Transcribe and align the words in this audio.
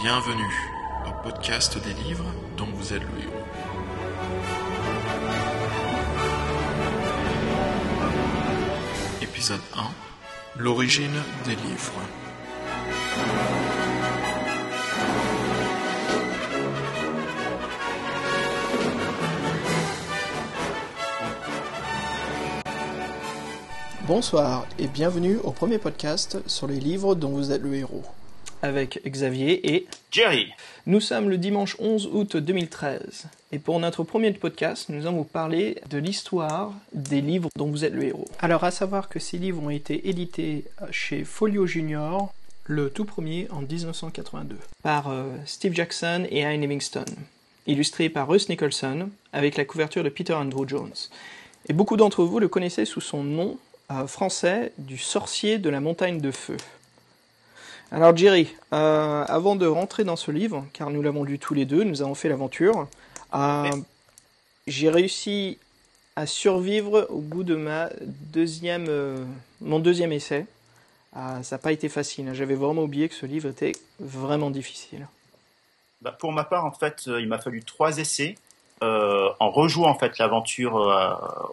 Bienvenue 0.00 0.70
au 1.06 1.22
podcast 1.22 1.78
des 1.84 1.92
livres 2.02 2.24
dont 2.56 2.66
vous 2.74 2.92
êtes 2.92 3.02
le 3.02 3.22
héros. 3.22 3.44
Épisode 9.20 9.60
1 9.76 10.60
L'origine 10.60 11.12
des 11.44 11.56
livres. 11.56 11.92
Bonsoir 24.06 24.66
et 24.78 24.88
bienvenue 24.88 25.36
au 25.44 25.52
premier 25.52 25.78
podcast 25.78 26.38
sur 26.46 26.66
les 26.66 26.80
livres 26.80 27.14
dont 27.14 27.30
vous 27.30 27.52
êtes 27.52 27.62
le 27.62 27.74
héros. 27.74 28.04
Avec 28.62 29.02
Xavier 29.04 29.74
et 29.74 29.86
Jerry. 30.12 30.52
nous 30.86 31.00
sommes 31.00 31.28
le 31.28 31.36
dimanche 31.36 31.76
11 31.80 32.10
août 32.12 32.36
2013 32.36 33.26
et 33.50 33.58
pour 33.58 33.80
notre 33.80 34.04
premier 34.04 34.30
podcast, 34.32 34.88
nous 34.88 35.06
allons 35.06 35.18
vous 35.18 35.24
parler 35.24 35.78
de 35.90 35.98
l'histoire 35.98 36.72
des 36.92 37.20
livres 37.20 37.48
dont 37.56 37.66
vous 37.66 37.84
êtes 37.84 37.92
le 37.92 38.04
héros. 38.04 38.28
Alors 38.38 38.62
à 38.62 38.70
savoir 38.70 39.08
que 39.08 39.18
ces 39.18 39.36
livres 39.36 39.62
ont 39.62 39.70
été 39.70 40.08
édités 40.08 40.64
chez 40.92 41.24
Folio 41.24 41.66
Junior, 41.66 42.32
le 42.64 42.88
tout 42.88 43.04
premier 43.04 43.48
en 43.50 43.62
1982, 43.62 44.56
par 44.82 45.10
euh, 45.10 45.24
Steve 45.44 45.74
Jackson 45.74 46.24
et 46.30 46.42
Ian 46.42 46.56
Livingstone, 46.56 47.16
illustré 47.66 48.08
par 48.08 48.28
Russ 48.28 48.48
Nicholson 48.48 49.10
avec 49.32 49.56
la 49.56 49.64
couverture 49.64 50.04
de 50.04 50.08
Peter 50.08 50.34
Andrew 50.34 50.68
Jones. 50.68 50.94
Et 51.68 51.72
beaucoup 51.72 51.96
d'entre 51.96 52.22
vous 52.22 52.38
le 52.38 52.48
connaissez 52.48 52.84
sous 52.84 53.00
son 53.00 53.24
nom 53.24 53.58
euh, 53.90 54.06
français 54.06 54.72
du 54.78 54.98
sorcier 54.98 55.58
de 55.58 55.68
la 55.68 55.80
montagne 55.80 56.20
de 56.20 56.30
feu. 56.30 56.56
Alors 57.94 58.16
Jerry, 58.16 58.48
euh, 58.72 59.22
avant 59.28 59.54
de 59.54 59.66
rentrer 59.66 60.02
dans 60.02 60.16
ce 60.16 60.30
livre, 60.30 60.64
car 60.72 60.88
nous 60.88 61.02
l'avons 61.02 61.24
lu 61.24 61.38
tous 61.38 61.52
les 61.52 61.66
deux, 61.66 61.84
nous 61.84 62.00
avons 62.00 62.14
fait 62.14 62.30
l'aventure, 62.30 62.88
euh, 63.34 63.70
j'ai 64.66 64.88
réussi 64.88 65.58
à 66.16 66.24
survivre 66.24 67.06
au 67.10 67.18
bout 67.18 67.44
de 67.44 67.54
ma 67.54 67.90
deuxième, 68.00 68.86
euh, 68.88 69.22
mon 69.60 69.78
deuxième 69.78 70.10
essai. 70.10 70.46
Ça 71.14 71.42
n'a 71.50 71.58
pas 71.58 71.72
été 71.72 71.90
facile, 71.90 72.28
hein. 72.28 72.32
j'avais 72.32 72.54
vraiment 72.54 72.84
oublié 72.84 73.10
que 73.10 73.14
ce 73.14 73.26
livre 73.26 73.50
était 73.50 73.72
vraiment 74.00 74.48
difficile. 74.48 75.06
Bah, 76.00 76.12
pour 76.18 76.32
ma 76.32 76.44
part, 76.44 76.64
en 76.64 76.72
fait, 76.72 77.02
il 77.06 77.28
m'a 77.28 77.38
fallu 77.38 77.62
trois 77.62 77.98
essais 77.98 78.36
en 78.80 79.50
rejouant 79.50 79.90
en 79.90 79.98
fait 79.98 80.16
l'aventure 80.16 80.74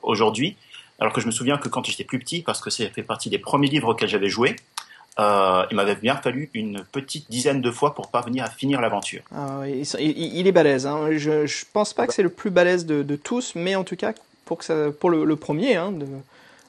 aujourd'hui. 0.01 0.55
Alors 0.99 1.11
que 1.11 1.19
je 1.19 1.25
me 1.25 1.31
souviens 1.31 1.57
que 1.57 1.67
quand 1.67 1.85
j'étais 1.85 2.05
plus 2.05 2.19
petit, 2.19 2.41
parce 2.41 2.61
que 2.61 2.69
ça 2.69 2.89
fait 2.89 3.03
partie 3.03 3.29
des 3.29 3.39
premiers 3.39 3.67
livres 3.67 3.89
auxquels 3.89 4.07
j'avais 4.07 4.29
joué, 4.29 4.55
euh, 5.19 5.65
il 5.69 5.75
m'avait 5.75 5.95
bien 5.95 6.15
fallu 6.15 6.49
une 6.53 6.83
petite 6.91 7.29
dizaine 7.29 7.61
de 7.61 7.71
fois 7.71 7.93
pour 7.93 8.07
parvenir 8.09 8.45
à 8.45 8.49
finir 8.49 8.79
l'aventure. 8.79 9.21
Ah, 9.35 9.63
il, 9.67 10.47
est 10.47 10.51
balèze, 10.51 10.87
hein. 10.87 11.09
je, 11.11 11.45
je 11.45 11.65
pense 11.73 11.93
pas 11.93 12.07
que 12.07 12.13
c'est 12.13 12.23
le 12.23 12.29
plus 12.29 12.51
balèze 12.51 12.85
de, 12.85 13.15
tous, 13.15 13.53
mais 13.55 13.75
en 13.75 13.83
tout 13.83 13.97
cas, 13.97 14.13
pour, 14.45 15.09
le, 15.09 15.35
premier 15.35 15.75
hein, 15.75 15.91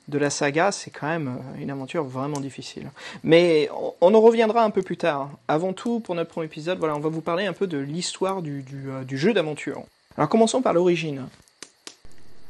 de, 0.09 0.19
la 0.19 0.31
saga, 0.31 0.73
c'est 0.73 0.91
quand 0.91 1.07
même 1.07 1.29
euh, 1.29 1.63
une 1.63 1.71
aventure 1.71 2.03
vraiment 2.03 2.41
difficile. 2.41 2.91
Mais 3.23 3.71
on, 4.01 4.15
en 4.15 4.21
reviendra 4.21 4.65
un 4.65 4.71
peu 4.71 4.83
plus 4.83 4.97
tard. 4.97 5.31
Avant 5.47 5.73
tout, 5.73 6.01
pour 6.01 6.17
notre 6.17 6.31
premier 6.31 6.47
épisode, 6.47 6.79
voilà, 6.79 6.97
on 6.97 7.01
va 7.01 7.09
vous 7.09 7.21
parler 7.21 7.47
un 7.47 7.53
peu 7.53 7.69
de 7.69 7.79
l'histoire 7.79 8.43
du, 8.43 8.65
euh, 8.89 9.05
du 9.05 9.17
jeu 9.17 9.33
d'aventure. 9.33 9.85
Alors 10.17 10.29
commençons 10.29 10.61
par 10.61 10.73
l'origine. 10.73 11.27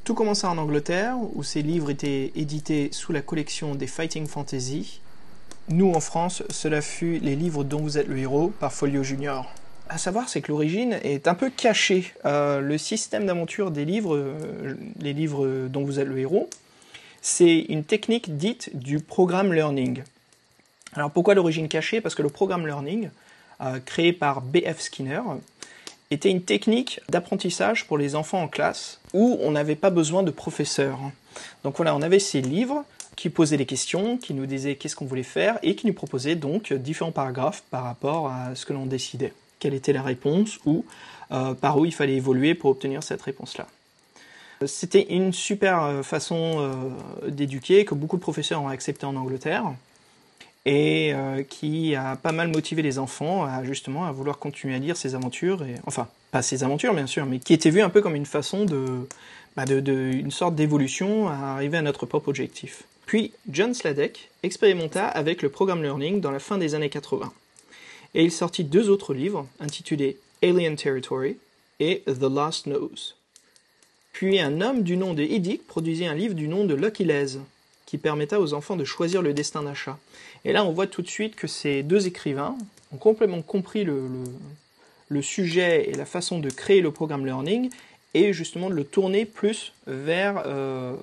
Tout 0.05 0.15
commença 0.15 0.49
en 0.49 0.57
Angleterre, 0.57 1.17
où 1.35 1.43
ces 1.43 1.61
livres 1.61 1.91
étaient 1.91 2.33
édités 2.35 2.89
sous 2.91 3.13
la 3.13 3.21
collection 3.21 3.75
des 3.75 3.87
Fighting 3.87 4.27
Fantasy. 4.27 5.01
Nous, 5.71 5.93
en 5.93 6.01
France, 6.01 6.43
cela 6.51 6.83
fut 6.83 7.21
les 7.21 7.37
livres 7.37 7.63
dont 7.63 7.81
vous 7.81 7.97
êtes 7.97 8.09
le 8.09 8.19
héros 8.19 8.53
par 8.59 8.73
Folio 8.73 9.05
Junior. 9.05 9.49
À 9.89 9.99
savoir, 9.99 10.29
c'est 10.29 10.41
que 10.41 10.51
l'origine 10.51 10.99
est 11.05 11.29
un 11.29 11.35
peu 11.35 11.49
cachée. 11.49 12.13
Euh, 12.25 12.61
le 12.61 12.77
système 12.77 13.25
d'aventure 13.25 13.71
des 13.71 13.85
livres, 13.85 14.17
euh, 14.17 14.77
les 14.99 15.13
livres 15.13 15.69
dont 15.69 15.85
vous 15.85 16.01
êtes 16.01 16.09
le 16.09 16.19
héros, 16.19 16.51
c'est 17.23 17.67
une 17.69 17.85
technique 17.85 18.37
dite 18.37 18.77
du 18.77 18.99
programme 18.99 19.53
learning. 19.53 20.03
Alors 20.95 21.13
pourquoi 21.13 21.35
l'origine 21.35 21.69
cachée? 21.69 22.01
Parce 22.01 22.17
que 22.17 22.23
le 22.23 22.31
programme 22.31 22.67
learning, 22.67 23.11
euh, 23.61 23.79
créé 23.85 24.13
par 24.13 24.41
B.F. 24.41 24.81
Skinner, 24.81 25.23
était 26.11 26.31
une 26.31 26.43
technique 26.43 27.01
d'apprentissage 27.09 27.87
pour 27.87 27.97
les 27.97 28.17
enfants 28.17 28.43
en 28.43 28.49
classe 28.49 28.99
où 29.13 29.39
on 29.41 29.53
n'avait 29.53 29.77
pas 29.77 29.91
besoin 29.91 30.25
de 30.25 30.33
professeur. 30.33 30.99
Donc 31.63 31.77
voilà, 31.77 31.95
on 31.95 32.03
avait 32.03 32.19
ces 32.19 32.41
livres 32.41 32.85
qui 33.21 33.29
posaient 33.29 33.59
des 33.59 33.67
questions, 33.67 34.17
qui 34.17 34.33
nous 34.33 34.47
disaient 34.47 34.77
qu'est-ce 34.77 34.97
qu'on 34.97 35.05
voulait 35.05 35.23
faire 35.23 35.59
et 35.63 35.75
qui 35.75 35.87
nous 35.87 35.93
proposaient 35.93 36.37
donc 36.37 36.73
différents 36.73 37.13
paragraphes 37.13 37.63
par 37.71 37.85
rapport 37.85 38.29
à 38.29 38.55
ce 38.55 38.65
que 38.65 38.73
l'on 38.73 38.87
décidait. 38.87 39.35
Quelle 39.59 39.75
était 39.75 39.93
la 39.93 40.01
réponse 40.01 40.59
ou 40.65 40.87
euh, 41.31 41.53
par 41.53 41.77
où 41.77 41.85
il 41.85 41.93
fallait 41.93 42.15
évoluer 42.15 42.55
pour 42.55 42.71
obtenir 42.71 43.03
cette 43.03 43.21
réponse-là. 43.21 43.67
C'était 44.65 45.03
une 45.11 45.35
super 45.35 45.83
euh, 45.83 46.03
façon 46.03 46.57
euh, 46.61 47.29
d'éduquer 47.29 47.85
que 47.85 47.95
beaucoup 47.95 48.17
de 48.17 48.23
professeurs 48.23 48.63
ont 48.63 48.69
accepté 48.69 49.05
en 49.05 49.15
Angleterre 49.17 49.65
et 50.67 51.15
qui 51.49 51.95
a 51.95 52.17
pas 52.17 52.33
mal 52.33 52.49
motivé 52.49 52.83
les 52.83 52.99
enfants 52.99 53.47
à 53.47 53.65
justement 53.65 54.05
à 54.05 54.13
vouloir 54.13 54.39
continuer 54.39 54.75
à 54.75 54.79
lire 54.79 54.95
ces 54.95 55.15
aventures 55.15 55.65
et 55.65 55.77
enfin 55.87 56.07
pas 56.33 56.43
ces 56.43 56.63
aventures 56.63 56.93
bien 56.93 57.07
sûr 57.07 57.25
mais 57.25 57.39
qui 57.39 57.55
était 57.55 57.71
vu 57.71 57.81
un 57.81 57.89
peu 57.89 58.03
comme 58.03 58.15
une 58.15 58.27
façon 58.27 58.67
de, 58.67 59.09
bah, 59.57 59.65
de, 59.65 59.81
une 59.93 60.31
sorte 60.31 60.55
d'évolution 60.55 61.29
à 61.29 61.35
arriver 61.55 61.79
à 61.79 61.83
notre 61.83 62.07
propre 62.07 62.29
objectif. 62.29 62.85
Puis 63.07 63.33
John 63.49 63.75
Sladek 63.75 64.31
expérimenta 64.43 65.07
avec 65.07 65.43
le 65.43 65.49
programme 65.49 65.83
Learning 65.83 66.21
dans 66.21 66.31
la 66.31 66.39
fin 66.39 66.59
des 66.59 66.75
années 66.75 66.91
80 66.91 67.33
et 68.15 68.25
il 68.25 68.33
sortit 68.33 68.65
deux 68.65 68.89
autres 68.89 69.15
livres 69.15 69.47
intitulés 69.61 70.17
Alien 70.43 70.77
Territory 70.77 71.37
et 71.81 72.03
The 72.07 72.23
Lost 72.23 72.67
Nose. 72.67 73.17
Puis 74.13 74.41
un 74.41 74.61
homme 74.61 74.83
du 74.83 74.97
nom 74.97 75.15
de 75.15 75.23
Edic 75.23 75.67
produisit 75.67 76.07
un 76.07 76.15
livre 76.15 76.35
du 76.35 76.49
nom 76.49 76.65
de 76.65 76.75
Lucky 76.75 77.05
Les 77.05 77.39
qui 77.87 77.99
permetta 77.99 78.41
aux 78.41 78.55
enfants 78.55 78.77
de 78.77 78.85
choisir 78.85 79.23
le 79.23 79.35
destin 79.35 79.63
d'achat. 79.63 79.99
Et 80.45 80.53
là, 80.53 80.65
on 80.65 80.73
voit 80.73 80.87
tout 80.87 81.03
de 81.03 81.09
suite 81.09 81.35
que 81.35 81.47
ces 81.47 81.83
deux 81.83 82.07
écrivains 82.07 82.57
ont 82.93 82.97
complètement 82.99 83.43
compris 83.43 83.85
le, 83.85 83.95
le- 83.95 84.33
le 85.09 85.23
sujet 85.23 85.91
et 85.91 85.95
la 85.95 86.05
façon 86.05 86.39
de 86.39 86.49
créer 86.51 86.81
le 86.81 86.93
programme 86.93 87.27
Learning 87.27 87.69
et 88.15 88.33
justement 88.33 88.71
de 88.71 88.75
le 88.75 88.85
tourner 88.85 89.25
plus 89.25 89.73
vers 89.87 90.43
euh, 90.47 90.95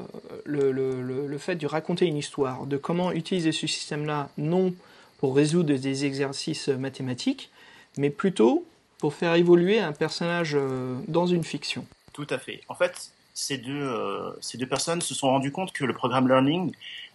le, 0.46 0.72
le- 0.72 1.28
le- 1.28 1.38
fait 1.38 1.56
de 1.56 1.68
raconter 1.68 2.06
une 2.06 2.18
histoire, 2.18 2.66
de 2.66 2.78
comment 2.78 3.12
utiliser 3.12 3.52
ce 3.52 3.68
système-là, 3.68 4.30
non 4.38 4.74
pour 5.20 5.36
résoudre 5.36 5.74
des 5.74 6.06
exercices 6.06 6.68
mathématiques, 6.68 7.50
mais 7.98 8.10
plutôt 8.10 8.66
pour 8.98 9.14
faire 9.14 9.36
évoluer 9.36 9.80
un 9.80 9.94
personnage 9.94 10.54
euh, 10.56 10.96
dans 11.08 11.28
une 11.28 11.44
fiction. 11.44 11.86
Tout 12.14 12.28
à 12.30 12.40
fait. 12.40 12.62
En 12.68 12.76
fait, 12.76 13.12
ces 13.34 13.58
deux, 13.58 13.72
euh, 13.72 14.32
ces 14.42 14.58
deux 14.58 14.66
personnes 14.66 15.02
se 15.02 15.14
sont 15.14 15.28
rendues 15.28 15.52
compte 15.52 15.72
que 15.72 15.86
le 15.86 15.94
programme 15.94 16.28
Learning 16.28 16.72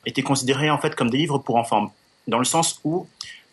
était 0.07 0.23
considéré 0.23 0.71
en 0.71 0.79
fait 0.79 0.95
comme 0.95 1.11
des 1.11 1.19
livres 1.19 1.39
pour 1.39 1.57
enfants, 1.57 1.93
dans 2.29 2.39
le 2.39 2.45
sens 2.45 2.81
où 2.85 3.07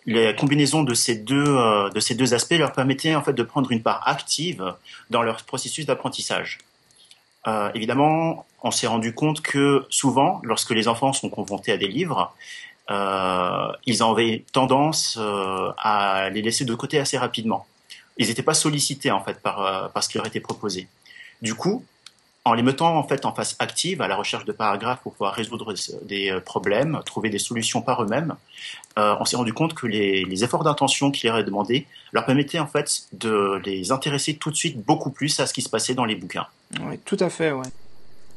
la 0.10 0.34
combinaison 0.34 0.84
de 0.84 0.94
ces 0.94 1.16
deux, 1.16 1.46
euh, 1.46 1.90
de 1.90 2.00
ces 2.00 2.16
deux 2.16 2.34
aspects 2.34 2.58
leur 2.58 2.74
permettait 2.74 3.16
en 3.16 3.22
fait 3.22 3.34
de 3.34 3.44
prendre 3.44 3.72
une 3.72 3.84
part 3.84 4.02
active 4.08 4.74
dans 5.10 5.22
leur 5.22 5.44
processus 5.44 5.86
d'apprentissage. 5.86 6.58
Euh, 7.48 7.70
évidemment, 7.76 8.46
on 8.64 8.72
s'est 8.72 8.88
rendu 8.88 9.14
compte 9.14 9.42
que 9.42 9.86
souvent, 9.90 10.42
lorsque 10.44 10.72
les 10.72 10.88
enfants 10.88 11.14
sont 11.14 11.30
confrontés 11.30 11.72
à 11.72 11.78
des 11.78 11.88
livres, 11.88 12.34
euh, 12.90 13.72
ils 13.86 14.02
avaient 14.02 14.44
tendance 14.52 15.20
à 15.78 16.30
les 16.32 16.42
laisser 16.42 16.66
de 16.66 16.74
côté 16.74 17.00
assez 17.00 17.18
rapidement. 17.18 17.68
Ils 18.18 18.28
n'étaient 18.28 18.44
pas 18.44 18.56
sollicités 18.56 19.12
en 19.12 19.24
fait 19.24 19.40
par, 19.42 19.92
par 19.92 20.04
ce 20.04 20.10
qui 20.10 20.18
leur 20.18 20.26
était 20.26 20.40
proposé. 20.40 20.88
Du 21.42 21.54
coup, 21.54 21.86
en 22.46 22.54
les 22.54 22.64
mettant 22.64 22.98
en 22.98 23.04
fait 23.04 23.26
en 23.26 23.34
face 23.34 23.56
active 23.60 24.02
à 24.02 24.08
la 24.08 24.16
recherche 24.16 24.44
de 24.44 24.52
paragraphes 24.52 25.02
pour 25.02 25.14
pouvoir 25.14 25.34
résoudre 25.34 25.74
des 26.02 26.38
problèmes, 26.44 27.00
trouver 27.06 27.30
des 27.30 27.38
solutions 27.38 27.82
par 27.82 28.02
eux-mêmes, 28.02 28.36
euh, 28.98 29.16
on 29.20 29.26
s'est 29.26 29.38
rendu 29.38 29.54
compte 29.54 29.74
que 29.74 29.88
les, 29.88 30.44
efforts 30.44 30.64
d'intention 30.64 31.12
qui 31.12 31.28
leur 31.28 31.38
étaient 31.38 31.46
demandés 31.46 31.86
leur 32.12 32.26
permettaient 32.26 32.60
en 32.60 32.68
fait 32.68 33.04
de 33.14 33.62
les 33.66 33.92
intéresser 33.92 34.36
tout 34.36 34.50
de 34.50 34.56
suite 34.56 34.84
beaucoup 34.84 35.12
plus 35.12 35.40
à 35.40 35.46
ce 35.46 35.54
qui 35.54 35.62
se 35.62 35.70
passait 35.70 35.94
dans 35.94 36.06
les 36.06 36.16
bouquins. 36.16 36.48
Oui, 36.82 36.98
tout 37.06 37.18
à 37.20 37.30
fait, 37.30 37.52
ouais. 37.52 37.68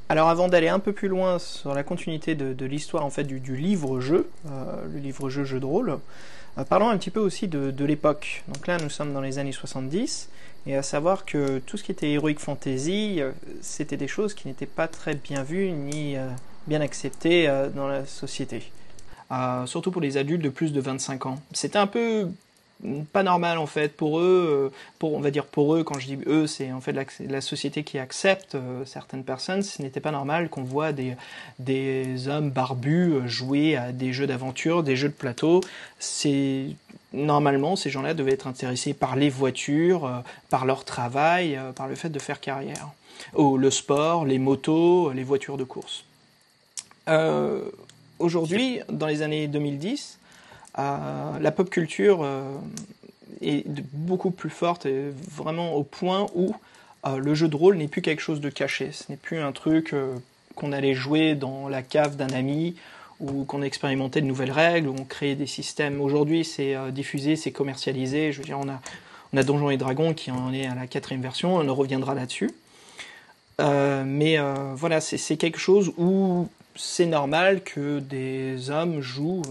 Alors 0.08 0.28
avant 0.28 0.48
d'aller 0.48 0.68
un 0.68 0.78
peu 0.78 0.92
plus 0.92 1.08
loin 1.08 1.38
sur 1.38 1.74
la 1.74 1.82
continuité 1.82 2.34
de, 2.34 2.66
l'histoire 2.66 3.04
en 3.04 3.10
fait 3.10 3.24
du, 3.24 3.56
livre-jeu, 3.56 4.28
euh, 4.46 4.84
le 4.92 4.98
livre-jeu 4.98 5.44
jeu 5.44 5.58
de 5.58 5.64
rôle, 5.64 5.98
euh, 6.58 6.64
parlons 6.64 6.90
un 6.90 6.98
petit 6.98 7.10
peu 7.10 7.20
aussi 7.20 7.48
de, 7.48 7.84
l'époque. 7.84 8.44
Donc 8.48 8.66
là 8.66 8.76
nous 8.78 8.90
sommes 8.90 9.14
dans 9.14 9.22
les 9.22 9.38
années 9.38 9.52
70, 9.52 10.28
et 10.66 10.76
à 10.76 10.82
savoir 10.82 11.24
que 11.24 11.60
tout 11.60 11.76
ce 11.76 11.82
qui 11.82 11.92
était 11.92 12.12
Heroic 12.12 12.38
Fantasy, 12.38 13.20
c'était 13.62 13.96
des 13.96 14.06
choses 14.06 14.34
qui 14.34 14.48
n'étaient 14.48 14.66
pas 14.66 14.86
très 14.86 15.14
bien 15.14 15.42
vues 15.42 15.72
ni 15.72 16.16
bien 16.66 16.80
acceptées 16.80 17.50
dans 17.74 17.88
la 17.88 18.04
société. 18.04 18.70
Surtout 19.66 19.90
pour 19.90 20.02
les 20.02 20.16
adultes 20.16 20.42
de 20.42 20.48
plus 20.48 20.72
de 20.72 20.80
25 20.80 21.26
ans. 21.26 21.40
C'était 21.52 21.78
un 21.78 21.86
peu 21.86 22.28
pas 23.12 23.22
normal 23.22 23.58
en 23.58 23.66
fait 23.66 23.96
pour 23.96 24.18
eux, 24.18 24.70
euh, 24.72 24.76
pour 24.98 25.14
on 25.14 25.20
va 25.20 25.30
dire 25.30 25.44
pour 25.46 25.74
eux 25.74 25.84
quand 25.84 25.98
je 25.98 26.06
dis 26.06 26.18
eux 26.26 26.46
c'est 26.46 26.72
en 26.72 26.80
fait 26.80 26.92
la, 27.20 27.40
société 27.40 27.84
qui 27.84 27.98
accepte 27.98 28.54
euh, 28.54 28.84
certaines 28.84 29.24
personnes. 29.24 29.62
Ce 29.62 29.80
n'était 29.82 30.00
pas 30.00 30.10
normal 30.10 30.48
qu'on 30.48 30.64
voit 30.64 30.92
des 30.92 32.28
hommes 32.28 32.50
barbus 32.50 33.12
euh, 33.12 33.26
jouer 33.26 33.76
à 33.76 33.92
des 33.92 34.12
jeux 34.12 34.26
d'aventure, 34.26 34.82
des 34.82 34.96
jeux 34.96 35.08
de 35.08 35.14
plateau. 35.14 35.60
Normalement, 37.14 37.76
ces 37.76 37.90
gens-là 37.90 38.14
devaient 38.14 38.32
être 38.32 38.46
intéressés 38.46 38.94
par 38.94 39.16
les 39.16 39.28
voitures, 39.28 40.22
par 40.48 40.64
leur 40.64 40.86
travail, 40.86 41.60
par 41.76 41.86
le 41.86 41.94
fait 41.94 42.08
de 42.08 42.18
faire 42.18 42.40
carrière. 42.40 42.88
Ou 43.34 43.58
le 43.58 43.70
sport, 43.70 44.24
les 44.24 44.38
motos, 44.38 45.12
les 45.12 45.22
voitures 45.22 45.58
de 45.58 45.64
course. 45.64 46.04
Aujourd'hui, 48.22 48.80
dans 48.88 49.06
les 49.06 49.22
années 49.22 49.48
2010, 49.48 50.18
la 50.76 51.52
pop 51.54 51.68
culture 51.68 52.26
est 53.40 53.64
beaucoup 53.92 54.30
plus 54.30 54.50
forte, 54.50 54.86
et 54.86 55.10
vraiment 55.30 55.74
au 55.74 55.82
point 55.82 56.26
où 56.34 56.54
le 57.04 57.34
jeu 57.34 57.48
de 57.48 57.56
rôle 57.56 57.76
n'est 57.76 57.88
plus 57.88 58.00
quelque 58.00 58.22
chose 58.22 58.40
de 58.40 58.48
caché. 58.48 58.92
Ce 58.92 59.10
n'est 59.10 59.18
plus 59.18 59.38
un 59.38 59.52
truc 59.52 59.94
qu'on 60.54 60.72
allait 60.72 60.94
jouer 60.94 61.34
dans 61.34 61.68
la 61.68 61.82
cave 61.82 62.16
d'un 62.16 62.30
ami 62.30 62.76
ou 63.22 63.44
qu'on 63.44 63.62
expérimentait 63.62 64.20
de 64.20 64.26
nouvelles 64.26 64.50
règles, 64.50 64.88
où 64.88 64.96
on 64.98 65.04
créait 65.04 65.36
des 65.36 65.46
systèmes. 65.46 66.00
Aujourd'hui, 66.00 66.44
c'est 66.44 66.74
euh, 66.74 66.90
diffusé, 66.90 67.36
c'est 67.36 67.52
commercialisé. 67.52 68.32
Je 68.32 68.38
veux 68.38 68.44
dire, 68.44 68.58
on 68.58 68.68
a, 68.68 68.80
on 69.32 69.36
a 69.36 69.42
Donjons 69.42 69.70
et 69.70 69.76
Dragons 69.76 70.12
qui 70.12 70.30
en 70.30 70.52
est 70.52 70.66
à 70.66 70.74
la 70.74 70.86
quatrième 70.86 71.22
version, 71.22 71.56
on 71.56 71.74
reviendra 71.74 72.14
là-dessus. 72.14 72.50
Euh, 73.60 74.02
mais 74.04 74.38
euh, 74.38 74.74
voilà, 74.74 75.00
c'est 75.00 75.36
quelque 75.36 75.58
chose 75.58 75.92
où 75.96 76.48
c'est 76.76 77.06
normal 77.06 77.62
que 77.62 77.98
des 77.98 78.70
hommes 78.70 79.00
jouent 79.00 79.42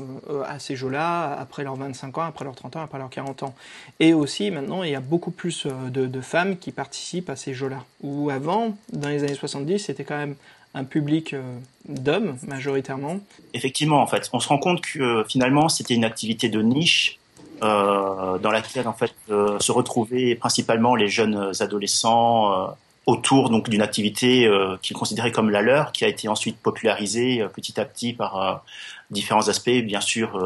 à 0.47 0.59
ces 0.59 0.75
jeux-là 0.75 1.33
après 1.39 1.63
leurs 1.63 1.75
25 1.75 2.17
ans, 2.17 2.21
après 2.23 2.45
leurs 2.45 2.55
30 2.55 2.77
ans, 2.77 2.81
après 2.81 2.97
leurs 2.97 3.09
40 3.09 3.43
ans. 3.43 3.55
Et 3.99 4.13
aussi, 4.13 4.51
maintenant, 4.51 4.83
il 4.83 4.91
y 4.91 4.95
a 4.95 4.99
beaucoup 4.99 5.31
plus 5.31 5.67
de, 5.67 6.07
de 6.07 6.21
femmes 6.21 6.57
qui 6.57 6.71
participent 6.71 7.29
à 7.29 7.35
ces 7.35 7.53
jeux-là. 7.53 7.83
Où 8.01 8.29
avant, 8.29 8.75
dans 8.91 9.09
les 9.09 9.23
années 9.23 9.35
70, 9.35 9.79
c'était 9.79 10.03
quand 10.03 10.17
même 10.17 10.35
un 10.73 10.83
public 10.83 11.33
euh, 11.33 11.41
d'hommes 11.87 12.37
majoritairement. 12.47 13.19
Effectivement, 13.53 14.01
en 14.01 14.07
fait, 14.07 14.29
on 14.33 14.39
se 14.39 14.47
rend 14.47 14.57
compte 14.57 14.81
que 14.81 14.99
euh, 14.99 15.23
finalement 15.25 15.69
c'était 15.69 15.93
une 15.93 16.05
activité 16.05 16.49
de 16.49 16.61
niche 16.61 17.19
euh, 17.61 18.37
dans 18.39 18.51
laquelle 18.51 18.87
en 18.87 18.93
fait 18.93 19.13
se 19.27 19.71
retrouvaient 19.71 20.35
principalement 20.35 20.95
les 20.95 21.07
jeunes 21.07 21.51
adolescents 21.59 22.75
autour 23.07 23.49
donc 23.49 23.69
d'une 23.69 23.81
activité 23.81 24.49
qu'ils 24.81 24.95
considéraient 24.95 25.31
comme 25.31 25.49
la 25.49 25.61
leur, 25.61 25.91
qui 25.91 26.05
a 26.05 26.07
été 26.07 26.27
ensuite 26.27 26.57
popularisée 26.57 27.43
petit 27.53 27.79
à 27.79 27.85
petit 27.85 28.13
par 28.13 28.63
différents 29.09 29.47
aspects, 29.47 29.69
bien 29.69 30.01
sûr. 30.01 30.39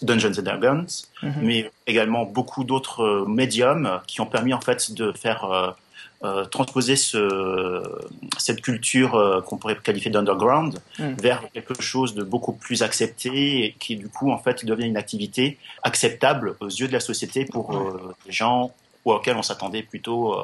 Dungeons 0.00 0.38
and 0.38 0.42
Dragons, 0.42 0.86
mhm. 1.24 1.32
mais 1.42 1.70
également 1.88 2.24
beaucoup 2.24 2.62
d'autres 2.62 3.26
médiums 3.26 4.00
qui 4.06 4.20
ont 4.20 4.26
permis 4.26 4.54
en 4.54 4.60
fait 4.60 4.92
de 4.92 5.10
faire 5.10 5.74
euh, 6.24 6.44
transposer 6.46 6.96
ce, 6.96 7.80
cette 8.38 8.60
culture 8.60 9.14
euh, 9.14 9.40
qu'on 9.40 9.56
pourrait 9.56 9.76
qualifier 9.76 10.10
d'underground 10.10 10.80
mm. 10.98 11.12
vers 11.12 11.48
quelque 11.52 11.80
chose 11.80 12.16
de 12.16 12.24
beaucoup 12.24 12.52
plus 12.52 12.82
accepté 12.82 13.64
et 13.64 13.76
qui 13.78 13.94
du 13.94 14.08
coup 14.08 14.32
en 14.32 14.38
fait 14.38 14.64
devient 14.64 14.86
une 14.86 14.96
activité 14.96 15.58
acceptable 15.84 16.56
aux 16.58 16.66
yeux 16.66 16.88
de 16.88 16.92
la 16.92 16.98
société 16.98 17.44
pour 17.44 17.72
euh, 17.72 18.16
les 18.26 18.32
gens 18.32 18.72
auxquels 19.04 19.36
on 19.36 19.42
s'attendait 19.42 19.84
plutôt 19.84 20.36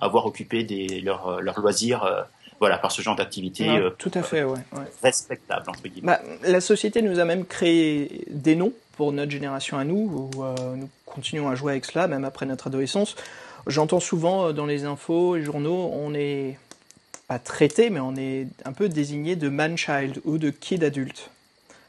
à 0.00 0.08
voir 0.08 0.26
occupé 0.26 0.64
des, 0.64 1.00
leurs, 1.00 1.40
leurs 1.40 1.60
loisirs 1.60 2.26
voilà, 2.58 2.78
par 2.78 2.92
ce 2.92 3.02
genre 3.02 3.16
d'activité. 3.16 3.68
tout 3.98 4.10
à 4.14 4.22
fait, 4.22 4.44
ouais, 4.44 4.58
Respectable, 5.02 5.68
entre 5.68 5.82
guillemets. 5.82 6.06
Bah, 6.06 6.20
la 6.42 6.60
société 6.60 7.02
nous 7.02 7.18
a 7.18 7.24
même 7.24 7.46
créé 7.46 8.24
des 8.28 8.54
noms 8.54 8.72
pour 8.96 9.12
notre 9.12 9.30
génération 9.30 9.78
à 9.78 9.84
nous, 9.84 10.30
où 10.34 10.44
nous 10.76 10.88
continuons 11.06 11.48
à 11.48 11.54
jouer 11.54 11.72
avec 11.72 11.84
cela, 11.84 12.06
même 12.06 12.24
après 12.24 12.46
notre 12.46 12.66
adolescence. 12.66 13.16
J'entends 13.66 14.00
souvent 14.00 14.46
euh, 14.46 14.52
dans 14.52 14.66
les 14.66 14.84
infos, 14.84 15.36
les 15.36 15.42
journaux, 15.42 15.90
on 15.92 16.14
est 16.14 16.58
pas 17.28 17.38
traité, 17.38 17.90
mais 17.90 18.00
on 18.00 18.16
est 18.16 18.46
un 18.64 18.72
peu 18.72 18.88
désigné 18.88 19.36
de 19.36 19.48
man-child 19.48 20.20
ou 20.24 20.38
de 20.38 20.50
kid 20.50 20.82
adulte. 20.82 21.30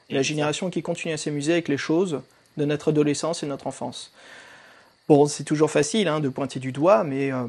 La 0.10 0.24
génération 0.24 0.70
qui 0.70 0.82
continue 0.82 1.14
à 1.14 1.18
s'amuser 1.18 1.54
avec 1.54 1.70
les 1.70 1.78
choses 1.78 2.20
de 2.58 2.66
notre 2.66 2.90
adolescence 2.90 3.44
et 3.44 3.46
notre 3.46 3.68
enfance. 3.68 4.12
Bon, 5.08 5.26
c'est 5.26 5.46
toujours 5.46 5.72
facile 5.72 6.10
hein, 6.10 6.20
de 6.20 6.28
pointer 6.28 6.60
du 6.60 6.74
doigt, 6.74 7.06
mais 7.06 7.32
euh, 7.32 7.46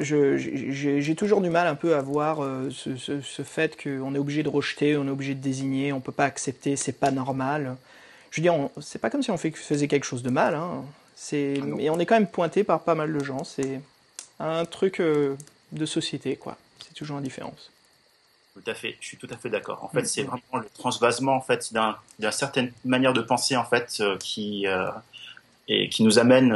j'ai 0.00 1.14
toujours 1.14 1.40
du 1.40 1.50
mal 1.50 1.66
un 1.66 1.74
peu 1.74 1.94
à 1.94 2.02
voir 2.02 2.42
euh, 2.42 2.70
ce, 2.70 3.42
fait 3.42 3.80
qu'on 3.82 4.14
est 4.14 4.18
obligé 4.18 4.42
de 4.42 4.48
rejeter, 4.48 4.96
on 4.96 5.06
est 5.06 5.10
obligé 5.10 5.34
de 5.34 5.40
désigner, 5.40 5.92
on 5.92 6.00
peut 6.00 6.12
pas 6.12 6.24
accepter, 6.24 6.76
c'est 6.76 6.92
pas 6.92 7.10
normal. 7.10 7.76
Je 8.30 8.40
veux 8.40 8.42
dire, 8.42 8.68
c'est 8.80 8.98
pas 8.98 9.10
comme 9.10 9.22
si 9.22 9.30
on 9.30 9.36
faisait 9.36 9.88
quelque 9.88 10.04
chose 10.04 10.22
de 10.22 10.30
mal. 10.30 10.54
Hein. 10.54 10.84
C'est, 11.14 11.54
ah 11.62 11.66
et 11.78 11.90
on 11.90 11.98
est 11.98 12.06
quand 12.06 12.16
même 12.16 12.26
pointé 12.26 12.64
par 12.64 12.80
pas 12.80 12.94
mal 12.94 13.12
de 13.12 13.22
gens. 13.22 13.44
C'est 13.44 13.80
un 14.40 14.64
truc 14.64 15.00
euh, 15.00 15.36
de 15.72 15.86
société, 15.86 16.36
quoi. 16.36 16.56
C'est 16.80 16.94
toujours 16.94 17.18
une 17.18 17.24
différence. 17.24 17.70
Tout 18.54 18.70
à 18.70 18.74
fait, 18.74 18.96
je 19.00 19.06
suis 19.06 19.16
tout 19.16 19.28
à 19.30 19.36
fait 19.36 19.50
d'accord. 19.50 19.84
En 19.84 19.88
fait, 19.88 20.02
mm, 20.02 20.06
c'est 20.06 20.22
vraiment 20.22 20.58
le 20.58 20.68
transvasement 20.74 21.36
en 21.36 21.40
fait 21.40 21.72
d'une 21.72 22.32
certaine 22.32 22.72
manière 22.84 23.12
de 23.12 23.22
penser 23.22 23.56
en 23.56 23.64
fait 23.64 23.98
euh, 24.00 24.16
qui 24.18 24.66
et 25.68 25.88
qui 25.88 26.02
nous 26.02 26.18
amène 26.18 26.54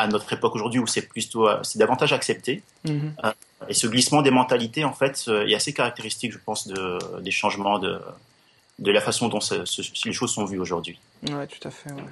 à 0.00 0.06
notre 0.06 0.32
époque 0.32 0.54
aujourd'hui 0.54 0.80
où 0.80 0.86
c'est 0.86 1.02
plutôt 1.02 1.48
c'est 1.62 1.78
davantage 1.78 2.12
accepté. 2.12 2.62
Mm-hmm. 2.86 3.34
et 3.68 3.74
ce 3.74 3.86
glissement 3.86 4.22
des 4.22 4.30
mentalités 4.30 4.84
en 4.84 4.94
fait 4.94 5.28
est 5.28 5.54
assez 5.54 5.74
caractéristique, 5.74 6.32
je 6.32 6.38
pense, 6.38 6.66
de, 6.66 6.98
des 7.20 7.30
changements 7.30 7.78
de 7.78 8.00
de 8.78 8.90
la 8.90 9.00
façon 9.00 9.28
dont 9.28 9.40
les 10.06 10.12
choses 10.12 10.32
sont 10.32 10.46
vues 10.46 10.58
aujourd'hui. 10.58 10.98
Ouais, 11.30 11.46
tout 11.46 11.68
à 11.68 11.70
fait. 11.70 11.92
Ouais. 11.92 12.02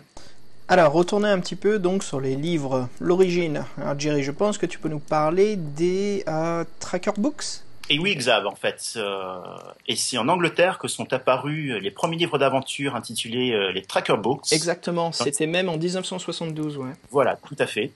Alors, 0.70 0.92
retourner 0.92 1.30
un 1.30 1.40
petit 1.40 1.56
peu 1.56 1.78
donc 1.78 2.04
sur 2.04 2.20
les 2.20 2.36
livres, 2.36 2.88
l'origine. 3.00 3.64
Alors 3.80 3.98
Jerry, 3.98 4.22
je 4.22 4.30
pense 4.30 4.58
que 4.58 4.66
tu 4.66 4.78
peux 4.78 4.90
nous 4.90 4.98
parler 4.98 5.56
des 5.56 6.24
euh, 6.28 6.62
tracker 6.78 7.12
books? 7.16 7.62
Et 7.90 7.98
oui, 7.98 8.14
Xav, 8.14 8.46
en 8.46 8.54
fait. 8.54 8.94
Euh, 8.96 9.40
et 9.86 9.96
c'est 9.96 10.18
en 10.18 10.28
Angleterre 10.28 10.78
que 10.78 10.88
sont 10.88 11.12
apparus 11.12 11.80
les 11.80 11.90
premiers 11.90 12.16
livres 12.16 12.38
d'aventure 12.38 12.94
intitulés 12.94 13.52
euh, 13.52 13.72
les 13.72 13.82
tracker 13.82 14.16
books. 14.16 14.52
Exactement, 14.52 15.12
c'était 15.12 15.46
même 15.46 15.68
en 15.68 15.76
1972, 15.76 16.76
ouais. 16.76 16.92
Voilà, 17.10 17.36
tout 17.36 17.56
à 17.58 17.66
fait. 17.66 17.92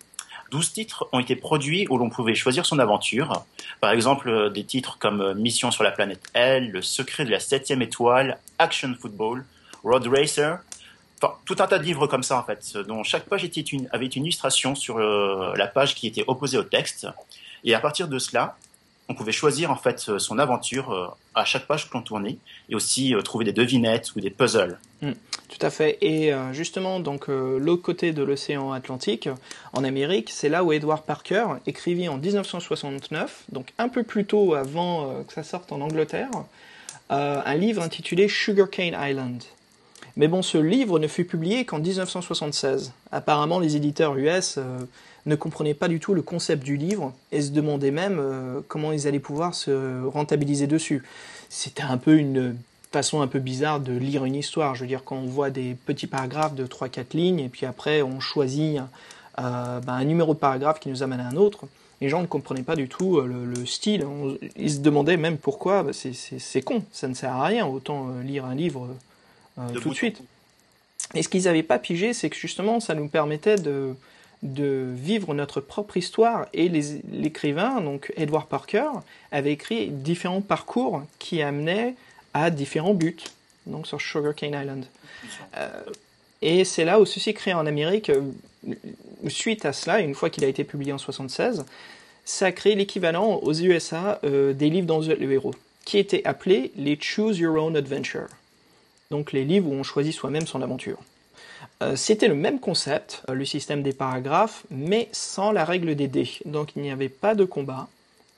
12 0.50 0.72
titres 0.72 1.08
ont 1.12 1.18
été 1.18 1.34
produits 1.34 1.86
où 1.88 1.96
l'on 1.96 2.10
pouvait 2.10 2.34
choisir 2.34 2.66
son 2.66 2.78
aventure. 2.78 3.44
Par 3.80 3.90
exemple, 3.90 4.50
des 4.52 4.64
titres 4.64 4.98
comme 4.98 5.32
Mission 5.34 5.70
sur 5.70 5.82
la 5.82 5.90
planète 5.90 6.22
L, 6.34 6.70
Le 6.70 6.82
secret 6.82 7.24
de 7.24 7.30
la 7.30 7.40
septième 7.40 7.80
étoile, 7.80 8.38
Action 8.58 8.94
Football, 9.00 9.46
Road 9.82 10.06
Racer, 10.08 10.58
tout 11.44 11.56
un 11.58 11.66
tas 11.66 11.78
de 11.78 11.84
livres 11.84 12.06
comme 12.06 12.22
ça 12.22 12.38
en 12.38 12.42
fait, 12.42 12.76
dont 12.86 13.02
chaque 13.02 13.24
page 13.24 13.44
était 13.44 13.60
une, 13.60 13.88
avait 13.92 14.06
une 14.06 14.24
illustration 14.24 14.74
sur 14.74 14.98
euh, 14.98 15.54
la 15.56 15.66
page 15.66 15.94
qui 15.94 16.06
était 16.06 16.24
opposée 16.26 16.58
au 16.58 16.64
texte. 16.64 17.06
Et 17.64 17.74
à 17.74 17.80
partir 17.80 18.08
de 18.08 18.18
cela, 18.18 18.56
on 19.12 19.14
pouvait 19.14 19.32
choisir 19.32 19.70
en 19.70 19.76
fait 19.76 19.98
son 20.18 20.38
aventure 20.38 20.90
euh, 20.90 21.06
à 21.34 21.44
chaque 21.44 21.66
page 21.66 21.88
que 21.88 21.94
l'on 21.94 22.02
tournait, 22.02 22.38
et 22.70 22.74
aussi 22.74 23.14
euh, 23.14 23.20
trouver 23.20 23.44
des 23.44 23.52
devinettes 23.52 24.14
ou 24.16 24.20
des 24.20 24.30
puzzles. 24.30 24.78
Hmm, 25.02 25.12
tout 25.48 25.58
à 25.60 25.70
fait. 25.70 25.98
Et 26.00 26.32
justement, 26.52 27.00
donc 27.00 27.26
l'autre 27.26 27.82
côté 27.82 28.12
de 28.12 28.22
l'océan 28.22 28.72
Atlantique, 28.72 29.28
en 29.72 29.82
Amérique, 29.82 30.30
c'est 30.30 30.48
là 30.48 30.62
où 30.62 30.72
Edward 30.72 31.04
Parker 31.04 31.46
écrivit 31.66 32.08
en 32.08 32.18
1969, 32.18 33.44
donc 33.50 33.72
un 33.78 33.88
peu 33.88 34.04
plus 34.04 34.24
tôt 34.24 34.54
avant 34.54 35.24
que 35.24 35.32
ça 35.32 35.42
sorte 35.42 35.72
en 35.72 35.80
Angleterre, 35.80 36.30
un 37.10 37.54
livre 37.56 37.82
intitulé 37.82 38.28
Sugarcane 38.28 38.96
Island. 38.96 39.42
Mais 40.16 40.28
bon, 40.28 40.42
ce 40.42 40.58
livre 40.58 40.98
ne 40.98 41.08
fut 41.08 41.24
publié 41.24 41.64
qu'en 41.64 41.78
1976. 41.78 42.92
Apparemment, 43.10 43.58
les 43.58 43.76
éditeurs 43.76 44.16
US 44.16 44.56
euh, 44.58 44.78
ne 45.26 45.34
comprenaient 45.36 45.74
pas 45.74 45.88
du 45.88 46.00
tout 46.00 46.14
le 46.14 46.22
concept 46.22 46.64
du 46.64 46.76
livre 46.76 47.12
et 47.30 47.40
se 47.40 47.50
demandaient 47.50 47.90
même 47.90 48.18
euh, 48.20 48.60
comment 48.68 48.92
ils 48.92 49.06
allaient 49.06 49.18
pouvoir 49.18 49.54
se 49.54 50.04
rentabiliser 50.06 50.66
dessus. 50.66 51.02
C'était 51.48 51.82
un 51.82 51.96
peu 51.96 52.16
une 52.16 52.56
façon 52.92 53.22
un 53.22 53.26
peu 53.26 53.38
bizarre 53.38 53.80
de 53.80 53.92
lire 53.92 54.24
une 54.26 54.34
histoire. 54.34 54.74
Je 54.74 54.82
veux 54.82 54.86
dire, 54.86 55.02
quand 55.04 55.16
on 55.16 55.26
voit 55.26 55.50
des 55.50 55.74
petits 55.86 56.06
paragraphes 56.06 56.54
de 56.54 56.66
3-4 56.66 57.16
lignes 57.16 57.40
et 57.40 57.48
puis 57.48 57.64
après 57.64 58.02
on 58.02 58.20
choisit 58.20 58.80
euh, 59.38 59.80
ben, 59.80 59.94
un 59.94 60.04
numéro 60.04 60.34
de 60.34 60.38
paragraphe 60.38 60.78
qui 60.78 60.90
nous 60.90 61.02
amène 61.02 61.20
à 61.20 61.28
un 61.28 61.36
autre, 61.36 61.64
les 62.02 62.10
gens 62.10 62.20
ne 62.20 62.26
comprenaient 62.26 62.62
pas 62.62 62.76
du 62.76 62.88
tout 62.88 63.18
le, 63.20 63.64
style. 63.64 64.04
ils 64.56 64.72
se 64.72 64.80
demandaient 64.80 65.16
même 65.16 65.38
pourquoi, 65.38 65.84
ben, 65.84 65.92
c'est 65.94 66.62
con, 66.62 66.82
ça 66.92 67.08
ne 67.08 67.14
sert 67.14 67.32
à 67.32 67.44
rien, 67.44 67.64
autant 67.64 68.08
lire 68.22 68.44
un 68.44 68.54
livre 68.54 68.88
euh, 69.58 69.68
tout 69.70 69.90
de 69.90 69.94
suite. 69.94 70.22
Et 71.14 71.22
ce 71.22 71.28
qu'ils 71.28 71.44
n'avaient 71.44 71.62
pas 71.62 71.78
pigé, 71.78 72.12
c'est 72.12 72.30
que 72.30 72.36
justement, 72.36 72.80
ça 72.80 72.94
nous 72.94 73.08
permettait 73.08 73.56
de, 73.56 73.94
de 74.42 74.88
vivre 74.94 75.34
notre 75.34 75.60
propre 75.60 75.96
histoire. 75.96 76.46
Et 76.54 76.68
l'écrivain, 76.68 77.80
donc 77.80 78.12
Edward 78.16 78.48
Parker, 78.48 78.88
avait 79.30 79.52
écrit 79.52 79.88
différents 79.88 80.40
parcours 80.40 81.02
qui 81.18 81.42
amenaient 81.42 81.94
à 82.34 82.50
différents 82.50 82.94
buts, 82.94 83.24
donc 83.66 83.86
sur 83.86 84.00
Sugarcane 84.00 84.54
Island. 84.54 84.86
Euh, 85.56 85.82
et 86.40 86.64
c'est 86.64 86.84
là 86.84 86.98
où 86.98 87.04
ceci 87.04 87.34
créé 87.34 87.52
en 87.52 87.66
Amérique, 87.66 88.10
euh, 88.10 88.22
suite 89.28 89.66
à 89.66 89.72
cela, 89.72 90.00
une 90.00 90.14
fois 90.14 90.30
qu'il 90.30 90.44
a 90.44 90.48
été 90.48 90.64
publié 90.64 90.92
en 90.92 90.98
76, 90.98 91.64
ça 92.24 92.46
a 92.46 92.52
créé 92.52 92.74
l'équivalent 92.74 93.40
aux 93.42 93.52
USA 93.52 94.20
des 94.22 94.70
livres 94.70 94.86
dans 94.86 95.00
le 95.00 95.32
héros, 95.32 95.54
qui 95.84 95.98
étaient 95.98 96.24
appelés 96.24 96.70
les 96.76 96.96
Choose 97.00 97.38
Your 97.38 97.62
Own 97.62 97.76
Adventure 97.76 98.28
donc 99.12 99.32
les 99.32 99.44
livres 99.44 99.68
où 99.70 99.74
on 99.74 99.82
choisit 99.82 100.14
soi-même 100.14 100.46
son 100.46 100.62
aventure. 100.62 100.96
Euh, 101.82 101.96
c'était 101.96 102.28
le 102.28 102.34
même 102.34 102.58
concept, 102.60 103.22
euh, 103.28 103.34
le 103.34 103.44
système 103.44 103.82
des 103.82 103.92
paragraphes, 103.92 104.64
mais 104.70 105.08
sans 105.12 105.52
la 105.52 105.66
règle 105.66 105.94
des 105.94 106.08
dés. 106.08 106.30
Donc 106.46 106.72
il 106.76 106.82
n'y 106.82 106.90
avait 106.90 107.10
pas 107.10 107.34
de 107.34 107.44
combat 107.44 107.88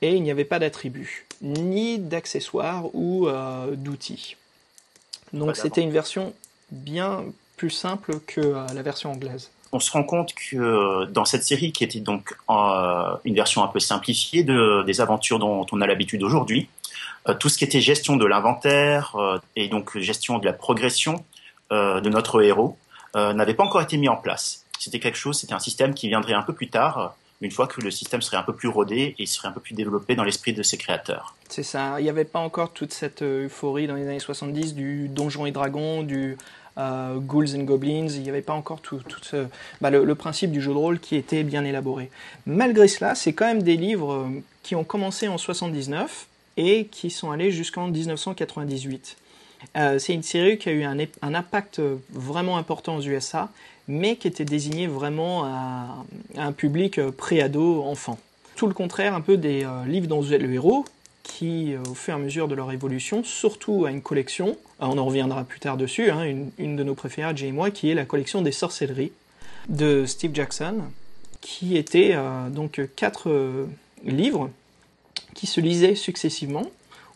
et 0.01 0.15
il 0.15 0.21
n'y 0.21 0.31
avait 0.31 0.43
pas 0.43 0.59
d'attributs, 0.59 1.25
ni 1.41 1.97
d'accessoires 1.97 2.93
ou 2.93 3.27
euh, 3.27 3.73
d'outils. 3.75 4.35
Donc 5.31 5.55
c'était 5.55 5.81
une 5.81 5.91
version 5.91 6.33
bien 6.71 7.23
plus 7.55 7.69
simple 7.69 8.19
que 8.27 8.41
euh, 8.41 8.65
la 8.73 8.81
version 8.81 9.13
anglaise. 9.13 9.51
On 9.71 9.79
se 9.79 9.91
rend 9.91 10.03
compte 10.03 10.33
que 10.33 11.05
dans 11.05 11.25
cette 11.25 11.43
série, 11.43 11.71
qui 11.71 11.83
était 11.85 11.99
donc 11.99 12.37
une 13.25 13.35
version 13.35 13.63
un 13.63 13.67
peu 13.67 13.79
simplifiée 13.79 14.43
de, 14.43 14.83
des 14.83 15.01
aventures 15.01 15.39
dont 15.39 15.65
on 15.71 15.81
a 15.81 15.87
l'habitude 15.87 16.23
aujourd'hui, 16.23 16.69
tout 17.39 17.49
ce 17.49 17.57
qui 17.57 17.63
était 17.63 17.81
gestion 17.81 18.17
de 18.17 18.25
l'inventaire 18.25 19.15
et 19.55 19.67
donc 19.67 19.97
gestion 19.97 20.37
de 20.37 20.45
la 20.45 20.53
progression 20.53 21.23
de 21.71 22.09
notre 22.09 22.41
héros 22.43 22.77
n'avait 23.15 23.53
pas 23.53 23.63
encore 23.63 23.81
été 23.81 23.97
mis 23.97 24.09
en 24.09 24.17
place. 24.17 24.65
C'était 24.79 24.99
quelque 24.99 25.17
chose, 25.17 25.39
c'était 25.39 25.53
un 25.53 25.59
système 25.59 25.93
qui 25.93 26.07
viendrait 26.07 26.33
un 26.33 26.43
peu 26.43 26.53
plus 26.53 26.69
tard, 26.69 27.15
une 27.41 27.51
fois 27.51 27.67
que 27.67 27.81
le 27.81 27.91
système 27.91 28.21
serait 28.21 28.37
un 28.37 28.43
peu 28.43 28.53
plus 28.53 28.67
rodé 28.67 29.15
et 29.19 29.25
serait 29.25 29.47
un 29.47 29.51
peu 29.51 29.59
plus 29.59 29.73
développé 29.73 30.15
dans 30.15 30.23
l'esprit 30.23 30.53
de 30.53 30.63
ses 30.63 30.77
créateurs. 30.77 31.35
C'est 31.49 31.63
ça, 31.63 31.99
il 31.99 32.03
n'y 32.03 32.09
avait 32.09 32.25
pas 32.25 32.39
encore 32.39 32.71
toute 32.71 32.93
cette 32.93 33.21
euh, 33.21 33.45
euphorie 33.45 33.87
dans 33.87 33.95
les 33.95 34.07
années 34.07 34.19
70 34.19 34.73
du 34.73 35.09
Donjons 35.09 35.45
et 35.45 35.51
Dragons, 35.51 36.03
du 36.03 36.37
euh, 36.77 37.17
Ghouls 37.17 37.55
and 37.55 37.63
Goblins, 37.63 38.07
il 38.07 38.21
n'y 38.21 38.29
avait 38.29 38.41
pas 38.41 38.53
encore 38.53 38.81
tout, 38.81 39.01
ce, 39.21 39.47
bah, 39.81 39.89
le, 39.89 40.15
principe 40.15 40.51
du 40.51 40.61
jeu 40.61 40.71
de 40.71 40.77
rôle 40.77 40.99
qui 40.99 41.15
était 41.15 41.43
bien 41.43 41.63
élaboré. 41.63 42.09
Malgré 42.45 42.87
cela, 42.87 43.15
c'est 43.15 43.33
quand 43.33 43.45
même 43.45 43.63
des 43.63 43.77
livres 43.77 44.13
euh, 44.13 44.43
qui 44.63 44.75
ont 44.75 44.83
commencé 44.83 45.27
en 45.27 45.37
79 45.37 46.27
et 46.57 46.85
qui 46.85 47.09
sont 47.09 47.31
allés 47.31 47.51
jusqu'en 47.51 47.87
1998. 47.87 49.17
c'est 49.73 50.13
une 50.13 50.23
série 50.23 50.57
qui 50.57 50.69
a 50.69 50.71
eu 50.71 50.83
un, 50.83 50.99
impact 51.21 51.81
vraiment 52.11 52.57
important 52.57 52.95
aux 52.97 53.01
USA 53.01 53.49
mais 53.87 54.15
qui 54.15 54.27
était 54.27 54.45
désigné 54.45 54.87
vraiment 54.87 55.45
à, 55.45 56.05
un 56.35 56.51
public 56.51 56.97
euh, 56.99 57.11
pré-ado, 57.11 57.83
enfant. 57.83 58.17
Tout 58.55 58.67
le 58.67 58.73
contraire 58.73 59.13
un 59.13 59.21
peu 59.21 59.37
des 59.37 59.63
euh, 59.63 59.85
livres 59.85 60.07
dont 60.07 60.21
vous 60.21 60.31
le 60.31 60.53
héros, 60.53 60.85
qui, 61.23 61.73
euh, 61.73 61.79
au 61.89 61.93
fur 61.93 62.13
et 62.13 62.17
à 62.17 62.19
mesure 62.19 62.47
de 62.47 62.55
leur 62.55 62.71
évolution, 62.71 63.23
surtout 63.23 63.85
à 63.85 63.91
une 63.91 64.01
collection, 64.01 64.57
on 64.79 64.97
en 64.97 65.05
reviendra 65.05 65.43
plus 65.43 65.59
tard 65.59 65.77
dessus, 65.77 66.09
hein, 66.09 66.23
une, 66.57 66.75
de 66.75 66.83
nos 66.83 66.95
préférées, 66.95 67.35
Jay 67.35 67.47
et 67.47 67.51
moi, 67.51 67.71
qui 67.71 67.89
est 67.89 67.95
la 67.95 68.05
collection 68.05 68.41
des 68.41 68.51
sorcelleries 68.51 69.11
de 69.69 70.05
Steve 70.05 70.31
Jackson, 70.33 70.83
qui 71.41 71.77
était 71.77 72.15
donc 72.49 72.81
quatre 72.95 73.67
livres 74.03 74.49
qui 75.35 75.45
se 75.45 75.61
lisaient 75.61 75.93
successivement, 75.93 76.65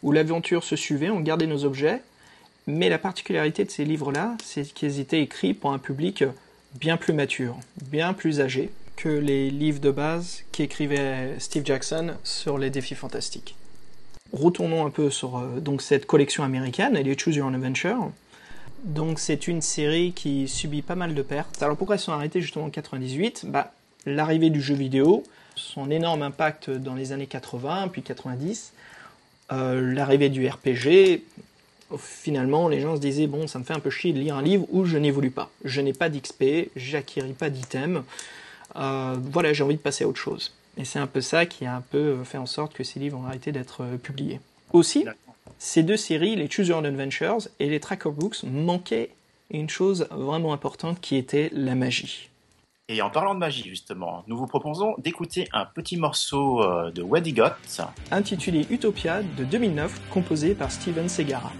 où 0.03 0.11
l'aventure 0.11 0.63
se 0.63 0.75
suivait, 0.75 1.09
on 1.09 1.21
gardait 1.21 1.47
nos 1.47 1.65
objets, 1.65 2.01
mais 2.67 2.89
la 2.89 2.99
particularité 2.99 3.65
de 3.65 3.71
ces 3.71 3.83
livres-là, 3.83 4.37
c'est 4.43 4.71
qu'ils 4.73 4.99
étaient 4.99 5.21
écrits 5.21 5.55
pour 5.55 5.73
un 5.73 5.79
public 5.79 6.23
bien 6.75 6.97
plus 6.97 7.13
mature, 7.13 7.57
bien 7.89 8.13
plus 8.13 8.41
âgé 8.41 8.69
que 8.95 9.09
les 9.09 9.49
livres 9.49 9.79
de 9.79 9.91
base 9.91 10.43
qu'écrivait 10.51 11.35
Steve 11.39 11.65
Jackson 11.65 12.13
sur 12.23 12.57
les 12.57 12.69
défis 12.69 12.95
fantastiques. 12.95 13.55
Retournons 14.33 14.85
un 14.85 14.89
peu 14.91 15.09
sur 15.09 15.37
euh, 15.37 15.59
donc 15.59 15.81
cette 15.81 16.05
collection 16.05 16.43
américaine, 16.43 16.95
elle 16.95 17.07
est 17.07 17.19
Choose 17.19 17.35
Your 17.35 17.47
Adventure. 17.47 18.11
Donc 18.83 19.19
c'est 19.19 19.47
une 19.47 19.61
série 19.61 20.11
qui 20.13 20.47
subit 20.47 20.81
pas 20.81 20.95
mal 20.95 21.15
de 21.15 21.21
pertes. 21.21 21.63
Alors 21.63 21.77
pourquoi 21.77 21.95
elles 21.95 22.01
sont 22.01 22.11
arrêtées 22.11 22.41
justement 22.41 22.65
en 22.65 22.69
98 22.69 23.45
bah, 23.47 23.73
L'arrivée 24.05 24.49
du 24.49 24.61
jeu 24.61 24.75
vidéo, 24.75 25.23
son 25.59 25.91
énorme 25.91 26.21
impact 26.21 26.69
dans 26.69 26.95
les 26.95 27.11
années 27.11 27.27
80 27.27 27.89
puis 27.89 28.01
90, 28.01 28.73
euh, 29.51 29.93
l'arrivée 29.93 30.29
du 30.29 30.47
RPG, 30.47 31.21
finalement, 31.97 32.67
les 32.67 32.81
gens 32.81 32.95
se 32.95 33.01
disaient 33.01 33.27
bon, 33.27 33.47
ça 33.47 33.59
me 33.59 33.63
fait 33.63 33.73
un 33.73 33.79
peu 33.79 33.89
chier 33.89 34.13
de 34.13 34.19
lire 34.19 34.35
un 34.35 34.41
livre 34.41 34.65
où 34.69 34.85
je 34.85 34.97
n'évolue 34.97 35.31
pas. 35.31 35.49
Je 35.65 35.81
n'ai 35.81 35.93
pas 35.93 36.09
d'XP, 36.09 36.69
j'acquéris 36.75 37.33
pas 37.33 37.49
d'items. 37.49 38.03
Euh, 38.75 39.15
voilà, 39.31 39.53
j'ai 39.53 39.63
envie 39.63 39.75
de 39.75 39.81
passer 39.81 40.03
à 40.03 40.07
autre 40.07 40.19
chose. 40.19 40.53
Et 40.77 40.85
c'est 40.85 40.99
un 40.99 41.07
peu 41.07 41.21
ça 41.21 41.45
qui 41.45 41.65
a 41.65 41.75
un 41.75 41.81
peu 41.81 42.23
fait 42.23 42.37
en 42.37 42.45
sorte 42.45 42.73
que 42.73 42.83
ces 42.83 42.99
livres 42.99 43.19
ont 43.19 43.25
arrêté 43.25 43.51
d'être 43.51 43.81
euh, 43.81 43.97
publiés. 43.97 44.39
Aussi, 44.71 45.05
ces 45.57 45.83
deux 45.83 45.97
séries, 45.97 46.35
les 46.35 46.49
Choose 46.49 46.67
Your 46.67 46.85
Adventures 46.85 47.47
et 47.59 47.69
les 47.69 47.79
Tracker 47.79 48.11
Books, 48.11 48.43
manquaient 48.43 49.09
une 49.51 49.69
chose 49.69 50.07
vraiment 50.11 50.53
importante 50.53 51.01
qui 51.01 51.15
était 51.15 51.49
la 51.53 51.73
magie. 51.73 52.28
Et 52.91 53.03
en 53.03 53.11
parlant 53.11 53.35
de 53.35 53.39
magie, 53.39 53.69
justement, 53.69 54.23
nous 54.25 54.35
vous 54.35 54.47
proposons 54.47 54.95
d'écouter 54.97 55.47
un 55.53 55.63
petit 55.63 55.95
morceau 55.95 56.63
euh, 56.63 56.89
de 56.89 57.03
Waddy 57.03 57.35
intitulé 58.09 58.65
Utopia 58.71 59.21
de 59.21 59.43
2009, 59.43 60.01
composé 60.09 60.55
par 60.55 60.71
Steven 60.71 61.07
Segara. 61.07 61.51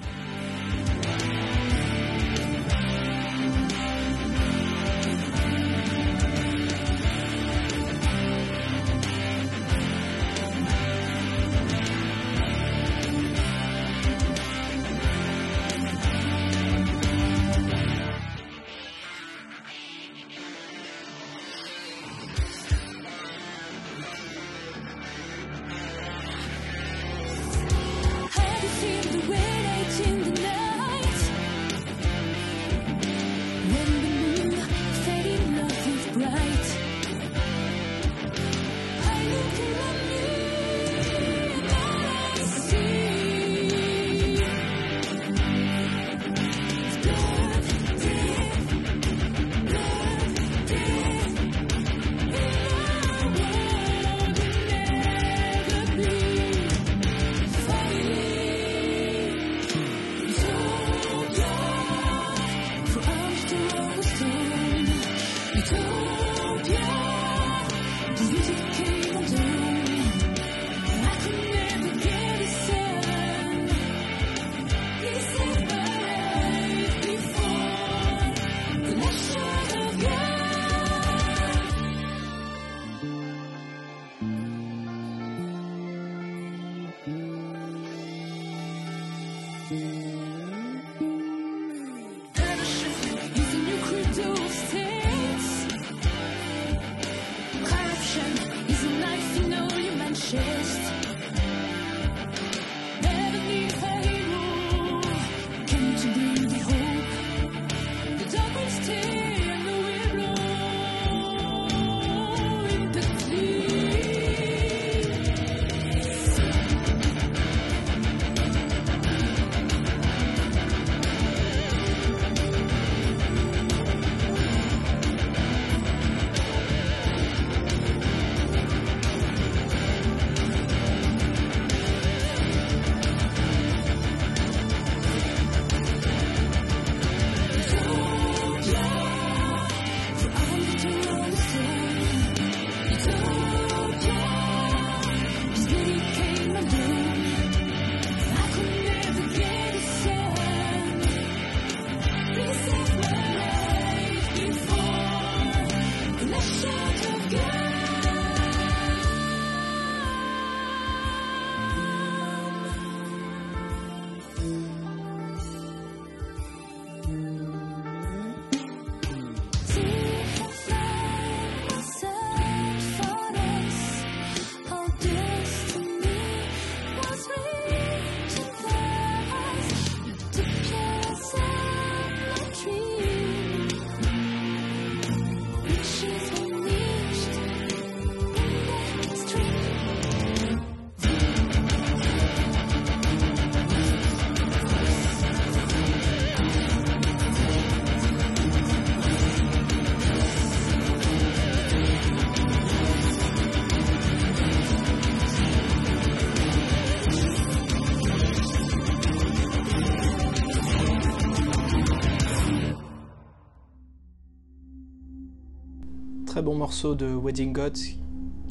Morceau 216.70 216.94
de 216.94 217.08
Wedding 217.08 217.52
Gods 217.52 217.98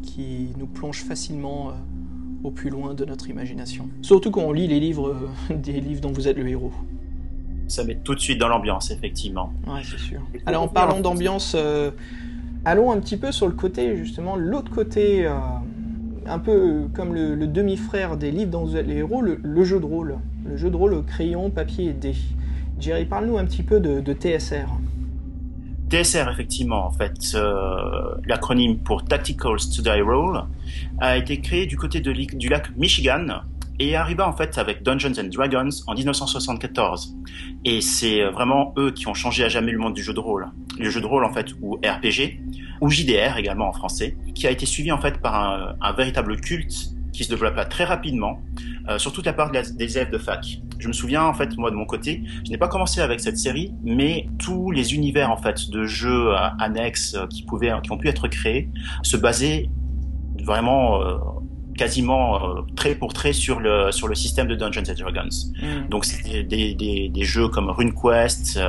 qui 0.02 0.48
nous 0.58 0.66
plonge 0.66 1.04
facilement 1.04 1.72
au 2.42 2.50
plus 2.50 2.68
loin 2.68 2.92
de 2.92 3.04
notre 3.04 3.30
imagination. 3.30 3.88
Surtout 4.02 4.32
quand 4.32 4.40
on 4.40 4.50
lit 4.50 4.66
les 4.66 4.80
livres, 4.80 5.30
des 5.50 5.80
livres 5.80 6.00
dont 6.00 6.10
vous 6.10 6.26
êtes 6.26 6.36
le 6.36 6.48
héros. 6.48 6.72
Ça 7.68 7.84
met 7.84 7.94
tout 7.94 8.16
de 8.16 8.18
suite 8.18 8.40
dans 8.40 8.48
l'ambiance, 8.48 8.90
effectivement. 8.90 9.52
Ouais, 9.68 9.82
c'est 9.84 10.00
sûr. 10.00 10.20
Alors 10.46 10.64
en 10.64 10.66
parlant 10.66 10.98
d'ambiance, 10.98 11.56
allons 12.64 12.90
un 12.90 12.98
petit 12.98 13.18
peu 13.18 13.30
sur 13.30 13.46
le 13.46 13.52
côté, 13.52 13.96
justement, 13.96 14.34
l'autre 14.34 14.72
côté 14.72 15.24
un 16.26 16.40
peu 16.40 16.88
comme 16.94 17.14
le, 17.14 17.46
demi-frère 17.46 18.16
des 18.16 18.32
livres 18.32 18.50
dont 18.50 18.64
vous 18.64 18.74
êtes 18.74 18.88
les 18.88 18.96
héros, 18.96 19.22
le, 19.22 19.62
jeu 19.64 19.78
de 19.78 19.86
rôle. 19.86 20.16
Le 20.44 20.56
jeu 20.56 20.70
de 20.70 20.76
rôle 20.76 21.04
crayon, 21.04 21.50
papier 21.50 21.90
et 21.90 21.92
dés. 21.92 22.16
Jerry, 22.80 23.04
parle-nous 23.04 23.38
un 23.38 23.44
petit 23.44 23.62
peu 23.62 23.78
de, 23.78 24.12
TSR. 24.12 24.66
TSR, 25.90 26.28
effectivement, 26.30 26.86
en 26.86 26.90
fait, 26.90 27.14
euh, 27.34 28.14
l'acronyme 28.26 28.78
pour 28.78 29.04
Tactical 29.04 29.58
Study 29.58 30.00
Role, 30.00 30.42
a 31.00 31.16
été 31.16 31.40
créé 31.40 31.66
du 31.66 31.76
côté 31.76 32.00
de, 32.00 32.12
du 32.12 32.48
lac 32.48 32.76
Michigan 32.76 33.42
et 33.80 33.94
arriva 33.94 34.28
en 34.28 34.32
fait 34.32 34.58
avec 34.58 34.82
Dungeons 34.82 35.12
and 35.18 35.28
Dragons 35.32 35.70
en 35.86 35.94
1974. 35.94 37.14
Et 37.64 37.80
c'est 37.80 38.24
vraiment 38.24 38.74
eux 38.76 38.90
qui 38.90 39.06
ont 39.06 39.14
changé 39.14 39.44
à 39.44 39.48
jamais 39.48 39.72
le 39.72 39.78
monde 39.78 39.94
du 39.94 40.02
jeu 40.02 40.12
de 40.12 40.20
rôle. 40.20 40.48
Le 40.78 40.90
jeu 40.90 41.00
de 41.00 41.06
rôle 41.06 41.24
en 41.24 41.32
fait, 41.32 41.46
ou 41.62 41.76
RPG, 41.76 42.40
ou 42.80 42.90
JDR 42.90 43.36
également 43.36 43.68
en 43.68 43.72
français, 43.72 44.16
qui 44.34 44.46
a 44.46 44.50
été 44.50 44.66
suivi 44.66 44.90
en 44.92 44.98
fait 44.98 45.18
par 45.20 45.34
un, 45.36 45.74
un 45.80 45.92
véritable 45.92 46.40
culte 46.40 46.90
qui 47.12 47.24
se 47.24 47.30
développa 47.30 47.64
très 47.64 47.84
rapidement 47.84 48.40
euh, 48.88 48.98
sur 48.98 49.12
toute 49.12 49.26
la 49.26 49.32
part 49.32 49.50
des 49.50 49.96
élèves 49.96 50.10
de 50.10 50.18
fac. 50.18 50.60
Je 50.78 50.88
me 50.88 50.92
souviens 50.92 51.24
en 51.24 51.34
fait 51.34 51.56
moi 51.56 51.70
de 51.70 51.76
mon 51.76 51.84
côté, 51.84 52.22
je 52.44 52.50
n'ai 52.50 52.58
pas 52.58 52.68
commencé 52.68 53.00
avec 53.00 53.20
cette 53.20 53.38
série, 53.38 53.74
mais 53.82 54.28
tous 54.38 54.70
les 54.70 54.94
univers 54.94 55.30
en 55.30 55.36
fait 55.36 55.70
de 55.70 55.84
jeux 55.84 56.32
euh, 56.32 56.48
annexes 56.58 57.14
euh, 57.14 57.26
qui 57.26 57.42
pouvaient, 57.42 57.72
qui 57.82 57.90
ont 57.92 57.98
pu 57.98 58.08
être 58.08 58.28
créés, 58.28 58.68
se 59.02 59.16
basaient 59.16 59.68
vraiment 60.44 61.02
euh, 61.02 61.16
quasiment 61.76 62.58
euh, 62.58 62.62
trait 62.76 62.94
pour 62.94 63.12
trait 63.12 63.32
sur 63.32 63.60
le 63.60 63.90
sur 63.90 64.08
le 64.08 64.14
système 64.14 64.46
de 64.46 64.54
Dungeons 64.54 64.82
and 64.88 64.94
Dragons. 64.98 65.28
Mm. 65.60 65.88
Donc 65.88 66.04
c'était 66.04 66.44
des, 66.44 66.74
des, 66.74 67.08
des, 67.08 67.24
jeux 67.24 67.48
comme 67.48 67.70
RuneQuest, 67.70 68.60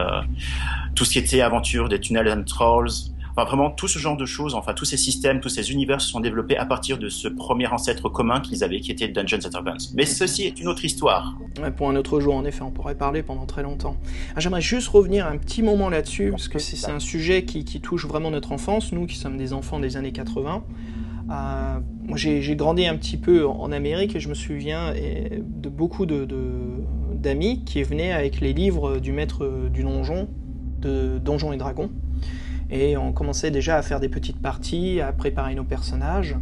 tout 0.95 1.05
ce 1.05 1.11
qui 1.11 1.19
était 1.19 1.41
aventure 1.41 1.89
des 1.89 1.99
Tunnels 1.99 2.31
and 2.31 2.43
Trolls, 2.43 2.89
Enfin, 3.31 3.45
vraiment, 3.45 3.69
tout 3.69 3.87
ce 3.87 3.99
genre 3.99 4.17
de 4.17 4.25
choses, 4.25 4.55
enfin, 4.55 4.73
tous 4.73 4.85
ces 4.85 4.97
systèmes, 4.97 5.39
tous 5.39 5.49
ces 5.49 5.71
univers 5.71 6.01
se 6.01 6.09
sont 6.09 6.19
développés 6.19 6.57
à 6.57 6.65
partir 6.65 6.97
de 6.97 7.09
ce 7.09 7.27
premier 7.27 7.67
ancêtre 7.67 8.09
commun 8.09 8.39
qu'ils 8.41 8.63
avaient, 8.63 8.79
qui 8.79 8.91
était 8.91 9.07
Dungeons 9.07 9.39
and 9.45 9.49
Dragons. 9.49 9.77
Mais 9.93 10.05
ceci 10.05 10.43
est 10.43 10.59
une 10.59 10.67
autre 10.67 10.83
histoire. 10.85 11.37
pour 11.77 11.89
un 11.89 11.95
autre 11.95 12.19
jour, 12.19 12.35
en 12.35 12.45
effet, 12.45 12.61
on 12.61 12.71
pourrait 12.71 12.95
parler 12.95 13.23
pendant 13.23 13.45
très 13.45 13.63
longtemps. 13.63 13.97
Ah, 14.35 14.39
j'aimerais 14.39 14.61
juste 14.61 14.87
revenir 14.89 15.27
un 15.27 15.37
petit 15.37 15.61
moment 15.61 15.89
là-dessus, 15.89 16.31
parce 16.31 16.47
que 16.47 16.59
c'est 16.59 16.91
un 16.91 16.99
sujet 16.99 17.45
qui, 17.45 17.63
touche 17.79 18.05
vraiment 18.05 18.31
notre 18.31 18.51
enfance, 18.51 18.91
nous 18.91 19.05
qui 19.05 19.15
sommes 19.15 19.37
des 19.37 19.53
enfants 19.53 19.79
des 19.79 19.95
années 19.95 20.11
80. 20.11 20.63
Euh, 21.29 21.79
moi, 22.03 22.17
j'ai 22.17 22.55
grandi 22.55 22.85
un 22.87 22.97
petit 22.97 23.17
peu 23.17 23.47
en 23.47 23.71
Amérique 23.71 24.15
et 24.15 24.19
je 24.19 24.27
me 24.27 24.33
souviens 24.33 24.93
de 24.93 25.69
beaucoup 25.69 26.05
d'amis 26.05 26.27
de, 26.27 27.13
d'amis 27.13 27.63
qui 27.63 27.83
venaient 27.83 28.11
avec 28.11 28.41
les 28.41 28.51
livres 28.51 28.97
du 28.97 29.11
maître 29.11 29.69
du 29.69 29.83
donjon, 29.83 30.27
de 30.79 31.19
Donjons 31.19 31.53
et 31.53 31.57
Dragons 31.57 31.89
et 32.71 32.97
on 32.97 33.11
commençait 33.11 33.51
déjà 33.51 33.77
à 33.77 33.81
faire 33.81 33.99
des 33.99 34.09
petites 34.09 34.41
parties, 34.41 35.01
à 35.01 35.11
préparer 35.11 35.55
nos 35.55 35.63
personnages. 35.63 36.35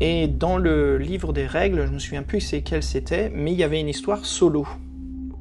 Et 0.00 0.28
dans 0.28 0.58
le 0.58 0.98
livre 0.98 1.32
des 1.32 1.46
règles, 1.46 1.86
je 1.86 1.92
me 1.92 1.98
souviens 1.98 2.22
plus 2.22 2.40
c'est 2.40 2.60
quel 2.60 2.82
c'était, 2.82 3.30
mais 3.34 3.52
il 3.52 3.58
y 3.58 3.64
avait 3.64 3.80
une 3.80 3.88
histoire 3.88 4.24
solo 4.24 4.66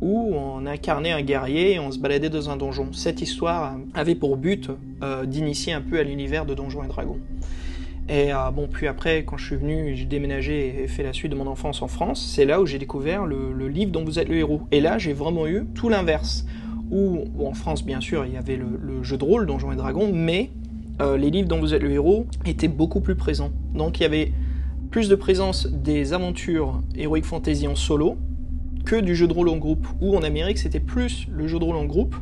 où 0.02 0.34
on 0.36 0.66
incarnait 0.66 1.12
un 1.12 1.22
guerrier 1.22 1.74
et 1.74 1.80
on 1.80 1.92
se 1.92 2.00
baladait 2.00 2.30
dans 2.30 2.50
un 2.50 2.58
donjon. 2.58 2.94
Cette 2.94 3.22
histoire 3.22 3.76
avait 3.94 4.16
pour 4.16 4.38
but 4.38 4.70
euh, 5.04 5.26
d'initier 5.26 5.74
un 5.74 5.82
peu 5.82 6.00
à 6.00 6.04
l'univers 6.04 6.46
de 6.46 6.54
Donjons 6.54 6.84
et 6.84 6.88
Dragons. 6.88 7.20
Et 8.08 8.32
euh, 8.32 8.52
bon, 8.52 8.68
puis 8.68 8.88
après, 8.88 9.24
quand 9.26 9.38
je 9.38 9.46
suis 9.46 9.56
venu, 9.56 9.96
j'ai 9.96 10.06
déménagé 10.06 10.84
et 10.84 10.88
fait 10.88 11.02
la 11.02 11.12
suite 11.12 11.32
de 11.32 11.38
mon 11.38 11.48
enfance 11.48 11.82
en 11.82 11.88
France, 11.88 12.34
c'est 12.36 12.46
là 12.46 12.62
où 12.62 12.66
j'ai 12.66 12.78
découvert 12.78 13.26
le, 13.26 13.52
le, 13.52 13.68
livre 13.68 13.92
dont 13.92 14.06
vous 14.06 14.20
êtes 14.20 14.30
le 14.30 14.36
héros. 14.36 14.62
Et 14.72 14.80
là, 14.80 14.98
j'ai 15.00 15.14
vraiment 15.14 15.48
eu 15.48 15.66
tout 15.74 15.90
l'inverse 15.90 16.46
où, 16.92 17.26
en 17.46 17.54
France 17.54 17.86
bien 17.86 18.02
sûr 18.02 18.26
il 18.26 18.34
y 18.34 18.38
avait 18.38 18.58
le, 18.58 19.04
jeu 19.04 19.18
de 19.18 19.24
rôle 19.24 19.46
Donjons 19.46 19.72
et 19.72 19.76
Dragons, 19.76 20.12
mais 20.14 20.52
euh, 21.02 21.18
les 21.18 21.30
livres 21.30 21.48
dont 21.48 21.60
vous 21.60 21.74
êtes 21.74 21.82
le 21.82 21.92
héros 21.92 22.26
étaient 22.46 22.68
beaucoup 22.68 23.02
plus 23.02 23.16
présents. 23.16 23.52
Donc 23.74 24.00
il 24.00 24.04
y 24.04 24.06
avait 24.06 24.32
plus 24.92 25.10
de 25.10 25.16
présence 25.16 25.68
des 25.68 26.14
aventures 26.14 26.82
Heroic 26.96 27.24
Fantasy 27.24 27.68
en 27.68 27.76
solo 27.76 28.18
que 28.86 28.96
du 28.96 29.16
jeu 29.16 29.28
de 29.28 29.34
rôle 29.34 29.50
en 29.50 29.58
groupe, 29.58 29.88
où 30.00 30.16
en 30.16 30.24
Amérique 30.24 30.58
c'était 30.58 30.80
plus 30.80 31.28
le 31.32 31.48
jeu 31.48 31.60
de 31.60 31.64
rôle 31.64 31.76
en 31.76 31.86
groupe, 31.86 32.16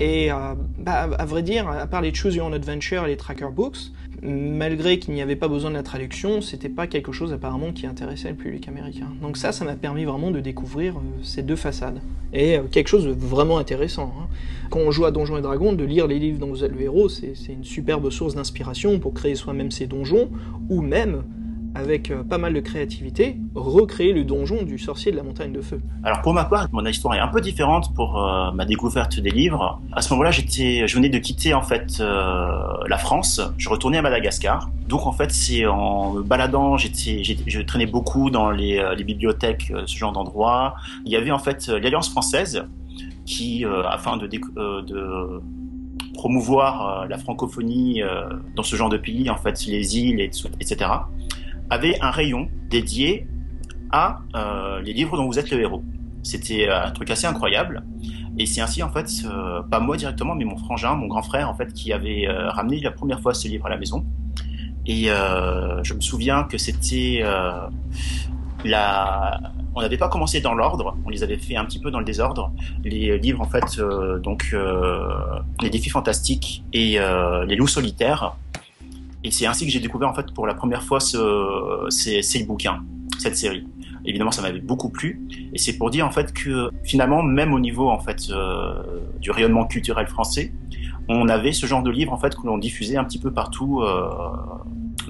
et 0.00 0.32
euh, 0.32 0.54
bah, 0.78 1.08
à 1.18 1.24
vrai 1.26 1.42
dire, 1.42 1.68
à 1.68 1.86
part 1.86 2.00
les 2.00 2.12
Choose 2.12 2.34
Your 2.34 2.46
Own 2.46 2.54
Adventure 2.54 3.04
et 3.04 3.08
les 3.08 3.16
Tracker 3.16 3.50
Books, 3.54 3.92
malgré 4.22 4.98
qu'il 4.98 5.14
n'y 5.14 5.22
avait 5.22 5.36
pas 5.36 5.48
besoin 5.48 5.70
de 5.70 5.76
la 5.76 5.82
traduction, 5.82 6.40
c'était 6.40 6.68
pas 6.68 6.86
quelque 6.86 7.12
chose 7.12 7.32
apparemment 7.32 7.72
qui 7.72 7.86
intéressait 7.86 8.28
le 8.28 8.36
public 8.36 8.68
américain. 8.68 9.08
Donc 9.22 9.36
ça, 9.36 9.52
ça 9.52 9.64
m'a 9.64 9.76
permis 9.76 10.04
vraiment 10.04 10.30
de 10.30 10.40
découvrir 10.40 10.96
euh, 10.96 11.00
ces 11.22 11.42
deux 11.42 11.56
façades. 11.56 12.00
Et 12.32 12.58
euh, 12.58 12.62
quelque 12.70 12.88
chose 12.88 13.06
de 13.06 13.12
vraiment 13.12 13.58
intéressant. 13.58 14.12
Hein. 14.18 14.28
Quand 14.70 14.80
on 14.80 14.90
joue 14.90 15.04
à 15.04 15.10
Donjons 15.10 15.38
et 15.38 15.42
Dragons, 15.42 15.72
de 15.72 15.84
lire 15.84 16.06
les 16.06 16.18
livres 16.18 16.38
dont 16.38 16.48
vous 16.48 16.64
êtes 16.64 16.72
le 16.72 16.82
héros, 16.82 17.08
c'est 17.08 17.34
une 17.48 17.64
superbe 17.64 18.10
source 18.10 18.34
d'inspiration 18.34 18.98
pour 18.98 19.14
créer 19.14 19.34
soi-même 19.34 19.70
ses 19.70 19.86
donjons, 19.86 20.28
ou 20.68 20.80
même 20.82 21.24
avec 21.74 22.10
euh, 22.10 22.22
pas 22.22 22.38
mal 22.38 22.52
de 22.52 22.60
créativité, 22.60 23.36
recréer 23.54 24.12
le 24.12 24.24
donjon 24.24 24.62
du 24.62 24.78
sorcier 24.78 25.12
de 25.12 25.16
la 25.16 25.22
montagne 25.22 25.52
de 25.52 25.60
feu. 25.60 25.80
Alors 26.02 26.20
pour 26.22 26.34
ma 26.34 26.44
part, 26.44 26.68
mon 26.72 26.84
histoire 26.84 27.14
est 27.14 27.20
un 27.20 27.28
peu 27.28 27.40
différente 27.40 27.94
pour 27.94 28.22
euh, 28.22 28.50
ma 28.52 28.64
découverte 28.64 29.20
des 29.20 29.30
livres. 29.30 29.80
À 29.92 30.02
ce 30.02 30.12
moment-là, 30.12 30.30
je 30.30 30.94
venais 30.94 31.08
de 31.08 31.18
quitter 31.18 31.54
en 31.54 31.62
fait 31.62 31.98
euh, 32.00 32.48
la 32.88 32.98
France. 32.98 33.40
Je 33.56 33.68
retournais 33.68 33.98
à 33.98 34.02
Madagascar. 34.02 34.70
Donc 34.88 35.06
en 35.06 35.12
fait, 35.12 35.30
c'est 35.30 35.66
en 35.66 36.14
me 36.14 36.22
baladant, 36.22 36.76
j'étais, 36.76 37.22
je 37.24 37.60
traînais 37.60 37.86
beaucoup 37.86 38.30
dans 38.30 38.50
les, 38.50 38.82
les 38.96 39.04
bibliothèques, 39.04 39.72
ce 39.86 39.96
genre 39.96 40.12
d'endroits. 40.12 40.74
Il 41.04 41.12
y 41.12 41.16
avait 41.16 41.30
en 41.30 41.38
fait 41.38 41.68
l'Alliance 41.68 42.10
française 42.10 42.64
qui, 43.24 43.64
afin 43.88 44.16
de, 44.16 44.26
de 44.26 45.40
promouvoir 46.14 47.06
la 47.06 47.18
francophonie 47.18 48.02
dans 48.56 48.64
ce 48.64 48.74
genre 48.74 48.88
de 48.88 48.96
pays, 48.96 49.30
en 49.30 49.36
fait, 49.36 49.64
les 49.66 49.96
îles, 49.96 50.20
etc 50.20 50.88
avait 51.70 51.98
un 52.00 52.10
rayon 52.10 52.48
dédié 52.68 53.26
à 53.92 54.20
euh, 54.34 54.80
les 54.80 54.92
livres 54.92 55.16
dont 55.16 55.26
vous 55.26 55.38
êtes 55.38 55.50
le 55.50 55.60
héros. 55.60 55.82
C'était 56.22 56.68
euh, 56.68 56.84
un 56.84 56.90
truc 56.90 57.10
assez 57.10 57.26
incroyable. 57.26 57.82
Et 58.38 58.46
c'est 58.46 58.60
ainsi, 58.60 58.82
en 58.82 58.90
fait, 58.90 59.10
euh, 59.24 59.62
pas 59.62 59.80
moi 59.80 59.96
directement, 59.96 60.34
mais 60.34 60.44
mon 60.44 60.56
frangin, 60.56 60.94
mon 60.94 61.06
grand 61.06 61.22
frère, 61.22 61.48
en 61.48 61.54
fait, 61.54 61.72
qui 61.72 61.92
avait 61.92 62.26
ramené 62.28 62.80
la 62.80 62.90
première 62.90 63.20
fois 63.20 63.34
ce 63.34 63.48
livre 63.48 63.66
à 63.66 63.70
la 63.70 63.76
maison. 63.76 64.04
Et 64.86 65.04
je 65.04 65.94
me 65.94 66.00
souviens 66.00 66.44
que 66.44 66.56
c'était 66.56 67.22
la... 68.64 69.40
On 69.74 69.82
n'avait 69.82 69.98
pas 69.98 70.08
commencé 70.08 70.40
dans 70.40 70.54
l'ordre, 70.54 70.96
on 71.04 71.10
les 71.10 71.22
avait 71.22 71.36
fait 71.36 71.54
un 71.54 71.64
petit 71.64 71.78
peu 71.78 71.90
dans 71.90 71.98
le 71.98 72.04
désordre. 72.04 72.50
Les 72.82 73.18
livres, 73.18 73.40
en 73.40 73.48
fait, 73.48 73.80
donc 74.22 74.56
les 75.60 75.70
défis 75.70 75.90
fantastiques 75.90 76.64
et 76.72 76.98
les 77.46 77.56
loups 77.56 77.68
solitaires, 77.68 78.36
et 79.24 79.30
c'est 79.30 79.46
ainsi 79.46 79.66
que 79.66 79.72
j'ai 79.72 79.80
découvert 79.80 80.08
en 80.08 80.14
fait 80.14 80.32
pour 80.32 80.46
la 80.46 80.54
première 80.54 80.82
fois 80.82 81.00
ce, 81.00 81.86
ces, 81.90 82.22
ces 82.22 82.44
bouquins, 82.44 82.82
cette 83.18 83.36
série. 83.36 83.66
Évidemment, 84.06 84.30
ça 84.30 84.40
m'avait 84.40 84.60
beaucoup 84.60 84.88
plu, 84.88 85.20
et 85.52 85.58
c'est 85.58 85.76
pour 85.76 85.90
dire 85.90 86.06
en 86.06 86.10
fait 86.10 86.32
que 86.32 86.70
finalement, 86.84 87.22
même 87.22 87.52
au 87.52 87.60
niveau 87.60 87.90
en 87.90 87.98
fait 87.98 88.30
euh, 88.30 88.82
du 89.20 89.30
rayonnement 89.30 89.66
culturel 89.66 90.06
français, 90.06 90.52
on 91.08 91.28
avait 91.28 91.52
ce 91.52 91.66
genre 91.66 91.82
de 91.82 91.90
livres 91.90 92.12
en 92.12 92.16
fait 92.16 92.34
que 92.34 92.46
l'on 92.46 92.56
diffusait 92.56 92.96
un 92.96 93.04
petit 93.04 93.18
peu 93.18 93.30
partout 93.30 93.82
euh, 93.82 94.08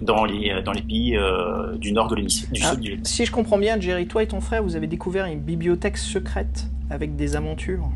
dans 0.03 0.25
les 0.25 0.61
dans 0.65 0.73
les 0.73 0.83
pays 0.83 1.17
euh, 1.17 1.77
du 1.77 1.93
nord 1.93 2.09
de 2.09 2.17
l'hémisphère. 2.17 2.49
Ah, 2.65 2.75
si 3.05 3.25
je 3.25 3.31
comprends 3.31 3.59
bien, 3.59 3.79
Jerry, 3.79 4.09
toi 4.09 4.25
et 4.25 4.27
ton 4.27 4.41
frère, 4.41 4.65
vous 4.65 4.75
avez 4.75 4.89
découvert 4.89 5.27
une 5.27 5.41
bibliothèque 5.41 5.97
secrète 5.97 6.67
avec 6.91 7.15
des 7.15 7.37
aventures? 7.37 7.89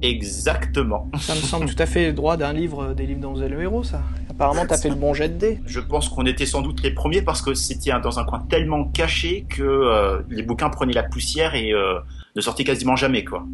Exactement. 0.00 1.10
Ça 1.18 1.34
me 1.34 1.40
semble 1.40 1.66
tout 1.66 1.82
à 1.82 1.86
fait 1.86 2.06
le 2.06 2.12
droit 2.12 2.36
d'un 2.36 2.52
livre, 2.52 2.94
des 2.94 3.04
livres 3.04 3.20
dont 3.20 3.32
vous 3.32 3.42
êtes 3.42 3.50
le 3.50 3.60
héros, 3.60 3.82
ça. 3.82 4.00
Apparemment, 4.40 4.64
t'as 4.66 4.78
fait 4.78 4.88
le 4.88 4.94
bon 4.94 5.12
jet 5.12 5.28
de 5.28 5.36
dés. 5.36 5.60
Je 5.66 5.80
pense 5.80 6.08
qu'on 6.08 6.24
était 6.24 6.46
sans 6.46 6.62
doute 6.62 6.82
les 6.82 6.92
premiers 6.92 7.20
parce 7.20 7.42
que 7.42 7.52
c'était 7.52 7.90
dans 8.02 8.18
un 8.18 8.24
coin 8.24 8.38
tellement 8.48 8.84
caché 8.86 9.44
que 9.46 9.62
euh, 9.62 10.22
les 10.30 10.42
bouquins 10.42 10.70
prenaient 10.70 10.94
la 10.94 11.02
poussière 11.02 11.54
et 11.54 11.74
euh, 11.74 11.98
ne 12.34 12.40
sortaient 12.40 12.64
quasiment 12.64 12.96
jamais, 12.96 13.22
quoi. 13.22 13.44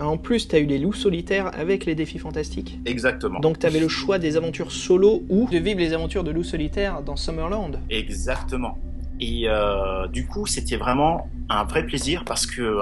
En 0.00 0.16
plus, 0.16 0.46
t'as 0.46 0.60
eu 0.60 0.66
les 0.66 0.78
loups 0.78 0.92
solitaires 0.92 1.50
avec 1.58 1.84
les 1.84 1.96
défis 1.96 2.20
fantastiques. 2.20 2.78
Exactement. 2.86 3.40
Donc 3.40 3.58
t'avais 3.58 3.80
le 3.80 3.88
choix 3.88 4.20
des 4.20 4.36
aventures 4.36 4.70
solo 4.70 5.24
ou 5.28 5.48
de 5.50 5.58
vivre 5.58 5.80
les 5.80 5.92
aventures 5.92 6.22
de 6.22 6.30
loups 6.30 6.44
solitaires 6.44 7.02
dans 7.02 7.16
Summerland. 7.16 7.80
Exactement. 7.90 8.78
Et 9.18 9.48
euh, 9.48 10.06
du 10.06 10.28
coup, 10.28 10.46
c'était 10.46 10.76
vraiment 10.76 11.28
un 11.48 11.64
vrai 11.64 11.84
plaisir 11.84 12.22
parce 12.24 12.46
que 12.46 12.78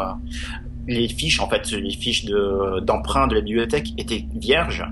les 0.87 1.09
fiches, 1.09 1.41
en 1.41 1.49
fait, 1.49 1.71
les 1.71 1.93
fiches 1.93 2.27
d'emprunt 2.27 3.27
de, 3.27 3.37
la 3.37 3.41
bibliothèque 3.41 3.95
étaient 3.97 4.27
vierges 4.35 4.85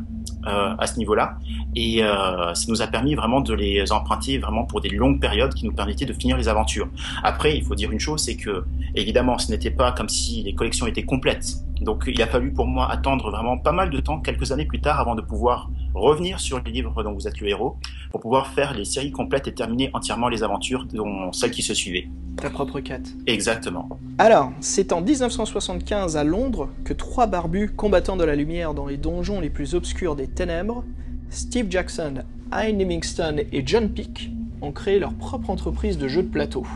à 0.45 0.87
ce 0.87 0.99
niveau-là, 0.99 1.37
et 1.75 2.03
euh, 2.03 2.55
ça 2.55 2.67
nous 2.69 2.83
a 2.83 2.87
permis 2.87 3.15
vraiment 3.15 3.41
de 3.41 3.55
les 3.55 3.93
emprunter 3.93 4.39
vraiment 4.39 4.65
pour 4.65 4.81
des 4.81 4.91
longues 4.91 5.21
périodes 5.21 5.55
qui 5.55 5.65
nous 5.65 5.73
permettaient 5.73 6.05
de 6.05 6.13
finir 6.13 6.37
les 6.37 6.49
aventures. 6.49 6.89
Après, 7.23 7.57
il 7.57 7.65
faut 7.65 7.75
dire 7.75 7.91
une 7.91 8.01
chose, 8.01 8.23
c'est 8.23 8.37
que 8.37 8.65
évidemment, 8.95 9.39
ce 9.39 9.51
n'était 9.51 9.71
pas 9.71 9.93
comme 9.93 10.09
si 10.09 10.43
les 10.43 10.55
collections 10.55 10.87
étaient 10.87 11.05
complètes. 11.05 11.57
Donc, 11.81 12.05
il 12.07 12.21
a 12.23 12.27
fallu 12.27 12.53
pour 12.53 12.67
moi 12.67 12.91
attendre 12.91 13.31
vraiment 13.31 13.59
pas 13.59 13.73
mal 13.73 13.91
de 13.91 13.99
temps, 13.99 14.21
quelques 14.21 14.53
années 14.53 14.67
plus 14.67 14.81
tard, 14.81 15.01
avant 15.01 15.15
de 15.15 15.23
pouvoir 15.23 15.69
revenir 15.95 16.41
sur 16.41 16.61
les 16.63 16.71
livres 16.71 17.03
dont 17.03 17.13
vous 17.13 17.29
êtes 17.29 17.41
le 17.41 17.49
héros 17.49 17.77
pour 18.11 18.21
pouvoir 18.21 18.49
faire 18.49 18.75
les 18.75 18.85
séries 18.85 19.11
complètes 19.11 19.49
et 19.49 19.55
terminer 19.55 19.91
entièrement 19.93 20.29
les 20.29 20.43
aventures, 20.43 20.87
dont 20.87 21.33
celles 21.33 21.51
qui 21.51 21.63
se 21.63 21.75
suivaient. 21.75 22.09
Ta 22.37 22.51
propre 22.51 22.81
quête. 22.81 23.15
Exactement. 23.27 23.89
Alors, 24.19 24.53
c'est 24.61 24.93
en 24.93 25.01
1975 25.01 26.17
à 26.17 26.25
Londres 26.25 26.71
que 26.85 26.93
trois 26.93 27.27
barbus 27.27 27.69
combattant 27.69 28.17
de 28.17 28.25
la 28.25 28.35
lumière 28.35 28.75
dans 28.75 28.87
les 28.87 28.97
donjons 28.97 29.41
les 29.41 29.51
plus 29.51 29.75
obscurs 29.75 30.17
des 30.17 30.29
ténèbres, 30.29 30.85
Steve 31.31 31.67
Jackson, 31.71 32.23
Ian 32.53 32.77
Livingstone 32.77 33.41
et 33.53 33.63
John 33.65 33.89
Peake, 33.89 34.31
ont 34.61 34.73
créé 34.73 34.99
leur 34.99 35.15
propre 35.15 35.51
entreprise 35.51 35.99
de 35.99 36.09
jeux 36.09 36.23
de 36.23 36.29
plateau, 36.29 36.67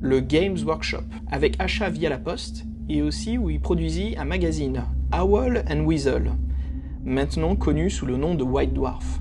le 0.00 0.20
Games 0.20 0.58
Workshop, 0.64 1.04
avec 1.30 1.60
achat 1.60 1.88
via 1.88 2.10
la 2.10 2.18
poste, 2.18 2.64
et 2.88 3.02
aussi 3.02 3.38
où 3.38 3.50
ils 3.50 3.60
produisit 3.60 4.16
un 4.18 4.24
magazine, 4.24 4.84
Owl 5.12 5.64
and 5.70 5.80
Weasel, 5.80 6.32
maintenant 7.06 7.56
connu 7.56 7.88
sous 7.88 8.04
le 8.04 8.16
nom 8.16 8.34
de 8.34 8.42
White 8.42 8.74
Dwarf. 8.74 9.20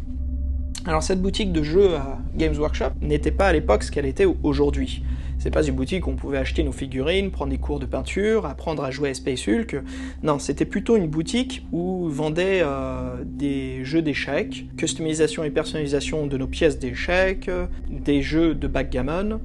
Alors 0.85 1.03
cette 1.03 1.21
boutique 1.21 1.51
de 1.51 1.63
jeux 1.63 1.95
à 1.95 2.19
Games 2.35 2.55
Workshop 2.57 2.91
n'était 3.01 3.31
pas 3.31 3.47
à 3.47 3.53
l'époque 3.53 3.83
ce 3.83 3.91
qu'elle 3.91 4.05
était 4.05 4.27
aujourd'hui. 4.43 5.03
C'est 5.37 5.51
pas 5.51 5.63
une 5.63 5.75
boutique 5.75 6.07
où 6.07 6.11
on 6.11 6.15
pouvait 6.15 6.37
acheter 6.37 6.63
nos 6.63 6.71
figurines, 6.71 7.29
prendre 7.29 7.51
des 7.51 7.57
cours 7.57 7.79
de 7.79 7.85
peinture, 7.85 8.45
apprendre 8.45 8.83
à 8.83 8.89
jouer 8.89 9.09
à 9.09 9.13
Space 9.13 9.47
Hulk. 9.47 9.81
Non, 10.23 10.39
c'était 10.39 10.65
plutôt 10.65 10.95
une 10.95 11.07
boutique 11.07 11.65
où 11.71 12.07
vendait 12.09 12.61
euh, 12.63 13.23
des 13.23 13.83
jeux 13.83 14.01
d'échecs, 14.01 14.65
customisation 14.77 15.43
et 15.43 15.51
personnalisation 15.51 16.25
de 16.25 16.37
nos 16.37 16.47
pièces 16.47 16.79
d'échecs, 16.79 17.49
des 17.89 18.21
jeux 18.21 18.55
de 18.55 18.67
backgammon 18.67 19.39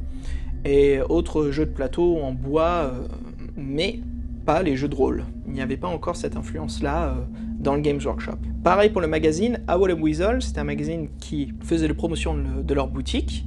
et 0.64 1.00
autres 1.08 1.50
jeux 1.50 1.66
de 1.66 1.72
plateau 1.72 2.18
en 2.18 2.32
bois, 2.32 2.92
euh, 2.92 3.08
mais 3.56 4.00
pas 4.46 4.62
les 4.62 4.76
jeux 4.76 4.88
de 4.88 4.94
rôle. 4.94 5.24
Il 5.46 5.52
n'y 5.52 5.62
avait 5.62 5.76
pas 5.76 5.88
encore 5.88 6.16
cette 6.16 6.36
influence-là 6.36 7.08
euh, 7.08 7.24
dans 7.60 7.74
le 7.74 7.80
Games 7.80 8.00
Workshop. 8.04 8.38
Pareil 8.64 8.90
pour 8.90 9.00
le 9.00 9.06
magazine, 9.06 9.60
Owl 9.68 9.92
and 9.92 10.00
Weasel, 10.00 10.42
c'était 10.42 10.60
un 10.60 10.64
magazine 10.64 11.08
qui 11.20 11.52
faisait 11.62 11.88
la 11.88 11.94
promotion 11.94 12.34
de 12.34 12.74
leur 12.74 12.88
boutique, 12.88 13.44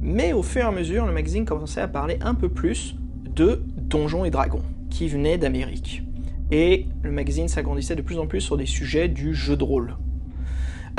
mais 0.00 0.32
au 0.32 0.42
fur 0.42 0.62
et 0.62 0.64
à 0.64 0.70
mesure, 0.70 1.06
le 1.06 1.12
magazine 1.12 1.44
commençait 1.44 1.80
à 1.80 1.88
parler 1.88 2.18
un 2.20 2.34
peu 2.34 2.48
plus 2.48 2.94
de 3.34 3.62
Donjons 3.76 4.24
et 4.24 4.30
Dragons, 4.30 4.62
qui 4.90 5.08
venaient 5.08 5.38
d'Amérique. 5.38 6.02
Et 6.52 6.86
le 7.02 7.10
magazine 7.10 7.48
s'agrandissait 7.48 7.96
de 7.96 8.02
plus 8.02 8.18
en 8.18 8.26
plus 8.26 8.40
sur 8.40 8.56
des 8.56 8.66
sujets 8.66 9.08
du 9.08 9.34
jeu 9.34 9.56
de 9.56 9.64
rôle. 9.64 9.96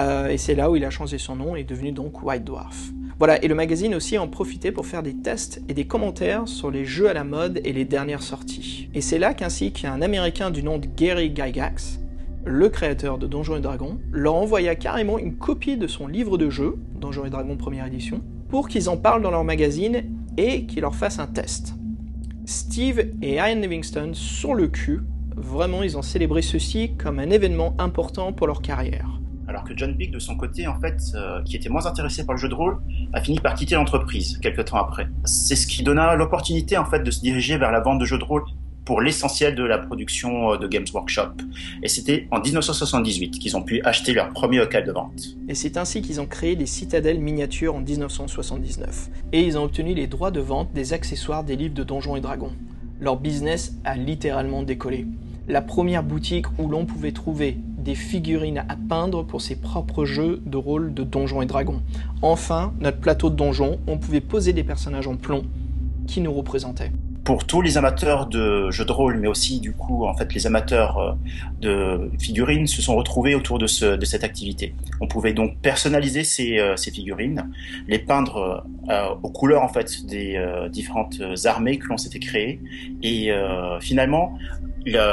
Euh, 0.01 0.27
et 0.27 0.37
c'est 0.37 0.55
là 0.55 0.69
où 0.69 0.75
il 0.75 0.83
a 0.83 0.89
changé 0.89 1.17
son 1.17 1.35
nom 1.35 1.55
et 1.55 1.61
est 1.61 1.63
devenu 1.63 1.91
donc 1.91 2.21
White 2.23 2.43
Dwarf. 2.43 2.91
Voilà, 3.17 3.43
et 3.43 3.47
le 3.47 3.55
magazine 3.55 3.95
aussi 3.95 4.17
en 4.17 4.27
profitait 4.27 4.71
pour 4.71 4.85
faire 4.85 5.01
des 5.01 5.15
tests 5.15 5.61
et 5.69 5.73
des 5.73 5.87
commentaires 5.87 6.47
sur 6.47 6.69
les 6.69 6.85
jeux 6.85 7.09
à 7.09 7.13
la 7.13 7.23
mode 7.23 7.61
et 7.63 7.73
les 7.73 7.85
dernières 7.85 8.21
sorties. 8.21 8.89
Et 8.93 9.01
c'est 9.01 9.17
là 9.17 9.33
qu'ainsi 9.33 9.71
qu'un 9.71 10.01
américain 10.01 10.51
du 10.51 10.61
nom 10.61 10.77
de 10.77 10.85
Gary 10.85 11.33
Gygax, 11.35 11.99
le 12.47 12.69
créateur 12.69 13.17
de 13.17 13.27
Donjons 13.27 13.57
et 13.57 13.61
Dragons, 13.61 13.99
leur 14.11 14.35
envoya 14.35 14.75
carrément 14.75 15.19
une 15.19 15.35
copie 15.35 15.77
de 15.77 15.87
son 15.87 16.07
livre 16.07 16.37
de 16.37 16.49
jeu, 16.49 16.77
Donjons 16.99 17.25
et 17.25 17.29
Dragons 17.29 17.57
première 17.57 17.85
édition, 17.85 18.21
pour 18.49 18.69
qu'ils 18.69 18.89
en 18.89 18.97
parlent 18.97 19.21
dans 19.21 19.31
leur 19.31 19.43
magazine 19.43 20.03
et 20.37 20.65
qu'ils 20.65 20.81
leur 20.81 20.95
fassent 20.95 21.19
un 21.19 21.27
test. 21.27 21.75
Steve 22.45 23.11
et 23.21 23.35
Ian 23.35 23.59
Livingstone, 23.59 24.15
sur 24.15 24.53
le 24.53 24.67
cul, 24.67 25.01
vraiment 25.35 25.83
ils 25.83 25.97
ont 25.97 26.01
célébré 26.01 26.41
ceci 26.41 26.95
comme 26.95 27.19
un 27.19 27.29
événement 27.29 27.75
important 27.77 28.31
pour 28.31 28.47
leur 28.47 28.61
carrière 28.61 29.17
alors 29.47 29.63
que 29.63 29.73
John 29.75 29.95
Peake, 29.95 30.11
de 30.11 30.19
son 30.19 30.35
côté, 30.35 30.67
en 30.67 30.79
fait, 30.79 30.99
euh, 31.15 31.41
qui 31.43 31.55
était 31.55 31.69
moins 31.69 31.85
intéressé 31.85 32.25
par 32.25 32.35
le 32.35 32.41
jeu 32.41 32.49
de 32.49 32.53
rôle, 32.53 32.79
a 33.13 33.21
fini 33.21 33.39
par 33.39 33.55
quitter 33.55 33.75
l'entreprise 33.75 34.37
quelques 34.39 34.65
temps 34.65 34.77
après. 34.77 35.07
C'est 35.23 35.55
ce 35.55 35.65
qui 35.65 35.83
donna 35.83 36.15
l'opportunité, 36.15 36.77
en 36.77 36.85
fait, 36.85 37.01
de 37.01 37.11
se 37.11 37.21
diriger 37.21 37.57
vers 37.57 37.71
la 37.71 37.79
vente 37.79 37.99
de 37.99 38.05
jeux 38.05 38.17
de 38.17 38.23
rôle 38.25 38.43
pour 38.87 39.01
l'essentiel 39.01 39.53
de 39.53 39.65
la 39.65 39.79
production 39.79 40.53
euh, 40.53 40.57
de 40.57 40.65
Games 40.65 40.85
Workshop. 40.93 41.33
Et 41.83 41.89
c'était 41.89 42.25
en 42.31 42.39
1978 42.39 43.31
qu'ils 43.37 43.57
ont 43.57 43.61
pu 43.61 43.81
acheter 43.81 44.13
leur 44.13 44.29
premier 44.29 44.59
local 44.59 44.85
de 44.85 44.93
vente. 44.93 45.35
Et 45.49 45.55
c'est 45.55 45.75
ainsi 45.75 46.01
qu'ils 46.01 46.21
ont 46.21 46.25
créé 46.25 46.55
des 46.55 46.65
citadelles 46.65 47.19
miniatures 47.19 47.75
en 47.75 47.81
1979. 47.81 49.09
Et 49.33 49.41
ils 49.41 49.57
ont 49.57 49.65
obtenu 49.65 49.93
les 49.93 50.07
droits 50.07 50.31
de 50.31 50.39
vente 50.39 50.71
des 50.71 50.93
accessoires 50.93 51.43
des 51.43 51.57
livres 51.57 51.73
de 51.73 51.83
Donjons 51.83 52.15
et 52.15 52.21
Dragons. 52.21 52.53
Leur 53.01 53.17
business 53.17 53.73
a 53.83 53.97
littéralement 53.97 54.63
décollé. 54.63 55.05
La 55.49 55.61
première 55.61 56.03
boutique 56.03 56.45
où 56.57 56.69
l'on 56.69 56.85
pouvait 56.85 57.11
trouver 57.11 57.57
des 57.77 57.95
figurines 57.95 58.63
à 58.69 58.77
peindre 58.87 59.23
pour 59.23 59.41
ses 59.41 59.57
propres 59.57 60.05
jeux 60.05 60.41
de 60.45 60.55
rôle 60.55 60.93
de 60.93 61.03
donjons 61.03 61.41
et 61.41 61.45
dragons. 61.45 61.81
Enfin, 62.21 62.73
notre 62.79 62.99
plateau 62.99 63.29
de 63.29 63.35
donjons, 63.35 63.79
on 63.85 63.97
pouvait 63.97 64.21
poser 64.21 64.53
des 64.53 64.63
personnages 64.63 65.07
en 65.07 65.17
plomb 65.17 65.43
qui 66.07 66.21
nous 66.21 66.31
représentaient 66.31 66.93
pour 67.27 67.45
tous 67.45 67.61
les 67.61 67.77
amateurs 67.77 68.27
de 68.27 68.71
jeux 68.71 68.85
de 68.85 68.91
rôle, 68.93 69.17
mais 69.17 69.27
aussi 69.27 69.59
du 69.59 69.73
coup 69.73 70.05
en 70.05 70.13
fait 70.13 70.33
les 70.33 70.47
amateurs 70.47 70.97
euh, 70.97 71.11
de 71.59 72.09
figurines 72.17 72.67
se 72.67 72.81
sont 72.81 72.95
retrouvés 72.95 73.35
autour 73.35 73.59
de, 73.59 73.67
ce, 73.67 73.97
de 73.97 74.05
cette 74.05 74.23
activité. 74.23 74.73
On 75.01 75.07
pouvait 75.09 75.33
donc 75.33 75.57
personnaliser 75.57 76.23
ces, 76.23 76.57
euh, 76.57 76.77
ces 76.77 76.89
figurines, 76.89 77.51
les 77.89 77.99
peindre 77.99 78.63
euh, 78.89 79.09
aux 79.21 79.29
couleurs 79.29 79.61
en 79.61 79.67
fait 79.67 80.05
des 80.05 80.41
différentes 80.71 81.21
armées 81.43 81.77
que 81.79 81.87
l'on 81.87 81.97
s'était 81.97 82.19
créées, 82.19 82.61
et 83.03 83.29
finalement 83.81 84.37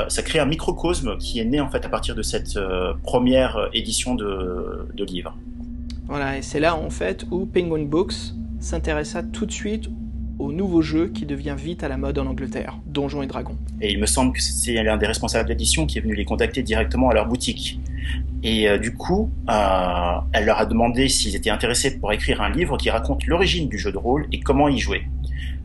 ça 0.06 0.22
crée 0.22 0.38
un 0.38 0.46
microcosme 0.46 1.18
qui 1.18 1.40
est 1.40 1.44
né 1.44 1.60
en 1.60 1.68
fait 1.68 1.84
à 1.84 1.88
partir 1.88 2.14
de 2.14 2.22
cette 2.22 2.56
première 3.02 3.70
édition 3.72 4.14
de, 4.14 4.86
de 4.94 5.04
livre. 5.04 5.36
Voilà, 6.06 6.38
et 6.38 6.42
c'est 6.42 6.60
là 6.60 6.76
en 6.76 6.90
fait 6.90 7.26
où 7.32 7.44
Penguin 7.44 7.86
Books 7.86 8.14
s'intéressa 8.60 9.24
tout 9.24 9.46
de 9.46 9.52
suite 9.52 9.88
au 10.38 10.52
nouveau 10.52 10.82
jeu 10.82 11.08
qui 11.08 11.26
devient 11.26 11.56
vite 11.56 11.84
à 11.84 11.88
la 11.88 11.96
mode 11.96 12.18
en 12.18 12.26
Angleterre, 12.26 12.78
Donjons 12.86 13.22
et 13.22 13.26
Dragons. 13.26 13.56
Et 13.80 13.92
il 13.92 13.98
me 13.98 14.06
semble 14.06 14.32
que 14.32 14.40
c'est 14.40 14.82
l'un 14.82 14.96
des 14.96 15.06
responsables 15.06 15.48
d'édition 15.48 15.86
qui 15.86 15.98
est 15.98 16.00
venu 16.00 16.14
les 16.14 16.24
contacter 16.24 16.62
directement 16.62 17.10
à 17.10 17.14
leur 17.14 17.26
boutique. 17.26 17.80
Et 18.42 18.68
euh, 18.68 18.78
du 18.78 18.94
coup, 18.94 19.30
euh, 19.48 20.18
elle 20.32 20.44
leur 20.44 20.58
a 20.58 20.66
demandé 20.66 21.08
s'ils 21.08 21.34
étaient 21.34 21.50
intéressés 21.50 21.98
pour 21.98 22.12
écrire 22.12 22.42
un 22.42 22.50
livre 22.50 22.76
qui 22.76 22.90
raconte 22.90 23.26
l'origine 23.26 23.68
du 23.68 23.78
jeu 23.78 23.92
de 23.92 23.98
rôle 23.98 24.26
et 24.32 24.40
comment 24.40 24.68
y 24.68 24.78
jouer. 24.78 25.02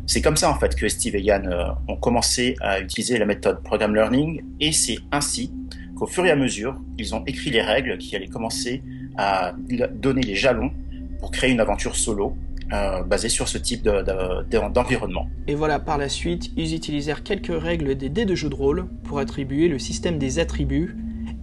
C'est 0.05 0.21
comme 0.21 0.37
ça 0.37 0.49
en 0.49 0.55
fait 0.55 0.75
que 0.75 0.87
Steve 0.87 1.15
et 1.15 1.21
Yann 1.21 1.47
euh, 1.47 1.65
ont 1.87 1.97
commencé 1.97 2.55
à 2.61 2.79
utiliser 2.79 3.17
la 3.17 3.25
méthode 3.25 3.61
Program 3.63 3.93
Learning 3.93 4.41
et 4.59 4.71
c'est 4.71 4.97
ainsi 5.11 5.53
qu'au 5.95 6.07
fur 6.07 6.25
et 6.25 6.31
à 6.31 6.35
mesure, 6.35 6.79
ils 6.97 7.13
ont 7.13 7.23
écrit 7.25 7.51
les 7.51 7.61
règles 7.61 7.97
qui 7.97 8.15
allaient 8.15 8.27
commencer 8.27 8.81
à 9.17 9.53
donner 9.93 10.21
les 10.21 10.35
jalons 10.35 10.71
pour 11.19 11.31
créer 11.31 11.51
une 11.51 11.59
aventure 11.59 11.95
solo 11.95 12.35
euh, 12.71 13.01
basé 13.01 13.29
sur 13.29 13.47
ce 13.47 13.57
type 13.57 13.83
d'environnement. 13.83 15.27
Et 15.47 15.55
voilà, 15.55 15.79
par 15.79 15.97
la 15.97 16.07
suite, 16.07 16.51
ils 16.55 16.75
utilisèrent 16.75 17.23
quelques 17.23 17.51
règles 17.51 17.95
des 17.95 18.09
dés 18.09 18.25
de 18.25 18.35
jeu 18.35 18.47
de 18.47 18.53
rôle 18.53 18.85
pour 19.03 19.17
attribuer 19.17 19.67
le 19.67 19.79
système 19.79 20.19
des 20.19 20.37
attributs, 20.37 20.95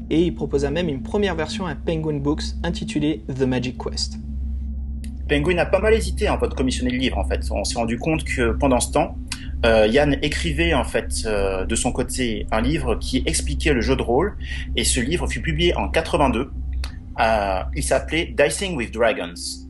et 0.09 0.23
ils 0.23 0.33
proposa 0.33 0.71
même 0.71 0.89
une 0.89 1.03
première 1.03 1.35
version 1.35 1.67
à 1.67 1.75
Penguin 1.75 2.19
Books 2.19 2.45
intitulée 2.63 3.25
The 3.27 3.43
Magic 3.43 3.77
Quest. 3.77 4.21
Penguin 5.29 5.59
a 5.59 5.67
pas 5.67 5.81
mal 5.81 5.95
hésité 5.95 6.29
en 6.29 6.39
de 6.39 6.55
commissionner 6.55 6.93
le 6.93 6.99
livre 6.99 7.19
en 7.19 7.25
fait. 7.25 7.41
On 7.51 7.65
s'est 7.65 7.79
rendu 7.79 7.99
compte 7.99 8.23
que 8.23 8.53
pendant 8.53 8.79
ce 8.79 8.93
temps, 8.93 9.19
euh, 9.65 9.89
Yann 9.89 10.17
écrivait 10.23 10.75
en 10.75 10.85
fait 10.85 11.25
euh, 11.27 11.65
de 11.65 11.75
son 11.75 11.91
côté 11.91 12.47
un 12.53 12.61
livre 12.61 12.95
qui 12.95 13.25
expliquait 13.27 13.73
le 13.73 13.81
jeu 13.81 13.97
de 13.97 14.03
rôle 14.03 14.37
et 14.77 14.85
ce 14.85 15.01
livre 15.01 15.27
fut 15.27 15.43
publié 15.43 15.75
en 15.77 15.89
82. 15.89 16.53
il 17.75 17.83
s'appelait 17.83 18.27
Dicing 18.27 18.77
with 18.77 18.95
Dragons 18.95 19.66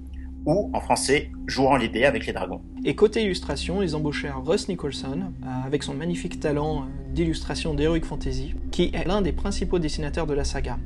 ou 0.46 0.70
en 0.72 0.80
français 0.80 1.30
Jouant 1.46 1.76
les 1.76 1.88
dés 1.88 2.04
avec 2.04 2.26
les 2.26 2.32
dragons. 2.32 2.62
Et 2.84 2.94
côté 2.94 3.22
illustration, 3.22 3.82
ils 3.82 3.94
embauchèrent 3.94 4.42
Russ 4.44 4.68
Nicholson 4.68 5.20
euh, 5.20 5.46
avec 5.64 5.82
son 5.82 5.94
magnifique 5.94 6.40
talent 6.40 6.82
euh, 6.82 7.14
d'illustration 7.14 7.74
d'Heroic 7.74 8.04
Fantasy, 8.04 8.54
qui 8.70 8.90
est 8.94 9.06
l'un 9.06 9.22
des 9.22 9.32
principaux 9.32 9.78
dessinateurs 9.78 10.26
de 10.26 10.34
la 10.34 10.44
saga, 10.44 10.78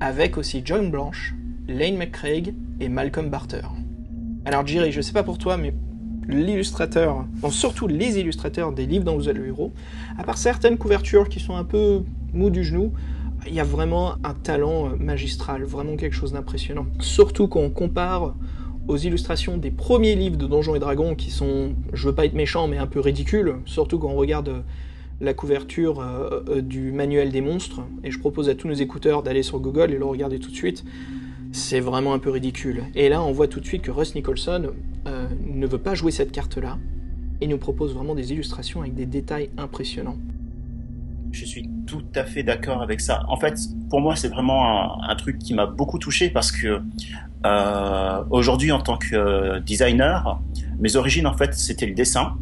avec 0.00 0.38
aussi 0.38 0.62
John 0.64 0.90
Blanche, 0.90 1.34
Lane 1.66 1.96
McCraig 1.96 2.54
et 2.80 2.88
Malcolm 2.88 3.28
Barter. 3.28 3.62
Alors 4.44 4.66
Jerry, 4.66 4.92
je 4.92 5.00
sais 5.00 5.12
pas 5.12 5.24
pour 5.24 5.38
toi, 5.38 5.56
mais 5.56 5.74
l'illustrateur, 6.28 7.24
surtout 7.50 7.88
les 7.88 8.18
illustrateurs 8.18 8.72
des 8.72 8.86
livres 8.86 9.04
dont 9.04 9.16
vous 9.16 9.28
êtes 9.28 9.36
le 9.36 9.46
héros, 9.46 9.72
à 10.16 10.24
part 10.24 10.38
certaines 10.38 10.78
couvertures 10.78 11.28
qui 11.28 11.40
sont 11.40 11.56
un 11.56 11.64
peu 11.64 12.02
mou 12.32 12.50
du 12.50 12.62
genou, 12.62 12.92
il 13.46 13.54
y 13.54 13.60
a 13.60 13.64
vraiment 13.64 14.14
un 14.24 14.34
talent 14.34 14.86
euh, 14.86 14.96
magistral, 14.96 15.64
vraiment 15.64 15.96
quelque 15.96 16.14
chose 16.14 16.32
d'impressionnant. 16.32 16.86
Surtout 17.00 17.48
quand 17.48 17.60
on 17.60 17.70
compare 17.70 18.34
aux 18.88 18.96
illustrations 18.96 19.58
des 19.58 19.70
premiers 19.70 20.16
livres 20.16 20.36
de 20.36 20.46
Donjons 20.46 20.74
et 20.74 20.78
Dragons 20.78 21.14
qui 21.14 21.30
sont, 21.30 21.74
je 21.92 22.08
veux 22.08 22.14
pas 22.14 22.24
être 22.24 22.34
méchant, 22.34 22.66
mais 22.66 22.78
un 22.78 22.86
peu 22.86 23.00
ridicules, 23.00 23.56
surtout 23.66 23.98
quand 23.98 24.08
on 24.08 24.16
regarde 24.16 24.64
la 25.20 25.34
couverture 25.34 26.00
euh, 26.00 26.40
euh, 26.48 26.62
du 26.62 26.92
manuel 26.92 27.30
des 27.30 27.40
monstres, 27.40 27.82
et 28.02 28.10
je 28.10 28.18
propose 28.18 28.48
à 28.48 28.54
tous 28.54 28.68
nos 28.68 28.74
écouteurs 28.74 29.22
d'aller 29.22 29.42
sur 29.42 29.60
Google 29.60 29.92
et 29.92 29.98
le 29.98 30.04
regarder 30.04 30.38
tout 30.38 30.50
de 30.50 30.56
suite, 30.56 30.84
c'est 31.52 31.80
vraiment 31.80 32.14
un 32.14 32.18
peu 32.18 32.30
ridicule. 32.30 32.84
Et 32.94 33.08
là, 33.08 33.22
on 33.22 33.32
voit 33.32 33.48
tout 33.48 33.60
de 33.60 33.66
suite 33.66 33.82
que 33.82 33.90
Russ 33.90 34.14
Nicholson 34.14 34.70
euh, 35.06 35.26
ne 35.46 35.66
veut 35.66 35.78
pas 35.78 35.94
jouer 35.94 36.12
cette 36.12 36.32
carte-là, 36.32 36.78
et 37.40 37.46
nous 37.46 37.58
propose 37.58 37.94
vraiment 37.94 38.14
des 38.14 38.32
illustrations 38.32 38.80
avec 38.80 38.94
des 38.94 39.06
détails 39.06 39.50
impressionnants. 39.56 40.18
Je 41.32 41.44
suis 41.44 41.68
tout 41.86 42.04
à 42.14 42.24
fait 42.24 42.42
d'accord 42.42 42.82
avec 42.82 43.00
ça. 43.00 43.22
En 43.28 43.36
fait, 43.36 43.58
pour 43.90 44.00
moi, 44.00 44.16
c'est 44.16 44.28
vraiment 44.28 45.02
un, 45.02 45.16
truc 45.16 45.38
qui 45.38 45.54
m'a 45.54 45.66
beaucoup 45.66 45.98
touché 45.98 46.30
parce 46.30 46.52
que 46.52 46.80
euh, 47.44 48.24
aujourd'hui, 48.30 48.72
en 48.72 48.80
tant 48.80 48.96
que 48.96 49.14
euh, 49.14 49.60
designer, 49.60 50.40
mes 50.78 50.96
origines, 50.96 51.26
en 51.26 51.34
fait, 51.34 51.54
c'était 51.54 51.86
le 51.86 51.94
dessin. 51.94 52.34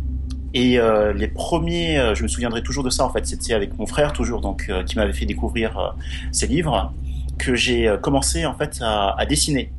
Et 0.55 0.79
euh, 0.79 1.13
les 1.13 1.29
premiers, 1.29 2.13
je 2.15 2.23
me 2.23 2.29
souviendrai 2.29 2.63
toujours 2.63 2.85
de 2.85 2.91
ça, 2.91 3.05
en 3.05 3.11
fait, 3.11 3.27
c'était 3.27 3.55
avec 3.55 3.77
mon 3.79 3.87
frère 3.87 4.13
toujours, 4.13 4.41
donc 4.41 4.71
qui 4.87 4.97
m'avait 4.97 5.13
fait 5.13 5.27
découvrir 5.27 5.95
ces 6.33 6.47
livres. 6.47 6.93
que 7.39 7.55
j'ai 7.55 7.95
commencé 8.01 8.47
en 8.47 8.55
fait 8.55 8.79
à 8.81 9.27
dessiner. 9.29 9.71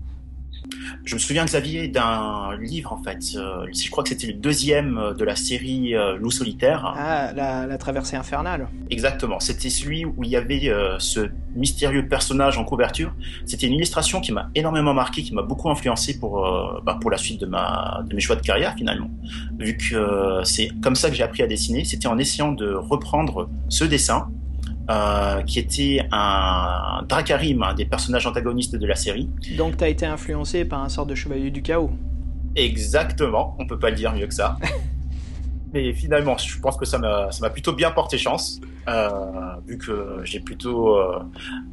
Je 1.04 1.16
me 1.16 1.20
souviens, 1.20 1.46
Xavier, 1.46 1.88
d'un 1.88 2.58
livre, 2.60 2.94
en 2.94 3.02
fait. 3.02 3.20
Euh, 3.36 3.66
je 3.74 3.90
crois 3.90 4.04
que 4.04 4.10
c'était 4.10 4.28
le 4.28 4.34
deuxième 4.34 4.98
euh, 4.98 5.14
de 5.14 5.24
la 5.24 5.36
série 5.36 5.96
euh, 5.96 6.18
Loup 6.18 6.32
solitaire. 6.32 6.94
Ah, 6.98 7.32
la, 7.34 7.78
traversée 7.78 8.16
infernale. 8.16 8.68
Exactement. 8.90 9.40
C'était 9.40 9.70
celui 9.70 10.06
où 10.06 10.24
il 10.24 10.30
y 10.30 10.36
avait 10.36 10.72
ce 11.00 11.30
mystérieux 11.56 12.08
personnage 12.08 12.58
en 12.58 12.64
couverture. 12.64 13.14
C'était 13.46 13.68
une 13.68 13.74
illustration 13.74 14.20
qui 14.20 14.32
m'a 14.32 14.50
énormément 14.56 14.94
marqué, 14.94 15.22
qui 15.22 15.34
m'a 15.34 15.44
beaucoup 15.44 15.70
influencé 15.70 16.20
pour, 16.20 16.42
bah, 16.84 16.98
pour 17.00 17.12
la 17.12 17.18
suite 17.18 17.40
de, 17.40 17.46
ma, 17.46 18.04
de 18.08 18.16
mes 18.16 18.22
choix 18.22 18.36
de 18.36 18.42
carrière, 18.42 18.74
finalement. 18.76 19.10
Vu 19.60 19.78
que 19.78 20.42
c'est 20.44 20.70
comme 20.82 20.96
ça 20.96 21.10
que 21.10 21.16
j'ai 21.16 21.24
appris 21.24 21.44
à 21.44 21.48
dessiner. 21.48 21.86
C'était 21.86 22.08
en 22.08 22.18
essayant 22.18 22.52
de 22.52 22.74
reprendre 22.74 23.50
ce 23.70 23.84
dessin 23.84 24.28
euh, 24.90 25.42
qui 25.44 25.60
était 25.60 26.08
un 26.12 27.04
Dracarim, 27.08 27.62
un 27.64 27.74
des 27.74 27.86
personnages 27.86 28.26
antagonistes 28.26 28.76
de 28.76 28.86
la 28.88 28.96
série. 28.96 29.30
Donc 29.58 29.78
tu 29.78 29.84
as 29.84 29.90
été 29.90 30.06
influencé 30.06 30.66
par 30.66 30.82
un 30.82 30.90
sort 30.90 31.06
de 31.06 31.16
chevalier 31.16 31.52
du 31.52 31.62
chaos. 31.62 31.92
Exactement, 32.56 33.56
on 33.60 33.68
peut 33.68 33.80
pas 33.80 33.90
le 33.90 33.96
dire 33.96 34.14
mieux 34.14 34.28
que 34.28 34.34
ça. 34.34 34.58
Mais 35.74 35.94
finalement, 35.94 36.38
je 36.38 36.60
pense 36.60 36.78
que 36.78 36.86
ça 36.86 36.98
m'a, 36.98 37.32
ça 37.32 37.42
m'a 37.42 37.50
plutôt 37.50 37.74
bien 37.74 37.92
porté 37.92 38.18
chance, 38.18 38.62
euh, 38.88 39.10
vu 39.68 39.78
que 39.78 40.22
j'ai 40.24 40.40
plutôt 40.40 40.96
euh, 40.96 41.20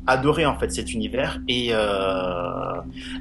adoré 0.06 0.46
en 0.46 0.58
fait 0.58 0.72
cet 0.72 0.92
univers 0.92 1.40
et 1.46 1.68
euh, 1.70 2.72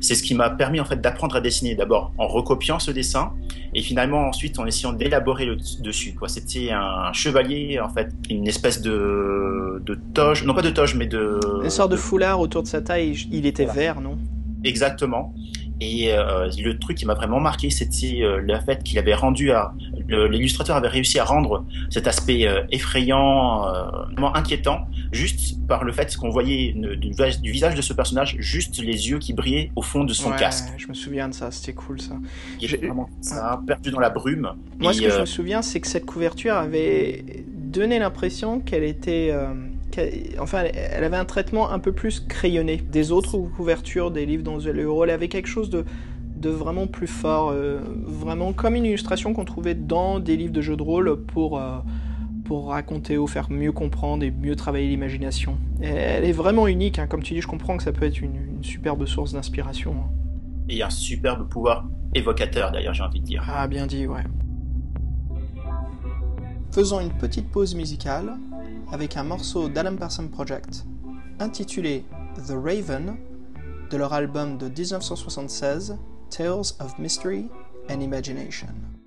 c'est 0.01 0.15
ce 0.15 0.23
qui 0.23 0.33
m'a 0.33 0.49
permis 0.49 0.79
en 0.79 0.85
fait 0.85 0.99
d'apprendre 0.99 1.35
à 1.35 1.41
dessiner 1.41 1.75
d'abord 1.75 2.11
en 2.17 2.27
recopiant 2.27 2.79
ce 2.79 2.89
dessin 2.89 3.33
et 3.75 3.83
finalement 3.83 4.27
ensuite 4.27 4.57
en 4.57 4.65
essayant 4.65 4.93
d'élaborer 4.93 5.45
le 5.45 5.57
dessus. 5.79 6.15
Quoi, 6.15 6.27
c'était 6.27 6.71
un 6.71 7.13
chevalier 7.13 7.79
en 7.79 7.89
fait, 7.89 8.11
une 8.31 8.47
espèce 8.47 8.81
de 8.81 9.79
de 9.85 9.99
toge, 10.15 10.43
non 10.43 10.55
pas 10.55 10.63
de 10.63 10.71
toge 10.71 10.95
mais 10.95 11.05
de 11.05 11.39
une 11.63 11.69
sorte 11.69 11.91
de, 11.91 11.97
foulard 11.97 12.39
autour 12.39 12.63
de 12.63 12.67
sa 12.67 12.81
taille. 12.81 13.27
Il 13.31 13.45
était 13.45 13.65
vert, 13.65 14.01
non? 14.01 14.17
Exactement. 14.63 15.33
Et 15.83 16.13
euh, 16.13 16.49
le 16.57 16.79
truc 16.79 16.97
qui 16.97 17.05
m'a 17.05 17.13
vraiment 17.13 17.41
marqué, 17.41 17.69
c'était 17.69 18.21
euh, 18.21 18.37
le 18.37 18.57
fait 18.61 18.83
qu'il 18.83 18.97
avait 18.97 19.13
rendu 19.13 19.51
à 19.51 19.73
l'illustrateur 20.07 20.77
avait 20.77 20.87
réussi 20.87 21.19
à 21.19 21.25
rendre 21.25 21.65
cet 21.89 22.07
aspect 22.07 22.47
euh, 22.47 22.63
effrayant, 22.71 23.65
vraiment 24.11 24.33
inquiétant, 24.33 24.87
juste 25.11 25.57
par 25.67 25.83
le 25.83 25.91
fait 25.91 26.15
qu'on 26.15 26.29
voyait 26.29 26.73
du, 26.73 27.11
visage 27.51 27.75
de 27.75 27.81
ce 27.81 27.91
personnage 27.93 28.37
juste 28.39 28.81
les 28.81 29.09
yeux 29.09 29.19
qui 29.19 29.33
brillaient 29.33 29.71
au 29.75 29.81
fond 29.81 30.05
de 30.05 30.13
son 30.13 30.31
casque. 30.31 30.69
Je 30.77 30.87
me 30.87 30.93
souviens 30.93 31.27
de 31.27 31.33
ça, 31.33 31.51
c'était 31.51 31.73
cool 31.73 31.99
ça. 31.99 32.15
J'ai 32.61 32.77
vraiment 32.77 33.09
ça, 33.19 33.59
perdu 33.67 33.91
dans 33.91 33.99
la 33.99 34.09
brume. 34.09 34.53
Moi, 34.79 34.93
ce 34.93 35.01
que 35.01 35.09
je 35.09 35.19
me 35.19 35.25
souviens, 35.25 35.61
c'est 35.61 35.81
que 35.81 35.87
cette 35.87 36.05
couverture 36.05 36.55
avait 36.55 37.43
donné 37.47 37.99
l'impression 37.99 38.61
qu'elle 38.61 38.83
était 38.83 39.33
enfin, 40.39 40.63
elle 40.73 41.03
avait 41.03 41.17
un 41.17 41.25
traitement 41.25 41.71
un 41.71 41.79
peu 41.79 41.91
plus 41.91 42.19
crayonné 42.19 42.77
des 42.77 43.11
autres 43.11 43.37
couvertures 43.37 44.11
des 44.11 44.25
livres 44.25 44.43
dans 44.43 44.59
The 44.59 44.67
Hero. 44.67 45.03
Elle 45.03 45.09
avait 45.09 45.27
quelque 45.27 45.47
chose 45.47 45.69
de, 45.69 45.85
de 46.43 46.49
vraiment 46.49 46.87
plus 46.87 47.07
fort, 47.07 47.49
euh, 47.51 47.79
vraiment 48.03 48.53
comme 48.53 48.75
une 48.75 48.85
illustration 48.85 49.33
qu'on 49.33 49.45
trouvait 49.45 49.75
dans 49.75 50.19
des 50.19 50.35
livres 50.35 50.53
de 50.53 50.61
jeux 50.61 50.75
de 50.75 50.83
rôle 50.83 51.23
pour, 51.25 51.57
euh, 51.57 51.79
pour 52.43 52.69
raconter 52.69 53.17
ou 53.17 53.27
faire 53.27 53.49
mieux 53.49 53.71
comprendre 53.71 54.23
et 54.23 54.31
mieux 54.31 54.55
travailler 54.55 54.89
l'imagination. 54.89 55.57
Elle 55.81 56.25
est 56.25 56.33
vraiment 56.33 56.67
unique, 56.67 56.99
hein. 56.99 57.07
comme 57.07 57.23
tu 57.23 57.33
dis, 57.33 57.41
je 57.41 57.47
comprends 57.47 57.77
que 57.77 57.83
ça 57.83 57.91
peut 57.91 58.05
être 58.05 58.21
une, 58.21 58.61
superbe 58.61 59.05
source 59.05 59.33
d'inspiration. 59.33 59.91
Hein. 59.91 60.09
Et 60.69 60.81
un 60.81 60.89
superbe 60.89 61.49
pouvoir 61.49 61.85
évocateur 62.15 62.71
d'ailleurs, 62.71 62.93
j'ai 62.93 63.03
envie 63.03 63.19
de 63.19 63.25
dire. 63.25 63.43
Ah, 63.47 63.67
bien 63.67 63.87
dit, 63.87 64.07
ouais. 64.07 64.23
Faisons 66.71 67.01
une 67.01 67.11
petite 67.11 67.49
pause 67.49 67.75
musicale 67.75 68.37
avec 68.91 69.17
un 69.17 69.23
morceau 69.23 69.69
d'Alan 69.69 69.95
Parsons 69.95 70.27
Project 70.27 70.85
intitulé 71.39 72.05
The 72.47 72.53
Raven 72.53 73.17
de 73.89 73.97
leur 73.97 74.13
album 74.13 74.57
de 74.57 74.65
1976 74.65 75.97
Tales 76.29 76.73
of 76.79 76.97
Mystery 76.99 77.49
and 77.89 78.01
Imagination. 78.01 79.02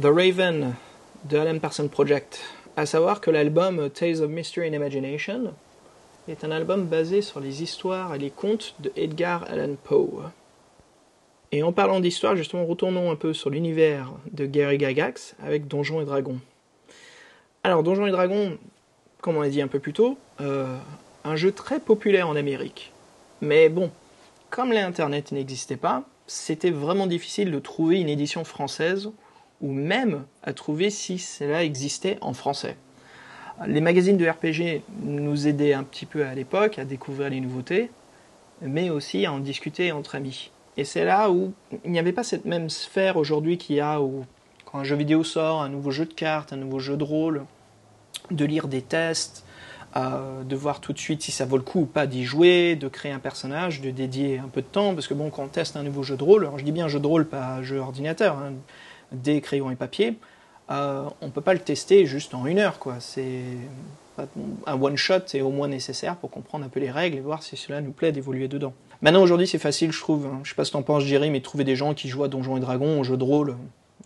The 0.00 0.06
Raven 0.06 0.74
de 1.24 1.36
Alan 1.36 1.58
Parsons 1.58 1.88
Project. 1.88 2.40
À 2.74 2.86
savoir 2.86 3.20
que 3.20 3.30
l'album 3.30 3.90
Tales 3.90 4.22
of 4.22 4.30
Mystery 4.30 4.70
and 4.70 4.72
Imagination 4.72 5.52
est 6.26 6.42
un 6.42 6.50
album 6.50 6.86
basé 6.86 7.20
sur 7.20 7.38
les 7.38 7.62
histoires 7.62 8.14
et 8.14 8.18
les 8.18 8.30
contes 8.30 8.74
de 8.78 8.92
Edgar 8.96 9.44
Allan 9.50 9.74
Poe. 9.84 10.22
Et 11.52 11.62
en 11.62 11.72
parlant 11.72 12.00
d'histoire, 12.00 12.34
justement, 12.34 12.64
retournons 12.64 13.10
un 13.10 13.16
peu 13.16 13.34
sur 13.34 13.50
l'univers 13.50 14.10
de 14.32 14.46
Gary 14.46 14.78
Gygax 14.78 15.34
avec 15.44 15.68
Donjons 15.68 16.00
et 16.00 16.06
Dragons. 16.06 16.40
Alors, 17.62 17.82
Donjons 17.82 18.06
et 18.06 18.12
Dragons, 18.12 18.56
comme 19.20 19.36
on 19.36 19.42
l'a 19.42 19.50
dit 19.50 19.60
un 19.60 19.68
peu 19.68 19.80
plus 19.80 19.92
tôt, 19.92 20.16
euh, 20.40 20.78
un 21.24 21.36
jeu 21.36 21.52
très 21.52 21.78
populaire 21.78 22.26
en 22.26 22.36
Amérique. 22.36 22.92
Mais 23.42 23.68
bon, 23.68 23.90
comme 24.48 24.72
l'Internet 24.72 25.32
n'existait 25.32 25.76
pas, 25.76 26.04
c'était 26.26 26.70
vraiment 26.70 27.06
difficile 27.06 27.50
de 27.50 27.58
trouver 27.58 28.00
une 28.00 28.08
édition 28.08 28.44
française 28.44 29.10
ou 29.60 29.72
même 29.72 30.24
à 30.42 30.52
trouver 30.52 30.90
si 30.90 31.18
cela 31.18 31.64
existait 31.64 32.18
en 32.20 32.32
français. 32.32 32.76
Les 33.66 33.80
magazines 33.80 34.16
de 34.16 34.26
RPG 34.26 34.82
nous 35.02 35.46
aidaient 35.46 35.74
un 35.74 35.82
petit 35.82 36.06
peu 36.06 36.24
à 36.24 36.34
l'époque 36.34 36.78
à 36.78 36.84
découvrir 36.84 37.28
les 37.28 37.40
nouveautés, 37.40 37.90
mais 38.62 38.88
aussi 38.88 39.26
à 39.26 39.32
en 39.32 39.38
discuter 39.38 39.92
entre 39.92 40.14
amis. 40.14 40.50
Et 40.76 40.84
c'est 40.84 41.04
là 41.04 41.30
où 41.30 41.52
il 41.84 41.90
n'y 41.90 41.98
avait 41.98 42.12
pas 42.12 42.22
cette 42.22 42.46
même 42.46 42.70
sphère 42.70 43.16
aujourd'hui 43.16 43.58
qu'il 43.58 43.76
y 43.76 43.80
a 43.80 44.00
où, 44.00 44.24
quand 44.64 44.78
un 44.78 44.84
jeu 44.84 44.96
vidéo 44.96 45.24
sort, 45.24 45.60
un 45.60 45.68
nouveau 45.68 45.90
jeu 45.90 46.06
de 46.06 46.14
cartes, 46.14 46.52
un 46.52 46.56
nouveau 46.56 46.78
jeu 46.78 46.96
de 46.96 47.04
rôle, 47.04 47.44
de 48.30 48.44
lire 48.46 48.66
des 48.66 48.80
tests, 48.80 49.44
euh, 49.96 50.44
de 50.44 50.56
voir 50.56 50.80
tout 50.80 50.92
de 50.92 50.98
suite 50.98 51.20
si 51.20 51.32
ça 51.32 51.44
vaut 51.44 51.56
le 51.56 51.62
coup 51.62 51.80
ou 51.80 51.86
pas 51.86 52.06
d'y 52.06 52.24
jouer, 52.24 52.76
de 52.76 52.88
créer 52.88 53.12
un 53.12 53.18
personnage, 53.18 53.80
de 53.80 53.90
dédier 53.90 54.38
un 54.38 54.48
peu 54.48 54.62
de 54.62 54.66
temps, 54.66 54.94
parce 54.94 55.06
que 55.08 55.14
bon, 55.14 55.30
quand 55.30 55.42
on 55.42 55.48
teste 55.48 55.76
un 55.76 55.82
nouveau 55.82 56.02
jeu 56.02 56.16
de 56.16 56.22
rôle, 56.22 56.44
alors 56.44 56.58
je 56.58 56.64
dis 56.64 56.72
bien 56.72 56.86
jeu 56.88 57.00
de 57.00 57.06
rôle, 57.06 57.26
pas 57.26 57.60
jeu 57.62 57.78
ordinateur, 57.78 58.38
hein, 58.38 58.52
des 59.12 59.40
crayons 59.40 59.70
et 59.70 59.76
papier, 59.76 60.16
euh, 60.70 61.04
on 61.20 61.26
ne 61.26 61.30
peut 61.30 61.40
pas 61.40 61.54
le 61.54 61.60
tester 61.60 62.06
juste 62.06 62.34
en 62.34 62.46
une 62.46 62.58
heure. 62.58 62.78
C'est 63.00 63.42
un 64.66 64.80
one 64.80 64.96
shot 64.96 65.34
est 65.34 65.40
au 65.40 65.50
moins 65.50 65.68
nécessaire 65.68 66.16
pour 66.16 66.30
comprendre 66.30 66.64
un 66.64 66.68
peu 66.68 66.80
les 66.80 66.90
règles 66.90 67.16
et 67.16 67.20
voir 67.20 67.42
si 67.42 67.56
cela 67.56 67.80
nous 67.80 67.92
plaît 67.92 68.12
d'évoluer 68.12 68.48
dedans. 68.48 68.74
Maintenant 69.02 69.22
aujourd'hui 69.22 69.46
c'est 69.46 69.58
facile 69.58 69.92
je 69.92 70.00
trouve. 70.00 70.26
Hein. 70.26 70.40
Je 70.44 70.50
sais 70.50 70.54
pas 70.54 70.64
ce 70.64 70.70
que 70.70 70.76
t'en 70.76 70.82
penses 70.82 71.04
Jerry, 71.04 71.30
mais 71.30 71.40
trouver 71.40 71.64
des 71.64 71.76
gens 71.76 71.94
qui 71.94 72.08
jouent 72.08 72.24
à 72.24 72.28
Donjons 72.28 72.56
et 72.56 72.60
Dragons, 72.60 73.00
au 73.00 73.04
jeu 73.04 73.16
de 73.16 73.24
rôle. 73.24 73.56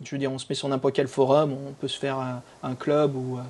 Je 0.03 0.11
veux 0.11 0.19
dire, 0.19 0.33
on 0.33 0.39
se 0.39 0.47
met 0.49 0.55
sur 0.55 0.69
n'importe 0.69 0.95
quel 0.95 1.07
forum, 1.07 1.53
on 1.53 1.73
peut 1.73 1.89
se 1.89 1.99
faire 1.99 2.19
un, 2.63 2.75
club 2.75 3.15
ou 3.15 3.39
euh, 3.39 3.43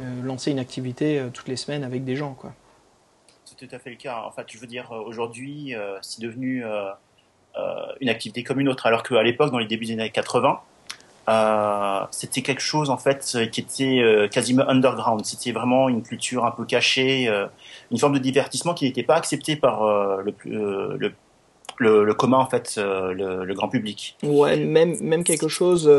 euh, 0.00 0.22
lancer 0.22 0.52
une 0.52 0.60
activité 0.60 1.22
toutes 1.34 1.48
les 1.48 1.56
semaines 1.56 1.82
avec 1.82 2.04
des 2.04 2.16
gens 2.16 2.34
quoi. 2.34 2.52
C'est 3.44 3.56
tout 3.56 3.74
à 3.74 3.78
fait 3.78 3.90
le 3.90 3.96
cas. 3.96 4.22
En 4.24 4.30
fait, 4.30 4.46
je 4.48 4.58
veux 4.58 4.68
dire, 4.68 4.92
aujourd'hui, 4.92 5.74
c'est 6.02 6.20
devenu 6.20 6.62
une 8.00 8.08
activité 8.08 8.44
comme 8.44 8.60
une 8.60 8.68
autre, 8.68 8.86
alors 8.86 9.02
qu'à 9.02 9.22
l'époque, 9.24 9.50
dans 9.50 9.58
les 9.58 9.66
débuts 9.66 9.86
des 9.86 9.94
années 9.94 10.10
80, 10.10 10.60
euh, 11.30 12.00
c'était 12.10 12.42
quelque 12.42 12.62
chose 12.62 12.90
en 12.90 12.96
fait 12.96 13.36
qui 13.52 13.60
était 13.60 14.00
euh, 14.02 14.26
quasiment 14.26 14.68
underground. 14.68 15.24
C'était 15.24 15.52
vraiment 15.52 15.88
une 15.88 16.02
culture 16.02 16.44
un 16.44 16.50
peu 16.50 16.64
cachée, 16.64 17.28
euh, 17.28 17.46
une 17.92 17.98
forme 17.98 18.14
de 18.14 18.18
divertissement 18.18 18.74
qui 18.74 18.86
n'était 18.86 19.04
pas 19.04 19.16
acceptée 19.16 19.54
par 19.54 19.84
le, 20.22 20.34
le, 20.44 21.12
le, 21.78 22.04
le, 22.04 22.14
commun 22.14 22.38
en 22.38 22.46
fait, 22.46 22.74
le, 22.78 23.44
le, 23.44 23.54
grand 23.54 23.68
public. 23.68 24.16
Ouais, 24.22 24.56
même 24.56 24.96
même 25.00 25.22
quelque 25.22 25.48
chose 25.48 25.90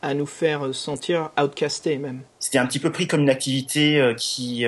à 0.00 0.14
nous 0.14 0.26
faire 0.26 0.72
sentir 0.72 1.30
outcastés 1.42 1.98
même. 1.98 2.20
C'était 2.38 2.58
un 2.58 2.66
petit 2.66 2.78
peu 2.78 2.92
pris 2.92 3.08
comme 3.08 3.22
une 3.22 3.30
activité 3.30 4.14
qui 4.16 4.64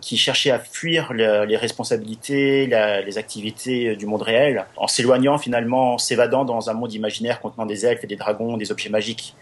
qui 0.00 0.16
cherchait 0.16 0.50
à 0.50 0.60
fuir 0.60 1.12
les 1.12 1.56
responsabilités, 1.56 2.66
la, 2.68 3.02
les 3.02 3.18
activités 3.18 3.96
du 3.96 4.06
monde 4.06 4.22
réel, 4.22 4.64
en 4.76 4.86
s'éloignant 4.86 5.36
finalement, 5.36 5.94
en 5.94 5.98
s'évadant 5.98 6.46
dans 6.46 6.70
un 6.70 6.72
monde 6.72 6.94
imaginaire 6.94 7.40
contenant 7.40 7.66
des 7.66 7.84
elfes 7.84 8.04
et 8.04 8.06
des 8.06 8.16
dragons, 8.16 8.56
des 8.56 8.72
objets 8.72 8.88
magiques. 8.88 9.34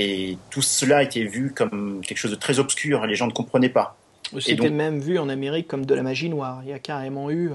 Et 0.00 0.38
tout 0.50 0.62
cela 0.62 1.02
était 1.02 1.24
vu 1.24 1.52
comme 1.52 2.02
quelque 2.06 2.18
chose 2.18 2.30
de 2.30 2.36
très 2.36 2.60
obscur, 2.60 3.04
les 3.04 3.16
gens 3.16 3.26
ne 3.26 3.32
comprenaient 3.32 3.68
pas. 3.68 3.96
C'était 4.38 4.70
même 4.70 5.00
vu 5.00 5.18
en 5.18 5.28
Amérique 5.28 5.66
comme 5.66 5.84
de 5.84 5.94
la 5.94 6.04
magie 6.04 6.28
noire. 6.28 6.60
Il 6.62 6.68
y 6.68 6.72
a 6.72 6.78
carrément 6.78 7.30
eu 7.30 7.48
euh, 7.48 7.54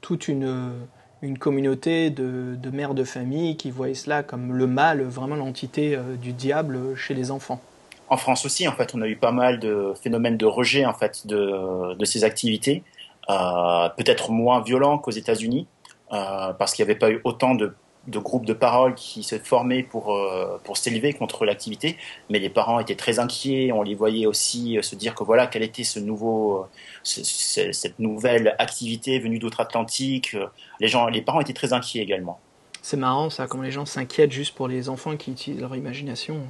toute 0.00 0.28
une, 0.28 0.72
une 1.20 1.36
communauté 1.36 2.08
de, 2.08 2.56
de, 2.56 2.70
mères 2.70 2.94
de 2.94 3.04
famille 3.04 3.58
qui 3.58 3.70
voyaient 3.70 3.94
cela 3.94 4.22
comme 4.22 4.54
le 4.54 4.66
mal, 4.66 5.02
vraiment 5.02 5.36
l'entité 5.36 5.94
euh, 5.94 6.16
du 6.16 6.32
diable 6.32 6.96
chez 6.96 7.12
les 7.12 7.30
enfants. 7.30 7.60
En 8.08 8.16
France 8.16 8.46
aussi, 8.46 8.66
en 8.66 8.72
fait, 8.72 8.94
on 8.94 9.02
a 9.02 9.06
eu 9.06 9.16
pas 9.16 9.32
mal 9.32 9.58
de 9.60 9.92
phénomènes 10.02 10.38
de 10.38 10.46
rejet 10.46 10.86
en 10.86 10.94
fait 10.94 11.26
de, 11.26 11.94
de 11.94 12.04
ces 12.06 12.24
activités, 12.24 12.82
euh, 13.28 13.88
peut-être 13.96 14.30
moins 14.30 14.62
violents 14.62 14.96
qu'aux 14.96 15.10
États-Unis, 15.10 15.66
euh, 16.12 16.52
parce 16.52 16.72
qu'il 16.74 16.84
n'y 16.84 16.90
avait 16.90 16.98
pas 16.98 17.10
eu 17.10 17.20
autant 17.24 17.54
de 17.54 17.74
de 18.06 18.18
groupes 18.18 18.44
de 18.44 18.52
paroles 18.52 18.94
qui 18.94 19.22
se 19.22 19.38
formaient 19.38 19.82
pour, 19.82 20.14
euh, 20.14 20.58
pour 20.64 20.76
s'élever 20.76 21.12
contre 21.12 21.44
l'activité, 21.44 21.96
mais 22.30 22.38
les 22.38 22.50
parents 22.50 22.78
étaient 22.78 22.96
très 22.96 23.18
inquiets, 23.18 23.72
on 23.72 23.82
les 23.82 23.94
voyait 23.94 24.26
aussi 24.26 24.78
euh, 24.78 24.82
se 24.82 24.94
dire 24.94 25.14
que 25.14 25.24
voilà, 25.24 25.46
quelle 25.46 25.62
était 25.62 25.84
ce 25.84 25.98
nouveau, 25.98 26.58
euh, 26.58 26.64
cette 27.02 27.98
nouvelle 27.98 28.54
activité 28.58 29.18
venue 29.18 29.38
d'outre-Atlantique, 29.38 30.36
les, 30.80 30.88
gens, 30.88 31.06
les 31.06 31.22
parents 31.22 31.40
étaient 31.40 31.54
très 31.54 31.72
inquiets 31.72 32.00
également. 32.00 32.40
C'est 32.82 32.98
marrant 32.98 33.30
ça, 33.30 33.46
comment 33.46 33.62
les 33.62 33.70
gens 33.70 33.86
s'inquiètent 33.86 34.32
juste 34.32 34.54
pour 34.54 34.68
les 34.68 34.88
enfants 34.88 35.16
qui 35.16 35.32
utilisent 35.32 35.60
leur 35.60 35.74
imagination. 35.74 36.40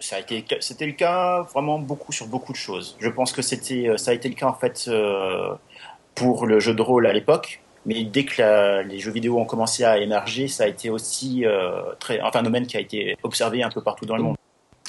Ça 0.00 0.16
a 0.16 0.18
été, 0.20 0.44
c'était 0.60 0.86
le 0.86 0.92
cas 0.92 1.42
vraiment 1.54 1.78
beaucoup 1.78 2.12
sur 2.12 2.26
beaucoup 2.26 2.52
de 2.52 2.58
choses. 2.58 2.96
Je 3.00 3.08
pense 3.08 3.32
que 3.32 3.42
c'était, 3.42 3.96
ça 3.96 4.10
a 4.12 4.14
été 4.14 4.28
le 4.28 4.34
cas 4.34 4.46
en 4.46 4.54
fait 4.54 4.88
pour 6.14 6.46
le 6.46 6.60
jeu 6.60 6.74
de 6.74 6.82
rôle 6.82 7.06
à 7.06 7.12
l'époque, 7.12 7.62
mais 7.88 8.04
dès 8.04 8.26
que 8.26 8.86
les 8.86 8.98
jeux 8.98 9.10
vidéo 9.10 9.38
ont 9.38 9.46
commencé 9.46 9.82
à 9.82 9.96
émerger, 9.96 10.46
ça 10.46 10.64
a 10.64 10.66
été 10.66 10.90
aussi 10.90 11.46
euh, 11.46 11.94
très, 11.98 12.20
un 12.20 12.30
phénomène 12.30 12.66
qui 12.66 12.76
a 12.76 12.80
été 12.80 13.16
observé 13.22 13.62
un 13.62 13.70
peu 13.70 13.80
partout 13.80 14.04
dans 14.04 14.16
le 14.16 14.22
monde. 14.22 14.36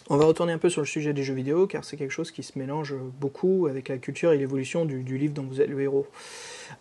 On 0.09 0.17
va 0.17 0.25
retourner 0.25 0.51
un 0.51 0.57
peu 0.57 0.69
sur 0.69 0.81
le 0.81 0.87
sujet 0.87 1.13
des 1.13 1.23
jeux 1.23 1.33
vidéo, 1.33 1.65
car 1.65 1.85
c'est 1.85 1.95
quelque 1.95 2.11
chose 2.11 2.31
qui 2.31 2.43
se 2.43 2.59
mélange 2.59 2.93
beaucoup 3.21 3.67
avec 3.69 3.87
la 3.87 3.99
culture 3.99 4.33
et 4.33 4.37
l'évolution 4.37 4.83
du, 4.83 5.17
livre 5.17 5.33
dont 5.33 5.43
vous 5.43 5.61
êtes 5.61 5.69
le 5.69 5.81
héros. 5.81 6.07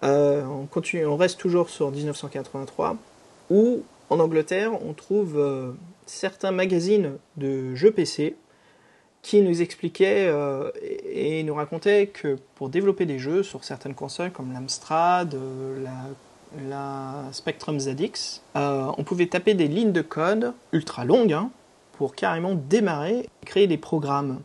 Euh, 0.03 0.45
on, 0.45 0.67
continue, 0.67 1.07
on 1.07 1.17
reste 1.17 1.39
toujours 1.39 1.71
sur 1.71 1.93
1983, 1.93 2.97
où 3.51 3.85
en 4.11 4.19
Angleterre, 4.19 4.73
on 4.85 4.95
trouve 4.95 5.39
euh, 5.39 5.71
certains 6.07 6.51
magazines 6.51 7.13
de 7.37 7.77
jeux 7.77 7.93
PC 7.93 8.35
qui 9.29 9.43
nous 9.43 9.61
expliquait 9.61 10.27
euh, 10.27 10.71
et, 11.13 11.43
nous 11.43 11.53
racontait 11.53 12.07
que 12.07 12.39
pour 12.55 12.71
développer 12.71 13.05
des 13.05 13.19
jeux 13.19 13.43
sur 13.43 13.63
certaines 13.63 13.93
consoles 13.93 14.31
comme 14.31 14.55
l'Amstrad, 14.55 15.35
euh, 15.35 15.85
la, 16.71 17.25
Spectrum 17.33 17.79
ZX, 17.79 18.41
euh, 18.57 18.91
on 18.97 19.05
pouvait 19.05 19.27
taper 19.27 19.53
des 19.53 19.69
lignes 19.69 19.93
de 19.93 20.01
code 20.01 20.55
ultra 20.73 21.05
longues 21.05 21.35
hein, 21.35 21.51
pour 21.99 22.15
carrément 22.15 22.55
démarrer 22.55 23.19
et 23.19 23.45
créer 23.45 23.67
des 23.67 23.77
programmes. 23.77 24.41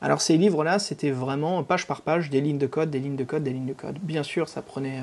Alors 0.00 0.20
ces 0.20 0.36
livres-là, 0.36 0.78
c'était 0.78 1.10
vraiment 1.10 1.64
page 1.64 1.88
par 1.88 2.02
page 2.02 2.30
des 2.30 2.40
lignes 2.40 2.58
de 2.58 2.68
code, 2.68 2.90
des 2.90 3.00
lignes 3.00 3.16
de 3.16 3.24
code, 3.24 3.42
des 3.42 3.50
lignes 3.52 3.66
de 3.66 3.72
code. 3.72 3.98
Bien 4.02 4.22
sûr, 4.22 4.48
ça 4.48 4.62
prenait 4.62 5.02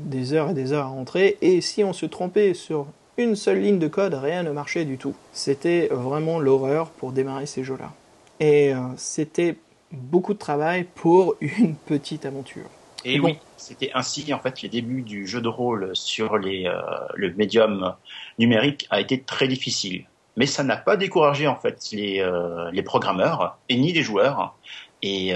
des 0.00 0.32
heures 0.32 0.48
et 0.48 0.54
des 0.54 0.72
heures 0.72 0.86
à 0.86 0.88
rentrer, 0.88 1.36
et 1.42 1.60
si 1.60 1.84
on 1.84 1.92
se 1.92 2.06
trompait 2.06 2.54
sur 2.54 2.86
une 3.18 3.36
seule 3.36 3.60
ligne 3.60 3.78
de 3.78 3.88
code, 3.88 4.14
rien 4.14 4.42
ne 4.42 4.52
marchait 4.52 4.86
du 4.86 4.96
tout. 4.96 5.14
C'était 5.34 5.88
vraiment 5.90 6.38
l'horreur 6.38 6.88
pour 6.88 7.12
démarrer 7.12 7.44
ces 7.44 7.62
jeux-là. 7.62 7.92
Et 8.40 8.72
euh, 8.72 8.78
c'était 8.96 9.56
beaucoup 9.92 10.34
de 10.34 10.38
travail 10.38 10.86
pour 10.94 11.36
une 11.40 11.76
petite 11.76 12.26
aventure. 12.26 12.66
Et 13.04 13.20
oui, 13.20 13.38
c'était 13.56 13.90
ainsi 13.94 14.32
en 14.34 14.40
fait 14.40 14.62
les 14.62 14.68
débuts 14.68 15.02
du 15.02 15.28
jeu 15.28 15.40
de 15.40 15.48
rôle 15.48 15.90
sur 15.94 16.38
les, 16.38 16.66
euh, 16.66 16.80
le 17.14 17.32
médium 17.34 17.94
numérique 18.38 18.88
a 18.90 19.00
été 19.00 19.20
très 19.20 19.46
difficile. 19.46 20.06
Mais 20.36 20.46
ça 20.46 20.64
n'a 20.64 20.76
pas 20.76 20.96
découragé 20.96 21.46
en 21.46 21.54
fait 21.54 21.88
les, 21.92 22.20
euh, 22.20 22.68
les 22.72 22.82
programmeurs 22.82 23.58
et 23.68 23.76
ni 23.76 23.92
les 23.92 24.02
joueurs. 24.02 24.56
Et 25.02 25.34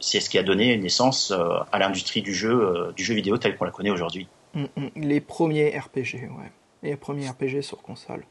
c'est 0.00 0.18
ce 0.18 0.28
qui 0.28 0.38
a 0.38 0.42
donné 0.42 0.76
naissance 0.76 1.32
à 1.70 1.78
l'industrie 1.78 2.20
du 2.20 2.34
jeu, 2.34 2.92
du 2.96 3.04
jeu 3.04 3.14
vidéo 3.14 3.38
tel 3.38 3.56
qu'on 3.56 3.66
la 3.66 3.70
connaît 3.70 3.90
aujourd'hui. 3.90 4.26
Mm, 4.54 4.64
mm. 4.74 4.88
les 4.96 5.20
premiers 5.20 5.78
RPG, 5.78 6.14
ouais. 6.14 6.50
Les 6.82 6.96
premiers 6.96 7.28
RPG 7.28 7.62
sur 7.62 7.80
console. 7.80 8.24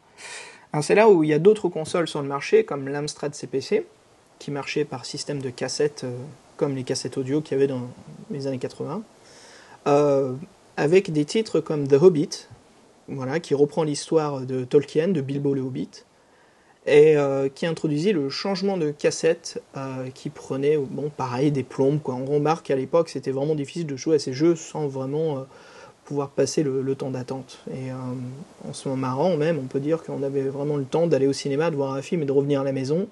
C'est 0.81 0.95
là 0.95 1.09
où 1.09 1.23
il 1.23 1.29
y 1.29 1.33
a 1.33 1.39
d'autres 1.39 1.69
consoles 1.69 2.07
sur 2.07 2.21
le 2.21 2.27
marché, 2.27 2.63
comme 2.63 2.87
l'Amstrad 2.87 3.33
CPC, 3.33 3.85
qui 4.39 4.51
marchait 4.51 4.85
par 4.85 5.05
système 5.05 5.41
de 5.41 5.49
cassettes, 5.49 6.03
euh, 6.03 6.15
comme 6.57 6.75
les 6.75 6.83
cassettes 6.83 7.17
audio 7.17 7.41
qu'il 7.41 7.53
y 7.53 7.55
avait 7.55 7.67
dans 7.67 7.87
les 8.31 8.47
années 8.47 8.59
80, 8.59 9.01
euh, 9.87 10.33
avec 10.75 11.11
des 11.11 11.25
titres 11.25 11.59
comme 11.59 11.87
The 11.87 11.93
Hobbit, 11.93 12.47
voilà, 13.07 13.39
qui 13.39 13.55
reprend 13.55 13.83
l'histoire 13.83 14.41
de 14.41 14.63
Tolkien, 14.63 15.07
de 15.07 15.21
Bilbo 15.21 15.53
le 15.53 15.61
Hobbit, 15.61 15.89
et 16.85 17.17
euh, 17.17 17.49
qui 17.49 17.65
introduisait 17.65 18.13
le 18.13 18.29
changement 18.29 18.77
de 18.77 18.91
cassette 18.91 19.61
qui 20.13 20.29
prenait, 20.29 20.77
bon, 20.77 21.09
pareil, 21.09 21.51
des 21.51 21.63
plombes. 21.63 22.01
Quoi. 22.01 22.15
On 22.15 22.25
remarque 22.25 22.67
qu'à 22.67 22.75
l'époque, 22.75 23.09
c'était 23.09 23.31
vraiment 23.31 23.55
difficile 23.55 23.87
de 23.87 23.97
jouer 23.97 24.15
à 24.15 24.19
ces 24.19 24.33
jeux 24.33 24.55
sans 24.55 24.87
vraiment 24.87 25.45
pouvoir 26.07 26.29
passer 26.29 26.63
le, 26.63 26.95
temps 26.95 27.11
d'attente. 27.11 27.59
Et 27.71 27.91
en 27.91 28.73
ce 28.73 28.87
moment 28.87 29.07
marrant 29.07 29.37
même, 29.37 29.59
on 29.59 29.67
peut 29.67 29.79
dire 29.79 30.03
qu'on 30.03 30.23
avait 30.23 30.43
vraiment 30.43 30.77
le 30.77 30.85
temps 30.85 31.05
d'aller 31.05 31.27
au 31.27 31.33
cinéma, 31.33 31.69
de 31.69 31.75
voir 31.75 31.93
un 31.93 32.01
film 32.01 32.23
et 32.23 32.25
de 32.25 32.31
revenir 32.31 32.61
à 32.61 32.63
la 32.63 32.71
maison 32.71 33.07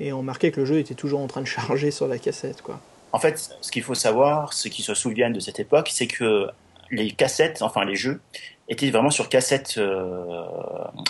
et 0.00 0.12
on 0.12 0.22
marquait 0.22 0.50
que 0.50 0.60
le 0.60 0.66
jeu 0.66 0.78
était 0.78 0.94
toujours 0.94 1.20
en 1.20 1.26
train 1.26 1.40
de 1.40 1.46
charger 1.46 1.90
sur 1.90 2.06
la 2.06 2.18
cassette. 2.18 2.62
Quoi. 2.62 2.80
En 3.12 3.18
fait, 3.18 3.56
ce 3.60 3.70
qu'il 3.70 3.82
faut 3.82 3.94
savoir, 3.94 4.52
ceux 4.52 4.70
qui 4.70 4.82
se 4.82 4.94
souviennent 4.94 5.32
de 5.32 5.40
cette 5.40 5.60
époque, 5.60 5.88
c'est 5.90 6.06
que 6.06 6.48
les 6.90 7.10
cassettes, 7.10 7.62
enfin 7.62 7.84
les 7.84 7.96
jeux, 7.96 8.20
était 8.68 8.90
vraiment 8.90 9.10
sur 9.10 9.28
cassette 9.28 9.76
euh, 9.78 10.44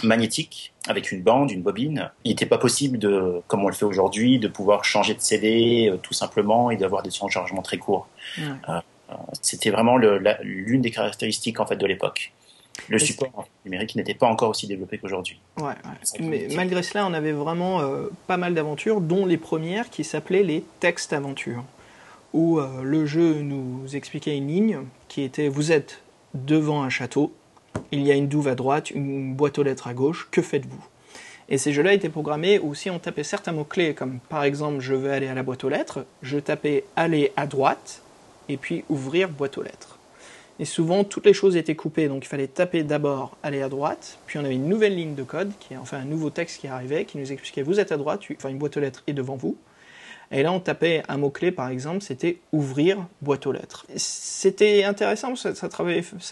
magnétique 0.02 0.74
avec 0.88 1.10
une 1.10 1.22
bande, 1.22 1.50
une 1.50 1.62
bobine. 1.62 2.10
Il 2.24 2.30
n'était 2.30 2.46
pas 2.46 2.58
possible 2.58 2.98
de, 2.98 3.40
comme 3.46 3.64
on 3.64 3.68
le 3.68 3.74
fait 3.74 3.86
aujourd'hui, 3.86 4.38
de 4.38 4.48
pouvoir 4.48 4.84
changer 4.84 5.14
de 5.14 5.20
CD 5.20 5.88
euh, 5.90 5.96
tout 5.96 6.12
simplement 6.12 6.70
et 6.70 6.76
d'avoir 6.76 7.02
des 7.02 7.10
chargements 7.10 7.62
très 7.62 7.78
courts. 7.78 8.08
Euh, 8.38 8.80
c'était 9.42 9.70
vraiment 9.70 9.96
l'une 9.96 10.80
des 10.80 10.90
caractéristiques 10.90 11.60
en 11.60 11.66
fait 11.66 11.76
de 11.76 11.86
l'époque. 11.86 12.32
Le 12.88 12.98
support 12.98 13.48
numérique 13.64 13.96
n'était 13.96 14.14
pas 14.14 14.26
encore 14.26 14.50
aussi 14.50 14.66
développé 14.66 14.98
qu'aujourd'hui. 14.98 15.40
Ouais, 15.58 15.72
Mais 16.20 16.48
malgré 16.54 16.82
cela, 16.82 17.06
on 17.06 17.14
avait 17.14 17.32
vraiment 17.32 17.80
pas 18.26 18.36
mal 18.36 18.54
d'aventures, 18.54 19.00
dont 19.00 19.24
les 19.24 19.38
premières 19.38 19.88
qui 19.88 20.04
s'appelaient 20.04 20.42
les 20.42 20.62
textes 20.80 21.12
aventures, 21.12 21.64
où 22.34 22.60
le 22.60 23.06
jeu 23.06 23.40
nous 23.40 23.96
expliquait 23.96 24.36
une 24.36 24.48
ligne 24.48 24.78
qui 25.08 25.22
était 25.22 25.48
vous 25.48 25.72
êtes 25.72 26.02
devant 26.34 26.82
un 26.82 26.90
château, 26.90 27.32
il 27.92 28.02
y 28.02 28.12
a 28.12 28.14
une 28.14 28.28
douve 28.28 28.48
à 28.48 28.54
droite, 28.54 28.90
une 28.90 29.34
boîte 29.34 29.58
aux 29.58 29.62
lettres 29.62 29.86
à 29.86 29.94
gauche, 29.94 30.28
que 30.30 30.42
faites-vous? 30.42 30.84
Et 31.48 31.58
ces 31.58 31.72
jeux-là 31.72 31.92
étaient 31.92 32.08
programmés 32.08 32.58
où 32.58 32.74
si 32.74 32.90
on 32.90 32.98
tapait 32.98 33.22
certains 33.22 33.52
mots-clés, 33.52 33.94
comme 33.94 34.18
par 34.28 34.44
exemple 34.44 34.80
je 34.80 34.94
veux 34.94 35.12
aller 35.12 35.28
à 35.28 35.34
la 35.34 35.42
boîte 35.42 35.64
aux 35.64 35.68
lettres, 35.68 36.04
je 36.22 36.38
tapais 36.38 36.84
aller 36.96 37.32
à 37.36 37.46
droite, 37.46 38.02
et 38.48 38.56
puis 38.56 38.84
ouvrir 38.88 39.28
boîte 39.28 39.58
aux 39.58 39.62
lettres. 39.62 39.98
Et 40.58 40.64
souvent, 40.64 41.04
toutes 41.04 41.26
les 41.26 41.34
choses 41.34 41.56
étaient 41.56 41.74
coupées, 41.74 42.08
donc 42.08 42.24
il 42.24 42.28
fallait 42.28 42.46
taper 42.46 42.82
d'abord 42.82 43.36
aller 43.42 43.60
à 43.60 43.68
droite, 43.68 44.18
puis 44.26 44.38
on 44.38 44.44
avait 44.44 44.54
une 44.54 44.68
nouvelle 44.68 44.96
ligne 44.96 45.14
de 45.14 45.22
code, 45.22 45.52
qui 45.60 45.74
est 45.74 45.76
enfin 45.76 45.98
un 45.98 46.04
nouveau 46.04 46.30
texte 46.30 46.60
qui 46.60 46.66
arrivait, 46.66 47.04
qui 47.04 47.18
nous 47.18 47.30
expliquait 47.30 47.62
vous 47.62 47.78
êtes 47.78 47.92
à 47.92 47.98
droite, 47.98 48.20
enfin 48.36 48.48
une 48.48 48.58
boîte 48.58 48.76
aux 48.78 48.80
lettres 48.80 49.02
est 49.06 49.12
devant 49.12 49.36
vous, 49.36 49.56
et 50.32 50.42
là, 50.42 50.52
on 50.52 50.60
tapait 50.60 51.02
un 51.08 51.18
mot-clé, 51.18 51.52
par 51.52 51.68
exemple, 51.68 52.02
c'était 52.02 52.38
ouvrir 52.52 53.06
boîte 53.22 53.46
aux 53.46 53.52
lettres. 53.52 53.86
C'était 53.94 54.82
intéressant, 54.82 55.36
ça, 55.36 55.54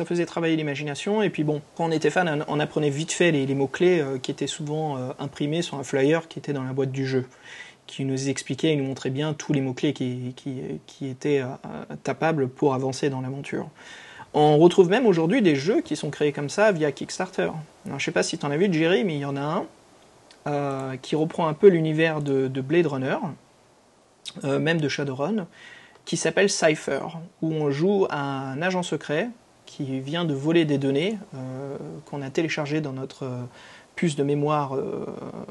faisait 0.04 0.26
travailler 0.26 0.56
l'imagination. 0.56 1.22
Et 1.22 1.30
puis 1.30 1.44
bon, 1.44 1.62
quand 1.76 1.86
on 1.86 1.90
était 1.92 2.10
fan, 2.10 2.44
on 2.48 2.60
apprenait 2.60 2.90
vite 2.90 3.12
fait 3.12 3.30
les, 3.30 3.54
mots-clés 3.54 4.00
euh, 4.00 4.18
qui 4.18 4.30
étaient 4.32 4.48
souvent 4.48 4.98
euh, 4.98 5.10
imprimés 5.20 5.62
sur 5.62 5.78
un 5.78 5.84
flyer 5.84 6.26
qui 6.26 6.40
était 6.40 6.52
dans 6.52 6.64
la 6.64 6.72
boîte 6.72 6.90
du 6.90 7.06
jeu, 7.06 7.26
qui 7.87 8.05
nous 8.05 8.28
expliquait 8.28 8.72
et 8.72 8.76
nous 8.76 8.85
montrait 8.85 9.11
bien 9.11 9.35
tous 9.35 9.53
les 9.53 9.61
mots-clés 9.61 9.93
qui, 9.93 10.35
étaient 11.03 11.41
euh, 11.41 11.47
tapables 12.03 12.49
pour 12.49 12.74
avancer 12.74 13.11
dans 13.11 13.20
l'aventure. 13.20 13.68
On 14.32 14.59
retrouve 14.59 14.89
même 14.89 15.07
aujourd'hui 15.07 15.43
des 15.43 15.55
jeux 15.55 15.80
qui 15.80 15.95
sont 15.95 16.11
créés 16.11 16.32
comme 16.32 16.49
ça 16.49 16.72
via 16.72 16.91
Kickstarter. 16.91 17.51
Je 17.97 18.05
sais 18.05 18.11
pas 18.11 18.24
si 18.24 18.37
tu 18.37 18.45
en 18.45 18.51
as 18.51 18.57
vu, 18.57 18.72
Jerry, 18.72 19.05
mais 19.05 19.14
il 19.14 19.20
y 19.20 19.24
en 19.24 19.37
a 19.37 19.64
un 20.47 20.97
qui 21.01 21.16
reprend 21.16 21.47
un 21.47 21.55
peu 21.55 21.68
l'univers 21.68 22.20
de 22.20 22.61
Blade 22.61 22.87
Runner 22.87 23.16
euh, 24.43 24.59
même 24.59 24.80
de 24.80 24.89
Shadowrun, 24.89 25.47
qui 26.05 26.16
s'appelle 26.16 26.51
Cypher, 26.51 27.01
où 27.41 27.53
on 27.53 27.70
joue 27.70 28.07
un 28.11 28.61
agent 28.61 28.82
secret 28.82 29.28
qui 29.64 30.01
vient 30.01 30.24
de 30.24 30.35
voler 30.35 30.64
des 30.64 30.76
données 30.76 31.18
euh, 31.35 31.76
qu'on 32.05 32.20
a 32.20 32.30
téléchargées 32.30 32.80
dans 32.80 32.93
notre 32.93 33.24
euh, 33.24 33.43
puce 33.97 34.16
de 34.16 34.22
mémoire 34.22 34.76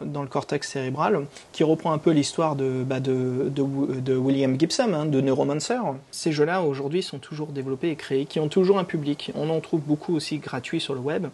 dans 0.04 0.22
le 0.22 0.28
cortex 0.28 0.70
cérébral, 0.70 1.26
qui 1.52 1.64
reprend 1.64 1.94
un 1.94 1.98
peu 1.98 2.12
l'histoire 2.12 2.56
de, 2.56 2.84
bah, 2.86 3.00
de, 3.00 3.50
de, 3.50 4.16
William 4.16 4.60
Gibson, 4.60 4.94
hein, 4.94 5.06
de 5.06 5.22
Neuromancer. 5.22 5.80
Ces 6.12 6.32
jeux-là, 6.32 6.62
aujourd'hui, 6.62 7.04
sont 7.04 7.20
toujours 7.20 7.48
développés 7.48 7.90
et 7.90 7.96
créés, 7.96 8.26
qui 8.26 8.40
ont 8.40 8.50
toujours 8.50 8.80
un 8.80 8.84
public. 8.84 9.32
On 9.36 9.50
en 9.50 9.60
trouve 9.60 9.82
beaucoup 9.82 10.16
aussi 10.16 10.40
gratuits 10.40 10.82
sur 10.82 10.94
le 10.94 11.00
web. 11.00 11.28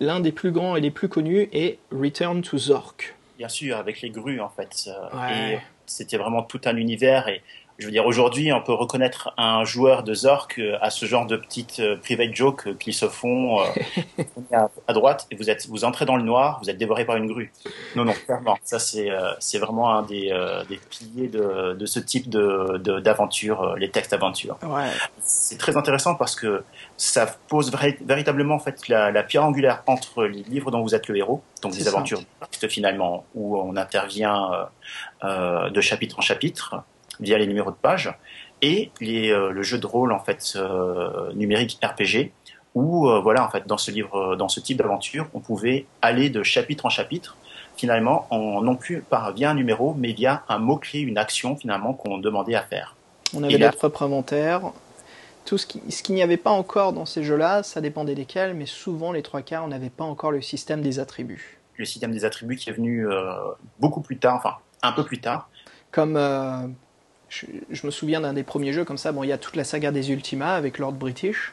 L'un 0.00 0.20
des 0.20 0.32
plus 0.32 0.50
grands 0.50 0.76
et 0.76 0.80
les 0.80 0.90
plus 0.90 1.08
connus 1.08 1.48
est 1.52 1.78
Return 1.92 2.42
to 2.42 2.58
Zork. 2.58 3.14
Bien 3.38 3.48
sûr, 3.48 3.76
avec 3.76 4.00
les 4.00 4.10
grues, 4.10 4.40
en 4.40 4.48
fait. 4.48 4.90
Ouais 5.14 5.60
c'était 5.86 6.16
vraiment 6.16 6.42
tout 6.42 6.60
un 6.64 6.76
univers 6.76 7.28
et 7.28 7.42
je 7.78 7.84
veux 7.84 7.92
dire, 7.92 8.06
aujourd'hui, 8.06 8.52
on 8.52 8.62
peut 8.62 8.72
reconnaître 8.72 9.34
un 9.36 9.64
joueur 9.64 10.02
de 10.02 10.14
Zork 10.14 10.58
euh, 10.58 10.78
à 10.80 10.88
ce 10.88 11.04
genre 11.04 11.26
de 11.26 11.36
petites 11.36 11.80
euh, 11.80 11.96
private 11.96 12.34
jokes 12.34 12.78
qui 12.78 12.94
se 12.94 13.06
font 13.06 13.60
euh, 13.60 13.64
à, 14.88 14.92
droite 14.94 15.26
et 15.30 15.36
vous 15.36 15.50
êtes, 15.50 15.68
vous 15.68 15.84
entrez 15.84 16.06
dans 16.06 16.16
le 16.16 16.22
noir, 16.22 16.58
vous 16.62 16.70
êtes 16.70 16.78
dévoré 16.78 17.04
par 17.04 17.16
une 17.16 17.26
grue. 17.26 17.52
Non, 17.94 18.06
non, 18.06 18.14
clairement. 18.24 18.56
Ça, 18.64 18.78
c'est, 18.78 19.10
c'est 19.40 19.58
vraiment 19.58 19.94
un 19.94 20.02
des, 20.02 20.32
des 20.68 20.78
piliers 20.90 21.28
de, 21.28 21.74
de 21.74 21.86
ce 21.86 22.00
type 22.00 22.30
de, 22.30 22.78
d'aventure, 23.00 23.76
les 23.76 23.90
textes 23.90 24.12
aventures. 24.12 24.58
Ouais. 24.62 24.88
C'est 25.20 25.58
très 25.58 25.76
intéressant 25.76 26.14
parce 26.14 26.34
que 26.34 26.64
ça 26.96 27.26
pose 27.48 27.70
véritablement, 28.00 28.54
en 28.54 28.58
fait, 28.58 28.88
la, 28.88 29.10
la, 29.10 29.22
pierre 29.22 29.44
angulaire 29.44 29.82
entre 29.86 30.24
les 30.24 30.42
livres 30.42 30.70
dont 30.70 30.82
vous 30.82 30.94
êtes 30.94 31.08
le 31.08 31.16
héros, 31.16 31.42
donc 31.62 31.72
des 31.72 31.88
aventures 31.88 32.20
finalement, 32.68 33.24
où 33.34 33.58
on 33.58 33.76
intervient 33.76 34.68
de 35.22 35.80
chapitre 35.80 36.18
en 36.18 36.22
chapitre 36.22 36.76
via 37.20 37.38
les 37.38 37.46
numéros 37.46 37.70
de 37.70 37.76
page 37.76 38.14
et 38.62 38.90
les, 39.00 39.30
euh, 39.30 39.50
le 39.50 39.62
jeu 39.62 39.78
de 39.78 39.86
rôle 39.86 40.12
en 40.12 40.20
fait 40.20 40.54
euh, 40.56 41.32
numérique 41.34 41.78
RPG 41.82 42.32
où 42.74 43.08
euh, 43.08 43.20
voilà 43.20 43.44
en 43.44 43.50
fait 43.50 43.66
dans 43.66 43.78
ce 43.78 43.90
livre 43.90 44.36
dans 44.36 44.48
ce 44.48 44.60
type 44.60 44.78
d'aventure 44.78 45.28
on 45.34 45.40
pouvait 45.40 45.86
aller 46.02 46.30
de 46.30 46.42
chapitre 46.42 46.86
en 46.86 46.90
chapitre. 46.90 47.36
Finalement 47.76 48.26
en, 48.30 48.62
non 48.62 48.74
plus 48.74 49.02
par 49.02 49.34
via 49.34 49.50
un 49.50 49.54
numéro 49.54 49.94
mais 49.94 50.12
via 50.12 50.44
un 50.48 50.58
mot 50.58 50.76
clé 50.76 51.00
une 51.00 51.18
action 51.18 51.56
finalement 51.56 51.92
qu'on 51.92 52.18
demandait 52.18 52.54
à 52.54 52.62
faire. 52.62 52.96
On 53.34 53.42
avait 53.42 53.58
notre 53.58 53.76
propre 53.76 54.02
inventaire. 54.02 54.62
Tout 55.44 55.58
ce 55.58 55.66
qui 55.66 55.82
ce 55.90 56.02
qu'il 56.02 56.14
n'y 56.14 56.22
avait 56.22 56.38
pas 56.38 56.50
encore 56.50 56.94
dans 56.94 57.04
ces 57.04 57.22
jeux-là 57.22 57.62
ça 57.62 57.82
dépendait 57.82 58.14
desquels 58.14 58.54
mais 58.54 58.66
souvent 58.66 59.12
les 59.12 59.22
trois 59.22 59.42
quarts 59.42 59.64
on 59.64 59.68
n'avait 59.68 59.90
pas 59.90 60.04
encore 60.04 60.30
le 60.30 60.40
système 60.40 60.80
des 60.80 60.98
attributs. 60.98 61.58
Le 61.76 61.84
système 61.84 62.12
des 62.12 62.24
attributs 62.24 62.56
qui 62.56 62.70
est 62.70 62.72
venu 62.72 63.06
beaucoup 63.78 64.00
plus 64.00 64.16
tard 64.16 64.36
enfin 64.36 64.54
un 64.82 64.92
peu 64.92 65.04
plus 65.04 65.20
tard. 65.20 65.50
Comme 65.90 66.16
je, 67.70 67.86
me 67.86 67.90
souviens 67.90 68.20
d'un 68.20 68.32
des 68.32 68.42
premiers 68.42 68.72
jeux 68.72 68.84
comme 68.84 68.98
ça. 68.98 69.12
Bon, 69.12 69.22
il 69.22 69.28
y 69.28 69.32
a 69.32 69.38
toute 69.38 69.56
la 69.56 69.64
saga 69.64 69.90
des 69.90 70.10
Ultima 70.10 70.54
avec 70.54 70.78
Lord 70.78 70.92
British 70.92 71.52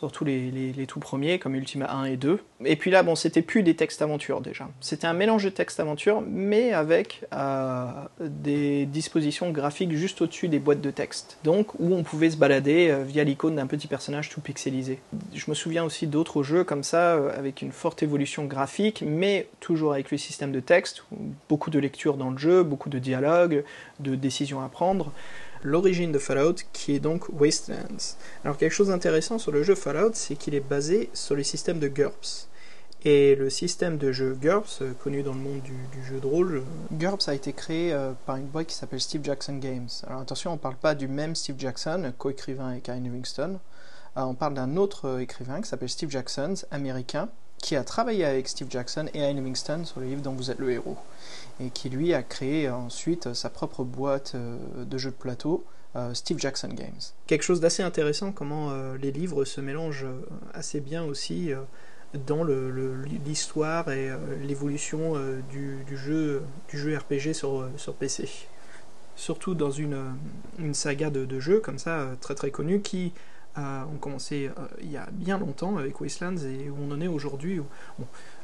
surtout 0.00 0.24
les, 0.24 0.50
les, 0.50 0.86
tout 0.86 0.98
premiers, 0.98 1.38
comme 1.38 1.54
Ultima 1.54 1.92
1 1.92 2.04
et 2.06 2.16
2. 2.16 2.40
Et 2.64 2.76
puis 2.76 2.90
là, 2.90 3.02
bon, 3.02 3.14
c'était 3.14 3.42
plus 3.42 3.62
des 3.62 3.76
textes 3.76 4.00
aventures 4.00 4.40
déjà. 4.40 4.66
C'était 4.80 5.06
un 5.06 5.12
mélange 5.12 5.44
de 5.44 5.50
textes 5.50 5.78
aventures, 5.78 6.22
mais 6.26 6.72
avec 6.72 7.26
euh, 7.34 7.84
des 8.18 8.86
dispositions 8.86 9.50
graphiques 9.50 9.92
juste 9.92 10.22
au-dessus 10.22 10.48
des 10.48 10.58
boîtes 10.58 10.80
de 10.80 10.90
texte. 10.90 11.36
Donc, 11.44 11.78
où 11.78 11.94
on 11.94 12.02
pouvait 12.02 12.30
se 12.30 12.38
balader 12.38 12.88
euh, 12.88 13.04
via 13.04 13.24
l'icône 13.24 13.56
d'un 13.56 13.66
petit 13.66 13.88
personnage 13.88 14.30
tout 14.30 14.40
pixelisé. 14.40 15.00
Je 15.34 15.44
me 15.48 15.54
souviens 15.54 15.84
aussi 15.84 16.06
d'autres 16.06 16.42
jeux 16.42 16.64
comme 16.64 16.82
ça, 16.82 17.16
euh, 17.16 17.38
avec 17.38 17.60
une 17.60 17.72
forte 17.72 18.02
évolution 18.02 18.46
graphique, 18.46 19.04
mais 19.06 19.48
toujours 19.60 19.92
avec 19.92 20.10
le 20.10 20.16
système 20.16 20.50
de 20.50 20.60
texte, 20.60 21.04
beaucoup 21.50 21.68
de 21.68 21.78
lectures 21.78 22.16
dans 22.16 22.30
le 22.30 22.38
jeu, 22.38 22.62
beaucoup 22.62 22.88
de 22.88 22.98
dialogues, 22.98 23.64
de 23.98 24.14
décisions 24.14 24.62
à 24.62 24.70
prendre 24.70 25.12
l'origine 25.62 26.12
de 26.12 26.18
Fallout 26.18 26.56
qui 26.72 26.94
est 26.94 27.00
donc 27.00 27.28
Wastelands. 27.28 28.16
Alors 28.44 28.56
quelque 28.56 28.72
chose 28.72 28.88
d'intéressant 28.88 29.38
sur 29.38 29.52
le 29.52 29.62
jeu 29.62 29.74
Fallout, 29.74 30.12
c'est 30.14 30.36
qu'il 30.36 30.54
est 30.54 30.60
basé 30.60 31.10
sur 31.12 31.34
le 31.34 31.42
système 31.42 31.78
de 31.78 31.88
GURPS. 31.88 32.48
Et 33.02 33.34
le 33.34 33.48
système 33.48 33.96
de 33.96 34.12
jeu 34.12 34.36
GURPS, 34.38 34.82
euh, 34.82 34.92
connu 35.02 35.22
dans 35.22 35.32
le 35.32 35.38
monde 35.38 35.62
du, 35.62 36.04
jeu 36.04 36.20
de 36.20 36.26
rôle, 36.26 36.56
euh, 36.56 36.62
GURPS 36.92 37.28
a 37.28 37.34
été 37.34 37.54
créé 37.54 37.94
euh, 37.94 38.12
par 38.26 38.36
une 38.36 38.44
boîte 38.44 38.66
qui 38.66 38.74
s'appelle 38.74 39.00
Steve 39.00 39.24
Jackson 39.24 39.56
Games. 39.56 39.88
Alors 40.06 40.20
attention, 40.20 40.50
on 40.50 40.54
ne 40.54 40.58
parle 40.58 40.76
pas 40.76 40.94
du 40.94 41.08
même 41.08 41.34
Steve 41.34 41.56
Jackson, 41.58 42.12
co-écrivain 42.18 42.68
avec 42.68 42.88
Ian 42.88 43.00
Livingston. 43.00 43.58
on 44.16 44.34
parle 44.34 44.52
d'un 44.52 44.76
autre 44.76 45.18
écrivain 45.20 45.62
qui 45.62 45.68
s'appelle 45.68 45.88
Steve 45.88 46.10
Jackson, 46.10 46.52
américain, 46.70 47.30
qui 47.62 47.74
a 47.74 47.84
travaillé 47.84 48.26
avec 48.26 48.48
Steve 48.48 48.68
Jackson 48.68 49.06
et 49.14 49.20
Ian 49.20 49.32
Livingston 49.32 49.84
sur 49.86 50.00
le 50.00 50.06
livre 50.06 50.20
dont 50.20 50.32
vous 50.32 50.50
êtes 50.50 50.58
le 50.58 50.70
héros 50.70 50.98
et 51.60 51.70
qui 51.70 51.90
lui 51.90 52.14
a 52.14 52.22
créé 52.22 52.68
ensuite 52.70 53.34
sa 53.34 53.50
propre 53.50 53.84
boîte 53.84 54.32
euh, 54.34 54.56
de 54.84 54.98
jeux 54.98 55.10
de 55.10 55.16
plateau, 55.16 55.64
euh, 55.96 56.14
Steve 56.14 56.38
Jackson 56.38 56.68
Games. 56.68 57.00
Quelque 57.26 57.42
chose 57.42 57.60
d'assez 57.60 57.82
intéressant, 57.82 58.32
comment 58.32 58.70
euh, 58.70 58.96
les 58.96 59.12
livres 59.12 59.44
se 59.44 59.60
mélangent 59.60 60.06
assez 60.54 60.80
bien 60.80 61.04
aussi 61.04 61.50
dans 62.26 62.42
l'histoire 62.44 63.90
et 63.90 64.10
l'évolution 64.42 65.14
du, 65.48 65.96
jeu, 65.96 66.42
du 66.68 66.76
jeu 66.76 66.96
RPG 66.96 67.34
sur, 67.34 67.68
sur 67.76 67.94
PC. 67.94 68.28
Surtout 69.14 69.54
dans 69.54 69.70
une, 69.70 70.16
une 70.58 70.74
saga 70.74 71.10
de, 71.10 71.38
jeux 71.38 71.60
comme 71.60 71.78
ça, 71.78 72.08
très 72.20 72.34
très 72.34 72.50
connue, 72.50 72.80
qui 72.80 73.12
ont 73.56 73.98
commencé 74.00 74.50
il 74.80 74.90
y 74.90 74.96
a 74.96 75.06
bien 75.12 75.38
longtemps 75.38 75.76
avec 75.76 76.00
Wastelands 76.00 76.38
et 76.38 76.68
où 76.68 76.76
on 76.80 76.90
en 76.90 77.00
est 77.00 77.06
aujourd'hui. 77.06 77.60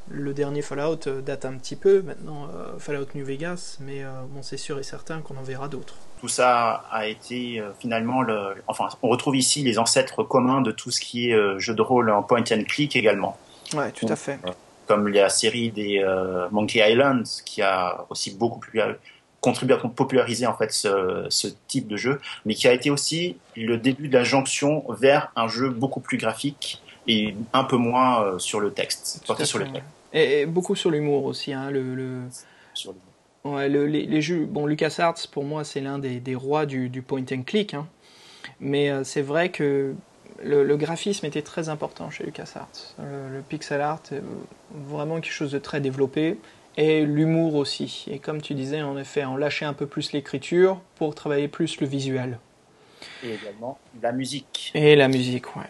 Le 0.08 0.32
dernier 0.32 0.62
Fallout 0.62 1.08
euh, 1.08 1.20
date 1.20 1.44
un 1.44 1.54
petit 1.54 1.74
peu, 1.74 2.00
maintenant 2.02 2.44
euh, 2.44 2.78
Fallout 2.78 3.06
New 3.14 3.24
Vegas, 3.24 3.78
mais 3.80 4.04
euh, 4.04 4.10
bon, 4.30 4.42
c'est 4.42 4.56
sûr 4.56 4.78
et 4.78 4.84
certain 4.84 5.20
qu'on 5.20 5.36
en 5.36 5.42
verra 5.42 5.66
d'autres. 5.66 5.94
Tout 6.20 6.28
ça 6.28 6.84
a 6.90 7.06
été 7.06 7.62
finalement 7.78 8.22
le. 8.22 8.54
Enfin, 8.68 8.88
on 9.02 9.08
retrouve 9.08 9.36
ici 9.36 9.62
les 9.62 9.78
ancêtres 9.78 10.22
communs 10.22 10.62
de 10.62 10.70
tout 10.70 10.90
ce 10.90 11.00
qui 11.00 11.30
est 11.30 11.58
jeu 11.58 11.74
de 11.74 11.82
rôle 11.82 12.08
en 12.10 12.22
point 12.22 12.42
and 12.50 12.62
click 12.66 12.96
également. 12.96 13.36
Ouais, 13.74 13.90
tout 13.90 14.06
à 14.08 14.16
fait. 14.16 14.38
comme 14.86 15.08
la 15.08 15.28
série 15.28 15.70
des 15.70 16.02
Monkey 16.52 16.80
Island, 16.90 17.26
qui 17.44 17.60
a 17.60 18.06
aussi 18.08 18.34
beaucoup 18.34 18.60
plus 18.60 18.80
contribué 19.42 19.74
à 19.74 19.76
populariser 19.76 20.46
en 20.46 20.56
fait 20.56 20.72
ce, 20.72 21.26
ce, 21.28 21.48
type 21.68 21.86
de 21.86 21.98
jeu, 21.98 22.18
mais 22.46 22.54
qui 22.54 22.66
a 22.66 22.72
été 22.72 22.88
aussi 22.88 23.36
le 23.54 23.76
début 23.76 24.08
de 24.08 24.16
la 24.16 24.24
jonction 24.24 24.84
vers 24.88 25.30
un 25.36 25.48
jeu 25.48 25.68
beaucoup 25.68 26.00
plus 26.00 26.16
graphique 26.16 26.82
et 27.06 27.36
un 27.52 27.64
peu 27.64 27.76
moins 27.76 28.38
sur 28.38 28.58
le 28.58 28.72
texte, 28.72 29.22
porté 29.26 29.44
sur 29.44 29.58
le 29.58 29.70
texte. 29.70 29.95
Et, 30.16 30.46
beaucoup 30.46 30.74
sur 30.74 30.90
l'humour 30.90 31.24
aussi. 31.24 31.52
Hein, 31.52 31.70
le, 31.70 31.94
le... 31.94 32.22
Sur 32.74 32.94
ouais, 33.44 33.68
le, 33.68 33.86
les, 33.86 34.06
les, 34.06 34.22
jeux. 34.22 34.46
Bon, 34.46 34.66
LucasArts, 34.66 35.28
pour 35.30 35.44
moi, 35.44 35.62
c'est 35.62 35.80
l'un 35.80 35.98
des, 35.98 36.20
des, 36.20 36.34
rois 36.34 36.66
du, 36.66 36.88
du, 36.88 37.02
point 37.02 37.24
and 37.32 37.42
click. 37.42 37.74
Hein. 37.74 37.86
Mais 38.60 38.90
euh, 38.90 39.04
c'est 39.04 39.22
vrai 39.22 39.50
que 39.50 39.94
le, 40.42 40.76
graphisme 40.76 41.26
était 41.26 41.42
très 41.42 41.68
important 41.68 42.10
chez 42.10 42.24
LucasArts. 42.24 42.94
Le, 42.98 43.36
le 43.36 43.42
pixel 43.42 43.80
art 43.80 44.02
est 44.10 44.22
vraiment 44.74 45.20
quelque 45.20 45.32
chose 45.32 45.52
de 45.52 45.58
très 45.58 45.80
développé 45.80 46.38
et 46.76 47.04
l'humour 47.04 47.54
aussi. 47.54 48.06
Et 48.10 48.18
comme 48.18 48.40
tu 48.40 48.54
disais, 48.54 48.82
en 48.82 48.96
effet, 48.98 49.24
on 49.24 49.36
lâchait 49.36 49.64
un 49.64 49.72
peu 49.72 49.86
plus 49.86 50.12
l'écriture 50.12 50.80
pour 50.96 51.14
travailler 51.14 51.48
plus 51.48 51.80
le 51.80 51.86
visuel. 51.86 52.38
Et 53.22 53.34
également 53.34 53.78
la 54.02 54.12
musique. 54.12 54.72
Et 54.74 54.96
la 54.96 55.08
musique, 55.08 55.56
ouais. 55.56 55.64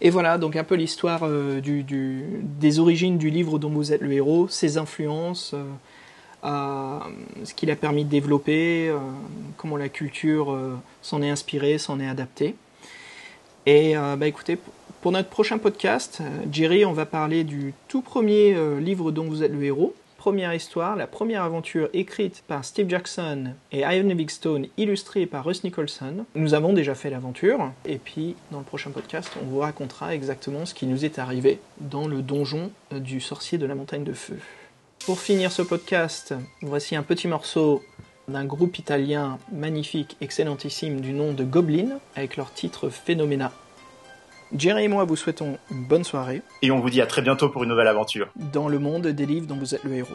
Et 0.00 0.10
voilà, 0.10 0.38
donc 0.38 0.56
un 0.56 0.64
peu 0.64 0.74
l'histoire 0.74 1.20
euh, 1.24 1.60
des 1.60 2.78
origines 2.78 3.18
du 3.18 3.30
livre 3.30 3.58
dont 3.58 3.70
vous 3.70 3.92
êtes 3.92 4.00
le 4.00 4.12
héros, 4.12 4.48
ses 4.48 4.78
influences, 4.78 5.54
euh, 6.44 6.98
ce 7.44 7.54
qu'il 7.54 7.70
a 7.70 7.76
permis 7.76 8.04
de 8.04 8.10
développer, 8.10 8.88
euh, 8.88 8.98
comment 9.56 9.76
la 9.76 9.88
culture 9.88 10.56
s'en 11.02 11.22
est 11.22 11.30
inspirée, 11.30 11.78
s'en 11.78 12.00
est 12.00 12.08
adaptée. 12.08 12.54
Et 13.68 13.94
bah 13.96 14.28
écoutez, 14.28 14.58
pour 15.02 15.10
notre 15.10 15.28
prochain 15.28 15.58
podcast, 15.58 16.22
Jerry, 16.52 16.84
on 16.84 16.92
va 16.92 17.04
parler 17.04 17.42
du 17.42 17.74
tout 17.88 18.00
premier 18.00 18.56
livre 18.78 19.10
dont 19.10 19.24
vous 19.24 19.42
êtes 19.42 19.50
le 19.50 19.64
héros, 19.64 19.92
première 20.26 20.54
histoire, 20.54 20.96
la 20.96 21.06
première 21.06 21.44
aventure 21.44 21.88
écrite 21.92 22.42
par 22.48 22.64
Steve 22.64 22.90
Jackson 22.90 23.52
et 23.70 23.82
Ian 23.82 24.08
Livingstone, 24.08 24.66
illustrée 24.76 25.24
par 25.24 25.44
Russ 25.44 25.62
Nicholson. 25.62 26.24
Nous 26.34 26.54
avons 26.54 26.72
déjà 26.72 26.96
fait 26.96 27.10
l'aventure, 27.10 27.70
et 27.84 27.98
puis 27.98 28.34
dans 28.50 28.58
le 28.58 28.64
prochain 28.64 28.90
podcast, 28.90 29.30
on 29.40 29.46
vous 29.46 29.60
racontera 29.60 30.16
exactement 30.16 30.66
ce 30.66 30.74
qui 30.74 30.86
nous 30.86 31.04
est 31.04 31.20
arrivé 31.20 31.60
dans 31.78 32.08
le 32.08 32.22
donjon 32.22 32.72
du 32.90 33.20
sorcier 33.20 33.56
de 33.56 33.66
la 33.66 33.76
montagne 33.76 34.02
de 34.02 34.12
feu. 34.12 34.40
Pour 35.04 35.20
finir 35.20 35.52
ce 35.52 35.62
podcast, 35.62 36.34
voici 36.60 36.96
un 36.96 37.04
petit 37.04 37.28
morceau 37.28 37.84
d'un 38.26 38.46
groupe 38.46 38.80
italien 38.80 39.38
magnifique, 39.52 40.16
excellentissime 40.20 41.00
du 41.00 41.12
nom 41.12 41.34
de 41.34 41.44
Goblin, 41.44 42.00
avec 42.16 42.36
leur 42.36 42.52
titre 42.52 42.88
Phenomena. 42.88 43.52
Jerry 44.56 44.84
et 44.84 44.88
moi 44.88 45.04
vous 45.04 45.16
souhaitons 45.16 45.58
une 45.70 45.84
bonne 45.84 46.04
soirée. 46.04 46.42
Et 46.62 46.70
on 46.70 46.80
vous 46.80 46.90
dit 46.90 47.00
à 47.00 47.06
très 47.06 47.22
bientôt 47.22 47.48
pour 47.48 47.64
une 47.64 47.70
nouvelle 47.70 47.88
aventure. 47.88 48.28
Dans 48.36 48.68
le 48.68 48.78
monde 48.78 49.06
des 49.06 49.26
livres 49.26 49.46
dont 49.46 49.56
vous 49.56 49.74
êtes 49.74 49.84
le 49.84 49.94
héros. 49.94 50.14